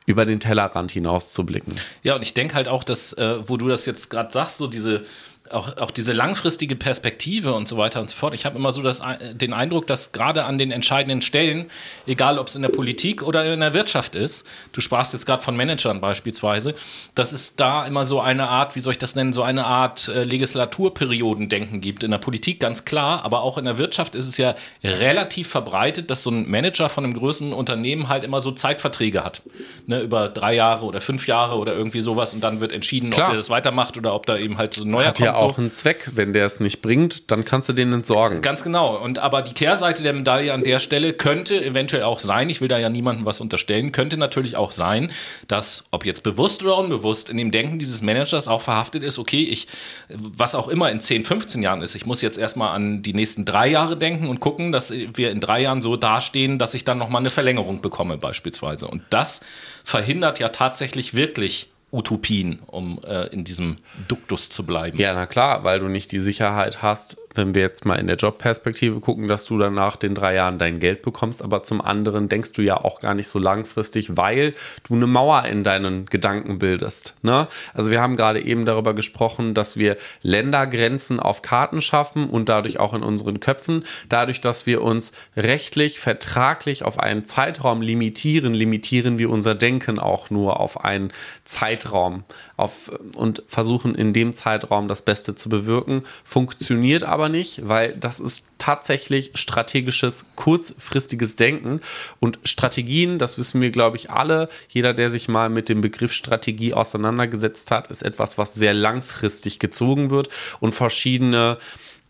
über 0.06 0.26
den 0.26 0.40
Tellerrand 0.40 0.92
hinaus 0.92 1.32
zu 1.32 1.46
blicken. 1.46 1.76
Ja, 2.02 2.16
und 2.16 2.22
ich 2.22 2.34
denke 2.34 2.56
halt 2.56 2.68
auch, 2.68 2.84
dass, 2.84 3.14
äh, 3.14 3.38
wo 3.48 3.58
du 3.58 3.68
das 3.68 3.86
jetzt 3.86 4.10
gerade 4.10 4.32
sagst, 4.34 4.58
so 4.58 4.68
diese 4.68 5.04
auch, 5.50 5.78
auch 5.78 5.92
diese 5.92 6.14
langfristige 6.14 6.76
Perspektive 6.76 7.54
und 7.54 7.68
so 7.68 7.78
weiter 7.78 8.00
und 8.00 8.10
so 8.10 8.16
fort. 8.16 8.34
Ich 8.34 8.46
habe 8.46 8.58
immer 8.58 8.72
so 8.72 8.82
das, 8.82 9.02
den 9.34 9.54
Eindruck, 9.54 9.88
dass 9.88 10.12
gerade 10.12 10.46
an 10.46 10.58
den 10.58 10.72
entscheidenden 10.72 11.22
Stellen, 11.22 11.70
egal 12.06 12.40
ob 12.40 12.48
es 12.48 12.56
in 12.56 12.62
der 12.62 12.70
Politik 12.70 13.22
oder 13.22 13.52
in 13.52 13.60
der 13.60 13.74
Wirtschaft 13.74 14.16
ist, 14.16 14.48
du 14.72 14.82
sprachst 14.82 15.14
jetzt 15.14 15.26
gerade 15.26 15.44
von 15.44 15.56
Managern 15.56 16.02
beispielsweise, 16.02 16.76
dass 17.16 17.34
es 17.34 17.56
da 17.56 17.86
immer 17.86 18.06
so 18.06 18.22
eine 18.22 18.48
Art, 18.48 18.76
wie 18.76 18.80
soll 18.80 18.94
ich 18.94 18.98
das 19.00 19.16
nennen, 19.16 19.34
so 19.34 19.44
eine 19.44 19.66
Art 19.66 20.08
äh, 20.08 20.24
Legislaturperiodendenken 20.24 21.82
gibt. 21.82 22.04
In 22.04 22.12
der 22.12 22.18
Politik 22.18 22.60
ganz 22.60 22.86
klar, 22.86 23.24
aber 23.24 23.42
auch 23.42 23.58
in 23.58 23.66
der 23.66 23.78
Wirtschaft 23.78 24.16
ist 24.16 24.28
es 24.28 24.38
ja 24.38 24.56
relativ 24.84 25.50
verbreitet, 25.50 26.10
dass 26.10 26.24
so 26.24 26.32
ein 26.32 26.50
Manager 26.50 26.90
von 26.90 27.04
einem 27.04 27.14
größeren 27.14 27.54
Unternehmen 27.54 28.08
halt 28.08 28.24
immer 28.24 28.42
so 28.42 28.52
Zeitverträge 28.52 29.24
hat. 29.24 29.42
Ne, 29.86 30.00
über 30.00 30.30
drei 30.30 30.56
Jahre 30.56 30.86
oder 30.86 31.02
fünf 31.02 31.28
Jahre 31.28 31.58
oder 31.58 31.74
irgendwie 31.74 32.02
sowas 32.02 32.34
und 32.34 32.42
dann 32.42 32.62
wird 32.62 32.72
entschieden, 32.72 33.10
klar. 33.10 33.28
ob 33.28 33.34
er 33.34 33.38
das 33.38 33.50
weitermacht 33.50 33.98
oder 33.98 34.14
ob 34.14 34.26
da 34.26 34.38
eben 34.38 34.58
halt 34.58 34.74
so 34.74 34.84
ein 34.84 34.90
neuer 34.90 35.08
hat 35.08 35.18
kommt 35.18 35.26
ja 35.26 35.33
auch 35.36 35.56
so. 35.56 35.62
einen 35.62 35.72
Zweck. 35.72 36.12
Wenn 36.14 36.34
der 36.34 36.46
es 36.46 36.60
nicht 36.60 36.82
bringt, 36.82 37.32
dann 37.32 37.46
kannst 37.46 37.70
du 37.70 37.74
den 37.74 37.94
entsorgen. 37.94 38.42
Ganz 38.42 38.64
genau. 38.64 38.98
Und 38.98 39.20
aber 39.20 39.42
die 39.42 39.54
Kehrseite 39.54 40.04
der 40.04 40.14
Medaille 40.14 40.54
an 40.54 40.64
der 40.64 40.80
Stelle 40.80 41.14
könnte 41.14 41.64
eventuell 41.64 42.04
auch 42.04 42.20
sein, 42.20 42.50
ich 42.50 42.62
will 42.62 42.68
da 42.68 42.78
ja 42.78 42.90
niemandem 42.90 43.26
was 43.26 43.42
unterstellen, 43.42 43.92
könnte 43.92 44.18
natürlich 44.18 44.56
auch 44.56 44.72
sein, 44.72 45.12
dass, 45.48 45.86
ob 45.92 46.06
jetzt 46.06 46.24
bewusst 46.24 46.64
oder 46.64 46.78
unbewusst, 46.78 47.30
in 47.30 47.38
dem 47.38 47.52
Denken 47.52 47.80
dieses 47.80 48.02
Managers 48.02 48.48
auch 48.48 48.62
verhaftet 48.62 49.04
ist, 49.04 49.20
okay, 49.20 49.44
ich, 49.44 49.68
was 50.10 50.56
auch 50.56 50.68
immer 50.68 50.92
in 50.92 51.00
10, 51.00 51.24
15 51.24 51.62
Jahren 51.62 51.82
ist, 51.82 51.96
ich 51.96 52.06
muss 52.06 52.22
jetzt 52.22 52.38
erstmal 52.38 52.76
an 52.76 53.02
die 53.02 53.14
nächsten 53.14 53.46
drei 53.46 53.68
Jahre 53.68 53.98
denken 53.98 54.28
und 54.28 54.40
gucken, 54.40 54.72
dass 54.72 54.92
wir 54.92 55.32
in 55.32 55.40
drei 55.40 55.62
Jahren 55.62 55.82
so 55.82 55.96
dastehen, 55.96 56.60
dass 56.60 56.74
ich 56.74 56.86
dann 56.86 56.98
nochmal 56.98 57.22
eine 57.22 57.30
Verlängerung 57.30 57.82
bekomme, 57.82 58.18
beispielsweise. 58.18 58.88
Und 58.88 59.04
das 59.10 59.42
verhindert 59.84 60.40
ja 60.40 60.50
tatsächlich 60.50 61.14
wirklich 61.14 61.73
Utopien, 61.94 62.60
um 62.66 63.00
äh, 63.06 63.28
in 63.28 63.44
diesem 63.44 63.78
Duktus 64.08 64.50
zu 64.50 64.66
bleiben. 64.66 64.98
Ja, 64.98 65.14
na 65.14 65.28
klar, 65.28 65.64
weil 65.64 65.80
du 65.80 65.88
nicht 65.88 66.12
die 66.12 66.20
Sicherheit 66.20 66.82
hast, 66.82 67.18
wenn 67.36 67.56
wir 67.56 67.62
jetzt 67.62 67.86
mal 67.86 67.96
in 67.96 68.08
der 68.08 68.16
Jobperspektive 68.16 69.00
gucken, 69.00 69.28
dass 69.28 69.46
du 69.46 69.58
dann 69.58 69.74
nach 69.74 69.96
den 69.96 70.16
drei 70.16 70.36
Jahren 70.36 70.58
dein 70.58 70.80
Geld 70.80 71.02
bekommst, 71.02 71.44
aber 71.44 71.64
zum 71.64 71.82
anderen 71.82 72.30
denkst 72.30 72.54
du 72.54 72.62
ja 72.62 72.78
auch 72.78 73.00
gar 73.00 73.14
nicht 73.14 73.28
so 73.28 73.40
langfristig, 73.40 74.18
weil 74.18 74.54
du 74.88 74.96
eine 74.96 75.08
Mauer 75.08 75.46
in 75.46 75.64
deinen 75.64 76.06
Gedanken 76.06 76.60
bildest. 76.60 77.16
Ne? 77.22 77.48
Also 77.74 77.92
wir 77.92 78.02
haben 78.02 78.18
gerade 78.18 78.44
eben 78.44 78.66
darüber 78.66 78.94
gesprochen, 78.94 79.54
dass 79.54 79.78
wir 79.78 79.98
Ländergrenzen 80.22 81.20
auf 81.20 81.42
Karten 81.42 81.82
schaffen 81.82 82.30
und 82.30 82.50
dadurch 82.50 82.80
auch 82.80 82.94
in 82.94 83.04
unseren 83.04 83.40
Köpfen, 83.40 83.84
dadurch, 84.10 84.42
dass 84.42 84.66
wir 84.66 84.82
uns 84.82 85.12
rechtlich, 85.36 86.00
vertraglich 86.00 86.84
auf 86.84 87.00
einen 87.00 87.26
Zeitraum 87.26 87.82
limitieren, 87.82 88.54
limitieren 88.54 89.18
wir 89.18 89.30
unser 89.30 89.56
Denken 89.56 90.00
auch 90.00 90.30
nur 90.30 90.60
auf 90.60 90.84
einen 90.84 91.12
Zeitraum 91.46 92.24
auf, 92.56 92.92
und 93.16 93.44
versuchen 93.48 93.96
in 93.96 94.14
dem 94.14 94.34
Zeitraum 94.34 94.88
das 94.88 95.02
Beste 95.02 95.36
zu 95.36 95.50
bewirken. 95.50 96.04
Funktioniert 96.24 97.04
aber 97.04 97.30
nicht, 97.30 97.68
weil 97.68 97.96
das 97.96 98.20
ist 98.20 98.46
tatsächlich 98.60 99.32
strategisches, 99.34 100.26
kurzfristiges 100.36 101.36
Denken. 101.36 101.82
Und 102.20 102.40
Strategien, 102.44 103.18
das 103.18 103.38
wissen 103.38 103.60
wir, 103.62 103.72
glaube 103.72 103.98
ich, 103.98 104.12
alle. 104.12 104.50
Jeder, 104.70 104.94
der 104.94 105.10
sich 105.10 105.28
mal 105.28 105.50
mit 105.50 105.68
dem 105.68 105.82
Begriff 105.82 106.14
Strategie 106.14 106.74
auseinandergesetzt 106.74 107.72
hat, 107.72 107.88
ist 107.88 108.04
etwas, 108.04 108.38
was 108.38 108.54
sehr 108.54 108.74
langfristig 108.74 109.60
gezogen 109.60 110.12
wird 110.12 110.30
und 110.60 110.74
verschiedene 110.74 111.58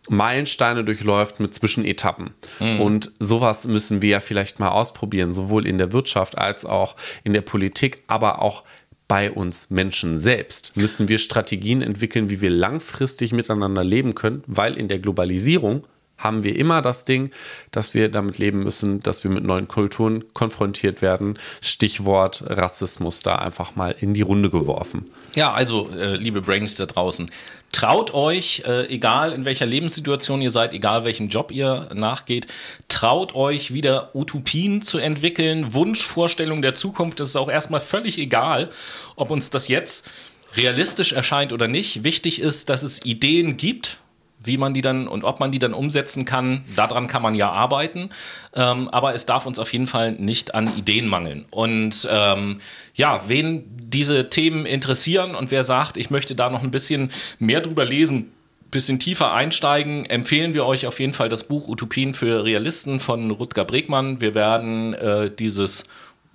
Meilensteine 0.09 0.83
durchläuft 0.83 1.39
mit 1.39 1.55
Zwischenetappen. 1.55 2.31
Mhm. 2.59 2.81
Und 2.81 3.11
sowas 3.19 3.67
müssen 3.67 4.01
wir 4.01 4.09
ja 4.09 4.19
vielleicht 4.19 4.59
mal 4.59 4.69
ausprobieren, 4.69 5.31
sowohl 5.31 5.65
in 5.65 5.77
der 5.77 5.93
Wirtschaft 5.93 6.37
als 6.37 6.65
auch 6.65 6.95
in 7.23 7.31
der 7.31 7.41
Politik, 7.41 8.03
aber 8.07 8.41
auch 8.41 8.63
bei 9.07 9.31
uns 9.31 9.69
Menschen 9.69 10.17
selbst 10.17 10.75
müssen 10.75 11.07
wir 11.07 11.17
Strategien 11.17 11.81
entwickeln, 11.81 12.29
wie 12.29 12.41
wir 12.41 12.49
langfristig 12.49 13.33
miteinander 13.33 13.83
leben 13.83 14.15
können, 14.15 14.43
weil 14.47 14.75
in 14.75 14.87
der 14.87 14.99
Globalisierung 14.99 15.85
haben 16.17 16.43
wir 16.43 16.55
immer 16.55 16.81
das 16.81 17.05
Ding, 17.05 17.31
dass 17.71 17.93
wir 17.93 18.09
damit 18.09 18.37
leben 18.37 18.63
müssen, 18.63 19.01
dass 19.01 19.23
wir 19.23 19.31
mit 19.31 19.43
neuen 19.43 19.67
Kulturen 19.67 20.23
konfrontiert 20.33 21.01
werden. 21.01 21.37
Stichwort 21.61 22.43
Rassismus 22.47 23.21
da 23.21 23.35
einfach 23.35 23.75
mal 23.75 23.95
in 23.99 24.13
die 24.13 24.21
Runde 24.21 24.49
geworfen. 24.49 25.11
Ja, 25.35 25.51
also, 25.51 25.89
äh, 25.89 26.15
liebe 26.15 26.41
Brains 26.41 26.75
da 26.75 26.85
draußen, 26.85 27.31
traut 27.71 28.13
euch, 28.13 28.63
äh, 28.67 28.85
egal 28.87 29.31
in 29.31 29.45
welcher 29.45 29.65
Lebenssituation 29.65 30.41
ihr 30.41 30.51
seid, 30.51 30.73
egal 30.73 31.05
welchem 31.05 31.27
Job 31.27 31.51
ihr 31.51 31.89
nachgeht, 31.93 32.45
traut 32.87 33.33
euch 33.33 33.73
wieder 33.73 34.15
Utopien 34.15 34.83
zu 34.83 34.99
entwickeln, 34.99 35.73
Wunschvorstellungen 35.73 36.61
der 36.61 36.75
Zukunft. 36.75 37.19
Das 37.19 37.29
ist 37.29 37.35
auch 37.35 37.49
erstmal 37.49 37.81
völlig 37.81 38.19
egal, 38.19 38.69
ob 39.15 39.31
uns 39.31 39.49
das 39.49 39.67
jetzt 39.67 40.07
realistisch 40.55 41.13
erscheint 41.13 41.51
oder 41.51 41.67
nicht. 41.67 42.03
Wichtig 42.03 42.39
ist, 42.39 42.69
dass 42.69 42.83
es 42.83 43.03
Ideen 43.03 43.57
gibt, 43.57 43.99
wie 44.43 44.57
man 44.57 44.73
die 44.73 44.81
dann 44.81 45.07
und 45.07 45.23
ob 45.23 45.39
man 45.39 45.51
die 45.51 45.59
dann 45.59 45.73
umsetzen 45.73 46.25
kann, 46.25 46.63
daran 46.75 47.07
kann 47.07 47.21
man 47.21 47.35
ja 47.35 47.51
arbeiten. 47.51 48.09
Ähm, 48.53 48.89
aber 48.89 49.15
es 49.15 49.25
darf 49.25 49.45
uns 49.45 49.59
auf 49.59 49.71
jeden 49.73 49.87
Fall 49.87 50.13
nicht 50.13 50.55
an 50.55 50.69
Ideen 50.77 51.07
mangeln. 51.07 51.45
Und 51.49 52.07
ähm, 52.11 52.59
ja, 52.95 53.21
wen 53.27 53.63
diese 53.69 54.29
Themen 54.29 54.65
interessieren 54.65 55.35
und 55.35 55.51
wer 55.51 55.63
sagt, 55.63 55.97
ich 55.97 56.09
möchte 56.09 56.35
da 56.35 56.49
noch 56.49 56.63
ein 56.63 56.71
bisschen 56.71 57.11
mehr 57.39 57.61
drüber 57.61 57.85
lesen, 57.85 58.31
bisschen 58.71 58.99
tiefer 58.99 59.33
einsteigen, 59.33 60.05
empfehlen 60.07 60.53
wir 60.55 60.65
euch 60.65 60.87
auf 60.87 60.99
jeden 60.99 61.13
Fall 61.13 61.29
das 61.29 61.43
Buch 61.43 61.67
Utopien 61.67 62.13
für 62.13 62.43
Realisten 62.43 62.99
von 62.99 63.29
Rutger 63.29 63.65
Bregmann. 63.65 64.19
Wir 64.19 64.33
werden 64.33 64.95
äh, 64.95 65.29
dieses 65.29 65.85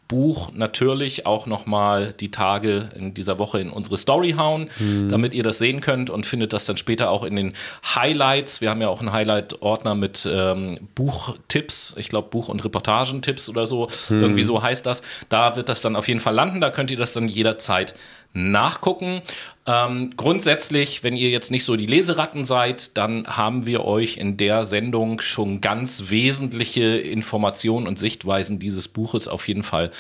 Buch 0.09 0.52
natürlich 0.54 1.26
auch 1.26 1.44
nochmal 1.44 2.14
die 2.14 2.30
Tage 2.30 2.90
in 2.96 3.12
dieser 3.12 3.38
Woche 3.38 3.61
in 3.61 3.70
unsere 3.70 3.98
Story 3.98 4.34
hauen, 4.38 4.70
mhm. 4.78 5.09
damit 5.11 5.34
ihr 5.34 5.42
das 5.42 5.59
sehen 5.59 5.82
könnt 5.82 6.09
und 6.09 6.24
findet 6.24 6.54
das 6.54 6.64
dann 6.64 6.78
später 6.78 7.11
auch 7.11 7.22
in 7.24 7.36
den 7.36 7.52
Highlights. 7.94 8.62
Wir 8.62 8.70
haben 8.70 8.80
ja 8.80 8.88
auch 8.88 9.00
einen 9.00 9.12
Highlight-Ordner 9.12 9.94
mit 9.94 10.26
ähm, 10.30 10.88
Buchtipps, 10.94 11.94
ich 11.98 12.09
glaube 12.09 12.30
Buch- 12.30 12.48
und 12.48 12.64
Reportagentipps 12.64 13.50
oder 13.50 13.66
so, 13.66 13.88
mhm. 14.09 14.22
irgendwie 14.22 14.42
so 14.42 14.62
heißt 14.62 14.86
das. 14.86 15.02
Da 15.28 15.56
wird 15.56 15.68
das 15.68 15.82
dann 15.82 15.94
auf 15.94 16.09
jeden 16.09 16.20
Fall 16.20 16.34
landen, 16.34 16.62
da 16.62 16.70
könnt 16.70 16.90
ihr 16.90 16.96
das 16.96 17.12
dann 17.12 17.28
jederzeit 17.28 17.94
nachgucken. 18.32 19.22
Ähm, 19.69 20.12
grundsätzlich, 20.16 21.03
wenn 21.03 21.14
ihr 21.14 21.29
jetzt 21.29 21.51
nicht 21.51 21.64
so 21.64 21.77
die 21.77 21.85
Leseratten 21.85 22.47
seid, 22.47 22.97
dann 22.97 23.27
haben 23.27 23.66
wir 23.66 23.85
euch 23.85 24.16
in 24.16 24.39
der 24.39 24.64
Sendung 24.64 25.21
schon 25.21 25.61
ganz 25.61 26.05
wesentliche 26.09 26.97
Informationen 26.97 27.87
und 27.87 27.99
Sichtweisen 27.99 28.59
dieses 28.59 28.89
Buches 28.89 29.29
auf 29.29 29.47
jeden 29.47 29.62
Fall 29.62 29.91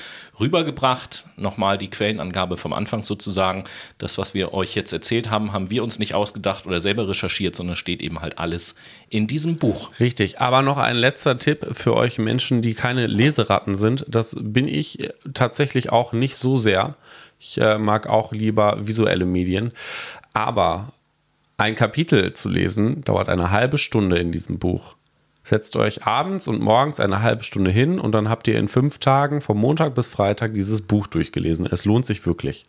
rübergebracht. 0.40 1.26
Nochmal 1.36 1.76
die 1.76 1.90
Quellenangabe 1.90 2.56
vom 2.56 2.72
Anfang 2.72 3.04
sozusagen. 3.04 3.64
Das, 3.98 4.16
was 4.16 4.32
wir 4.32 4.54
euch 4.54 4.74
jetzt 4.74 4.94
erzählt 4.94 5.28
haben, 5.28 5.52
haben 5.52 5.70
wir 5.70 5.82
uns 5.82 5.98
nicht 5.98 6.14
ausgedacht 6.14 6.64
oder 6.66 6.80
selber 6.80 7.06
recherchiert, 7.06 7.54
sondern 7.54 7.76
steht 7.76 8.00
eben 8.00 8.22
halt 8.22 8.38
alles 8.38 8.74
in 9.10 9.26
diesem 9.26 9.56
Buch. 9.56 9.90
Richtig, 10.00 10.40
aber 10.40 10.62
noch 10.62 10.78
ein 10.78 10.96
letzter 10.96 11.38
Tipp 11.38 11.66
für 11.72 11.94
euch 11.94 12.16
Menschen, 12.16 12.62
die 12.62 12.72
keine 12.72 13.06
Leseratten 13.06 13.74
sind. 13.74 14.06
Das 14.08 14.34
bin 14.40 14.66
ich 14.66 15.10
tatsächlich 15.34 15.92
auch 15.92 16.14
nicht 16.14 16.36
so 16.36 16.56
sehr. 16.56 16.96
Ich 17.38 17.60
äh, 17.60 17.78
mag 17.78 18.06
auch 18.06 18.32
lieber 18.32 18.86
visuelle 18.86 19.24
Medien. 19.24 19.72
Aber 20.32 20.92
ein 21.56 21.74
Kapitel 21.74 22.32
zu 22.32 22.48
lesen 22.48 23.02
dauert 23.02 23.28
eine 23.28 23.50
halbe 23.50 23.78
Stunde 23.78 24.18
in 24.18 24.32
diesem 24.32 24.58
Buch. 24.58 24.96
Setzt 25.42 25.76
euch 25.76 26.06
abends 26.06 26.46
und 26.46 26.60
morgens 26.60 27.00
eine 27.00 27.22
halbe 27.22 27.42
Stunde 27.42 27.70
hin 27.70 27.98
und 27.98 28.12
dann 28.12 28.28
habt 28.28 28.48
ihr 28.48 28.58
in 28.58 28.68
fünf 28.68 28.98
Tagen, 28.98 29.40
vom 29.40 29.58
Montag 29.58 29.94
bis 29.94 30.08
Freitag, 30.08 30.52
dieses 30.52 30.82
Buch 30.82 31.06
durchgelesen. 31.06 31.66
Es 31.66 31.84
lohnt 31.84 32.04
sich 32.04 32.26
wirklich. 32.26 32.66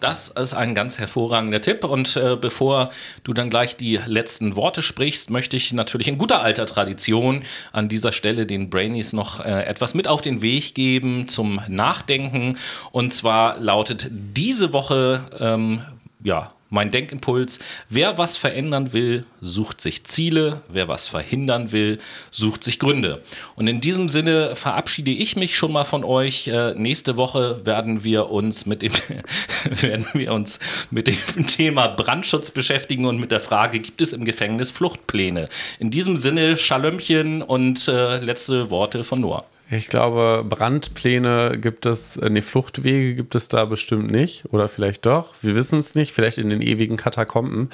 Das 0.00 0.28
ist 0.28 0.54
ein 0.54 0.74
ganz 0.74 0.98
hervorragender 0.98 1.60
Tipp. 1.60 1.84
Und 1.84 2.16
äh, 2.16 2.36
bevor 2.40 2.88
du 3.22 3.34
dann 3.34 3.50
gleich 3.50 3.76
die 3.76 4.00
letzten 4.06 4.56
Worte 4.56 4.82
sprichst, 4.82 5.30
möchte 5.30 5.56
ich 5.56 5.72
natürlich 5.74 6.08
in 6.08 6.16
guter 6.16 6.40
alter 6.40 6.64
Tradition 6.66 7.44
an 7.72 7.88
dieser 7.88 8.12
Stelle 8.12 8.46
den 8.46 8.70
Brainies 8.70 9.12
noch 9.12 9.44
äh, 9.44 9.64
etwas 9.64 9.94
mit 9.94 10.08
auf 10.08 10.22
den 10.22 10.40
Weg 10.40 10.74
geben 10.74 11.28
zum 11.28 11.60
Nachdenken. 11.68 12.56
Und 12.92 13.12
zwar 13.12 13.58
lautet 13.58 14.08
diese 14.10 14.72
Woche, 14.72 15.22
ähm, 15.38 15.82
ja, 16.22 16.52
mein 16.70 16.90
Denkimpuls, 16.90 17.58
wer 17.88 18.16
was 18.16 18.36
verändern 18.36 18.92
will, 18.92 19.26
sucht 19.40 19.80
sich 19.80 20.04
Ziele, 20.04 20.62
wer 20.68 20.88
was 20.88 21.08
verhindern 21.08 21.72
will, 21.72 21.98
sucht 22.30 22.64
sich 22.64 22.78
Gründe. 22.78 23.22
Und 23.56 23.66
in 23.66 23.80
diesem 23.80 24.08
Sinne 24.08 24.56
verabschiede 24.56 25.10
ich 25.10 25.36
mich 25.36 25.56
schon 25.56 25.72
mal 25.72 25.84
von 25.84 26.04
euch. 26.04 26.46
Äh, 26.46 26.74
nächste 26.74 27.16
Woche 27.16 27.66
werden 27.66 28.04
wir 28.04 28.30
uns 28.30 28.66
mit 28.66 28.82
dem 28.82 28.92
werden 29.64 30.06
wir 30.14 30.32
uns 30.32 30.60
mit 30.90 31.08
dem 31.08 31.46
Thema 31.46 31.88
Brandschutz 31.88 32.52
beschäftigen 32.52 33.06
und 33.06 33.18
mit 33.18 33.32
der 33.32 33.40
Frage, 33.40 33.80
gibt 33.80 34.00
es 34.00 34.12
im 34.12 34.24
Gefängnis 34.24 34.70
Fluchtpläne? 34.70 35.48
In 35.78 35.90
diesem 35.90 36.16
Sinne, 36.16 36.56
Schalömchen 36.56 37.42
und 37.42 37.88
äh, 37.88 38.18
letzte 38.18 38.70
Worte 38.70 39.02
von 39.02 39.20
Noah. 39.20 39.44
Ich 39.72 39.86
glaube, 39.86 40.44
Brandpläne 40.48 41.56
gibt 41.56 41.86
es, 41.86 42.16
äh, 42.16 42.28
nee, 42.28 42.42
Fluchtwege 42.42 43.14
gibt 43.14 43.36
es 43.36 43.46
da 43.46 43.64
bestimmt 43.64 44.10
nicht. 44.10 44.44
Oder 44.50 44.68
vielleicht 44.68 45.06
doch. 45.06 45.34
Wir 45.42 45.54
wissen 45.54 45.78
es 45.78 45.94
nicht. 45.94 46.12
Vielleicht 46.12 46.38
in 46.38 46.50
den 46.50 46.60
ewigen 46.60 46.96
Katakomben. 46.96 47.70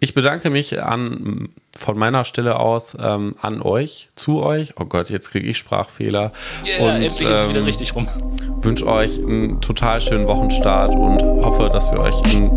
Ich 0.00 0.12
bedanke 0.12 0.50
mich 0.50 0.82
an, 0.82 1.50
von 1.78 1.98
meiner 1.98 2.24
Stelle 2.24 2.58
aus 2.58 2.96
ähm, 3.00 3.36
an 3.40 3.62
euch, 3.62 4.08
zu 4.14 4.42
euch. 4.42 4.74
Oh 4.78 4.84
Gott, 4.84 5.10
jetzt 5.10 5.30
kriege 5.30 5.46
ich 5.46 5.58
Sprachfehler. 5.58 6.32
Yeah, 6.66 6.84
und, 6.84 7.02
endlich 7.02 7.20
ähm, 7.20 7.32
ist 7.32 7.38
es 7.40 7.48
wieder 7.48 7.58
ähm, 7.60 7.64
richtig 7.64 7.94
rum. 7.94 8.08
Wünsche 8.60 8.86
euch 8.86 9.18
einen 9.18 9.60
total 9.60 10.00
schönen 10.00 10.28
Wochenstart 10.28 10.94
und 10.94 11.22
hoffe, 11.22 11.68
dass 11.70 11.92
wir 11.92 12.00
euch 12.00 12.14
ein 12.24 12.50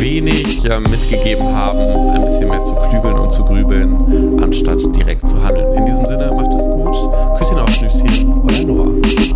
wenig 0.00 0.64
äh, 0.64 0.80
mitgegeben 0.80 1.54
haben, 1.54 1.78
ein 2.14 2.24
bisschen 2.24 2.48
mehr 2.48 2.62
zu 2.62 2.74
klügeln 2.74 3.18
und 3.18 3.30
zu 3.30 3.44
grübeln, 3.44 4.42
anstatt 4.42 4.80
direkt 4.96 5.28
zu 5.28 5.42
handeln. 5.42 5.72
In 5.74 5.84
diesem 5.84 6.06
Sinne, 6.06 6.32
macht 6.32 6.54
es 6.54 6.66
gut. 6.66 6.96
Küsschen 7.38 7.58
auf 7.58 7.70
Schnüsschen, 7.70 8.42
euer 8.48 8.64
Noah. 8.64 9.35